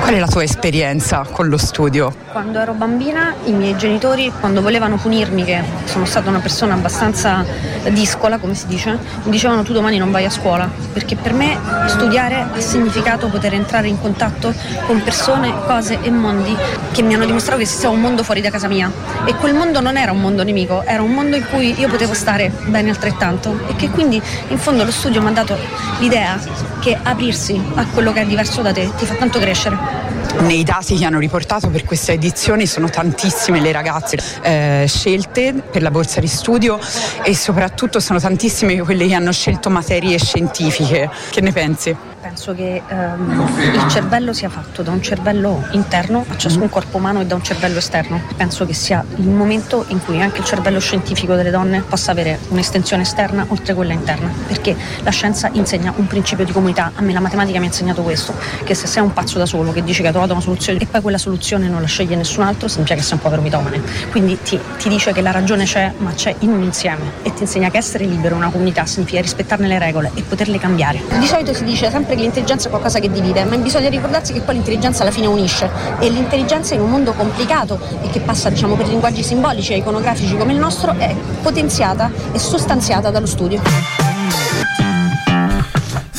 Qual 0.00 0.14
è 0.14 0.18
la 0.18 0.28
tua 0.28 0.42
esperienza 0.42 1.26
con 1.30 1.48
lo 1.48 1.58
studio? 1.58 2.14
Quando 2.32 2.58
ero 2.58 2.72
bambina 2.72 3.34
i 3.44 3.52
miei 3.52 3.76
genitori, 3.76 4.32
quando 4.40 4.62
volevano 4.62 4.96
punirmi, 4.96 5.44
che 5.44 5.62
sono 5.84 6.06
stata 6.06 6.30
una 6.30 6.38
persona 6.38 6.72
abbastanza 6.72 7.44
discola, 7.90 8.38
come 8.38 8.54
si 8.54 8.66
dice, 8.66 8.98
mi 9.24 9.30
dicevano 9.30 9.62
tu 9.62 9.72
domani 9.72 9.98
non 9.98 10.10
vai 10.10 10.24
a 10.24 10.30
scuola, 10.30 10.68
perché 10.92 11.16
per 11.16 11.34
me 11.34 11.49
studiare 11.86 12.46
ha 12.52 12.60
significato 12.60 13.28
poter 13.28 13.54
entrare 13.54 13.88
in 13.88 14.00
contatto 14.00 14.52
con 14.86 15.02
persone, 15.02 15.52
cose 15.66 15.98
e 16.02 16.10
mondi 16.10 16.56
che 16.92 17.02
mi 17.02 17.14
hanno 17.14 17.24
dimostrato 17.24 17.58
che 17.58 17.64
esisteva 17.64 17.92
un 17.92 18.00
mondo 18.00 18.22
fuori 18.22 18.40
da 18.40 18.50
casa 18.50 18.68
mia. 18.68 18.90
E 19.24 19.34
quel 19.34 19.54
mondo 19.54 19.80
non 19.80 19.96
era 19.96 20.12
un 20.12 20.20
mondo 20.20 20.42
nemico, 20.42 20.82
era 20.84 21.02
un 21.02 21.12
mondo 21.12 21.36
in 21.36 21.46
cui 21.48 21.78
io 21.78 21.88
potevo 21.88 22.14
stare 22.14 22.50
bene 22.66 22.90
altrettanto 22.90 23.60
e 23.68 23.76
che 23.76 23.90
quindi 23.90 24.20
in 24.48 24.58
fondo 24.58 24.84
lo 24.84 24.90
studio 24.90 25.20
mi 25.22 25.28
ha 25.28 25.32
dato 25.32 25.56
l'idea 25.98 26.38
che 26.80 26.98
aprirsi 27.00 27.60
a 27.74 27.86
quello 27.86 28.12
che 28.12 28.22
è 28.22 28.26
diverso 28.26 28.62
da 28.62 28.72
te 28.72 28.90
ti 28.96 29.04
fa 29.04 29.14
tanto 29.14 29.38
crescere. 29.38 30.19
Nei 30.38 30.62
dati 30.64 30.96
che 30.96 31.04
hanno 31.04 31.18
riportato 31.18 31.68
per 31.68 31.84
questa 31.84 32.12
edizione 32.12 32.66
sono 32.66 32.88
tantissime 32.88 33.60
le 33.60 33.72
ragazze 33.72 34.18
eh, 34.42 34.84
scelte 34.86 35.52
per 35.52 35.82
la 35.82 35.90
borsa 35.90 36.20
di 36.20 36.28
studio 36.28 36.78
e 37.22 37.34
soprattutto 37.34 38.00
sono 38.00 38.18
tantissime 38.18 38.78
quelle 38.80 39.06
che 39.06 39.14
hanno 39.14 39.32
scelto 39.32 39.70
materie 39.70 40.18
scientifiche. 40.18 41.10
Che 41.30 41.40
ne 41.40 41.52
pensi? 41.52 42.09
Penso 42.30 42.54
che 42.54 42.80
ehm, 42.86 43.48
il 43.74 43.90
cervello 43.90 44.32
sia 44.32 44.48
fatto 44.48 44.82
da 44.82 44.92
un 44.92 45.02
cervello 45.02 45.66
interno 45.72 46.24
a 46.28 46.36
ciascun 46.36 46.60
mm-hmm. 46.60 46.70
corpo 46.70 46.98
umano 46.98 47.20
e 47.20 47.26
da 47.26 47.34
un 47.34 47.42
cervello 47.42 47.78
esterno. 47.78 48.22
Penso 48.36 48.64
che 48.64 48.72
sia 48.72 49.04
il 49.16 49.28
momento 49.28 49.84
in 49.88 50.02
cui 50.04 50.22
anche 50.22 50.38
il 50.38 50.44
cervello 50.44 50.78
scientifico 50.78 51.34
delle 51.34 51.50
donne 51.50 51.80
possa 51.80 52.12
avere 52.12 52.38
un'estensione 52.50 53.02
esterna 53.02 53.44
oltre 53.48 53.74
quella 53.74 53.94
interna, 53.94 54.30
perché 54.46 54.76
la 55.02 55.10
scienza 55.10 55.50
insegna 55.54 55.92
un 55.96 56.06
principio 56.06 56.44
di 56.44 56.52
comunità. 56.52 56.92
A 56.94 57.02
me 57.02 57.12
la 57.12 57.18
matematica 57.18 57.58
mi 57.58 57.64
ha 57.64 57.68
insegnato 57.68 58.02
questo, 58.02 58.32
che 58.62 58.74
se 58.74 58.86
sei 58.86 59.02
un 59.02 59.12
pazzo 59.12 59.38
da 59.38 59.46
solo 59.46 59.72
che 59.72 59.82
dice 59.82 60.02
che 60.02 60.08
ha 60.08 60.12
trovato 60.12 60.32
una 60.32 60.40
soluzione 60.40 60.78
e 60.78 60.86
poi 60.86 61.00
quella 61.00 61.18
soluzione 61.18 61.66
non 61.66 61.80
la 61.80 61.88
sceglie 61.88 62.14
nessun 62.14 62.44
altro, 62.44 62.68
significa 62.68 62.94
che 62.94 63.02
sei 63.02 63.14
un 63.14 63.22
povero 63.22 63.42
mitomane. 63.42 63.82
Quindi 64.12 64.38
ti, 64.40 64.56
ti 64.78 64.88
dice 64.88 65.12
che 65.12 65.20
la 65.20 65.32
ragione 65.32 65.64
c'è, 65.64 65.92
ma 65.96 66.12
c'è 66.12 66.32
in 66.40 66.52
un 66.52 66.62
insieme 66.62 67.10
e 67.22 67.34
ti 67.34 67.42
insegna 67.42 67.70
che 67.70 67.78
essere 67.78 68.04
libero 68.04 68.36
in 68.36 68.42
una 68.42 68.50
comunità 68.50 68.86
significa 68.86 69.20
rispettarne 69.20 69.66
le 69.66 69.80
regole 69.80 70.12
e 70.14 70.22
poterle 70.22 70.60
cambiare. 70.60 71.02
Di 71.18 71.26
solito 71.26 71.52
si 71.52 71.64
dice 71.64 71.90
sempre 71.90 72.14
che 72.14 72.19
l'intelligenza 72.20 72.66
è 72.66 72.70
qualcosa 72.70 72.98
che 72.98 73.10
divide, 73.10 73.44
ma 73.44 73.56
bisogna 73.56 73.88
ricordarsi 73.88 74.32
che 74.32 74.40
poi 74.40 74.54
l'intelligenza 74.54 75.02
alla 75.02 75.10
fine 75.10 75.26
unisce 75.26 75.70
e 75.98 76.08
l'intelligenza 76.08 76.74
in 76.74 76.80
un 76.80 76.90
mondo 76.90 77.12
complicato 77.12 77.78
e 78.02 78.10
che 78.10 78.20
passa 78.20 78.48
diciamo, 78.50 78.76
per 78.76 78.86
linguaggi 78.86 79.22
simbolici 79.22 79.72
e 79.72 79.78
iconografici 79.78 80.36
come 80.36 80.52
il 80.52 80.58
nostro 80.58 80.94
è 80.96 81.14
potenziata 81.42 82.10
e 82.32 82.38
sostanziata 82.38 83.10
dallo 83.10 83.26
studio. 83.26 83.60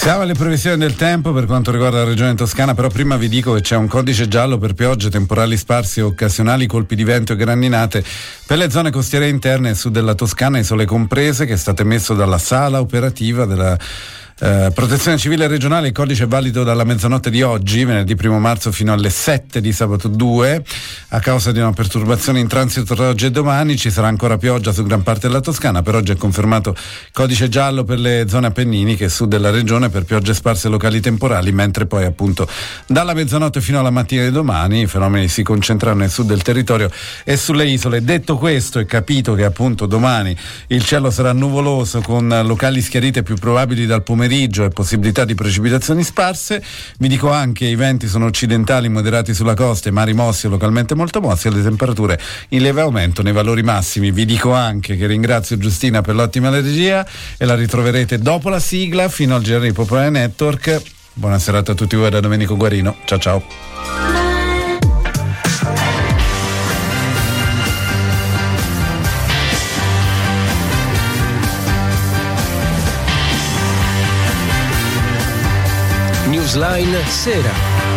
Siamo 0.02 0.24
alle 0.24 0.34
previsioni 0.34 0.78
del 0.78 0.96
tempo 0.96 1.32
per 1.32 1.46
quanto 1.46 1.70
riguarda 1.70 2.00
la 2.00 2.06
regione 2.06 2.34
toscana, 2.34 2.74
però 2.74 2.88
prima 2.88 3.18
vi 3.18 3.30
dico 3.30 3.54
che 3.54 3.62
c'è 3.62 3.76
un 3.76 3.86
codice 3.86 4.28
giallo 4.28 4.58
per 4.58 4.74
piogge, 4.74 5.12
temporali 5.12 5.56
sparsi 5.58 6.00
e 6.00 6.02
occasionali 6.02 6.66
colpi 6.66 6.96
di 6.96 7.04
vento 7.04 7.34
e 7.34 7.36
grandinate 7.36 8.04
per 8.48 8.58
le 8.58 8.72
zone 8.72 8.90
costiere 8.90 9.30
interne 9.30 9.70
e 9.70 9.76
sud 9.76 9.92
della 9.94 10.16
Toscana, 10.16 10.58
isole 10.58 10.86
comprese, 10.86 11.46
che 11.46 11.54
è 11.54 11.58
stato 11.58 11.84
emesso 11.84 12.16
dalla 12.16 12.40
sala 12.40 12.80
operativa 12.80 13.46
della 13.46 13.78
eh, 14.44 14.72
protezione 14.74 15.20
civile 15.20 15.46
regionale, 15.46 15.90
il 15.90 15.94
codice 15.94 16.24
è 16.24 16.28
valido 16.28 16.64
dalla 16.64 16.84
mezzanotte 16.84 17.30
di 17.30 17.44
oggi, 17.44 17.86
venerdì 17.86 18.18
1 18.20 18.40
marzo, 18.40 18.72
fino 18.72 18.92
alle 18.92 19.12
7 19.12 19.62
di 19.62 19.72
sabato 19.72 20.08
2. 20.08 20.64
A 21.10 21.20
causa 21.20 21.52
di 21.52 21.60
una 21.60 21.74
perturbazione 21.74 22.40
in 22.40 22.48
transito 22.48 22.96
tra 22.96 23.10
oggi 23.10 23.28
e 23.28 23.32
domani 23.32 23.78
ci 23.78 23.92
sarà 23.92 24.08
ancora 24.08 24.40
pioggia 24.40 24.72
su 24.72 24.82
gran 24.82 25.04
parte 25.04 25.28
della 25.28 25.42
Toscana. 25.42 25.84
Per 25.84 25.94
oggi 25.94 26.14
è 26.14 26.16
confermato 26.16 26.76
codice 27.14 27.50
giallo 27.50 27.84
per 27.84 28.00
le 28.00 28.26
zone 28.28 28.48
appenniniche 28.48 29.10
sud 29.10 29.30
della 29.30 29.52
regione 29.52 29.90
per 29.90 30.06
piogge 30.06 30.34
sparse 30.34 30.70
locali 30.70 31.02
temporali, 31.02 31.52
mentre 31.52 31.86
poi 31.86 32.06
appunto 32.06 32.48
dalla 32.88 33.14
mezzanotte 33.14 33.62
fino 33.62 33.78
alla 33.78 33.92
mattina 33.92 34.24
di 34.24 34.32
domani 34.32 34.82
i 34.82 34.88
fenomeni 34.88 35.28
si 35.28 35.44
concentreranno 35.44 36.00
nel 36.00 36.10
sud 36.10 36.26
del 36.26 36.42
territorio 36.42 36.90
e 37.24 37.38
sulle 37.38 37.68
isole. 37.68 38.04
Detto 38.04 38.38
questo 38.38 38.80
e 38.80 38.86
capito 38.88 39.36
che 39.36 39.44
appunto 39.44 39.86
domani 39.86 40.36
il 40.68 40.84
cielo 40.84 41.12
sarà 41.12 41.32
nuvoloso 41.32 42.02
con 42.02 42.28
locali 42.44 42.82
schiarite 42.82 43.22
più 43.22 43.36
probabili 43.36 43.86
dal 43.86 44.02
pomeriggio 44.02 44.30
pomeriggio 44.32 44.64
e 44.64 44.70
possibilità 44.70 45.26
di 45.26 45.36
precipitazioni 45.36 46.04
sparse. 46.04 46.64
Vi 46.98 47.08
dico 47.10 47.30
anche 47.30 47.66
che 47.66 47.66
i 47.66 47.76
venti 47.76 48.08
sono 48.08 48.26
occidentali 48.26 48.88
moderati 48.88 49.34
sulla 49.34 49.54
costa 49.54 49.90
e 49.90 49.92
mari 49.92 50.14
mossi 50.14 50.46
e 50.46 50.50
localmente 50.50 50.96
molto 50.96 51.20
mossi 51.20 51.48
e 51.48 51.52
le 51.52 51.62
temperature 51.62 52.18
in 52.50 52.62
lieve 52.62 52.80
aumento 52.80 53.22
nei 53.22 53.34
valori 53.34 53.62
massimi. 53.62 54.12
Vi 54.12 54.24
dico 54.24 54.54
anche 54.54 54.96
che 54.96 55.06
ringrazio 55.06 55.58
Giustina 55.58 56.02
per 56.02 56.16
l'ottima 56.16 56.50
regia 56.50 57.06
e 57.38 57.46
la 57.46 57.56
ritroverete 57.56 58.20
dopo 58.20 58.48
la 58.48 58.60
sigla 58.60 59.10
fino 59.10 59.36
al 59.36 59.42
GR 59.42 59.74
Popolare 59.74 60.10
Network. 60.10 60.82
Buona 61.14 61.38
serata 61.38 61.74
a 61.74 61.76
tutti 61.76 61.98
voi 61.98 62.10
da 62.10 62.22
Domenico 62.22 62.56
Guarino. 62.56 62.96
Ciao 63.04 63.20
ciao. 63.20 64.31
Newsline 76.52 77.02
Sera. 77.08 77.91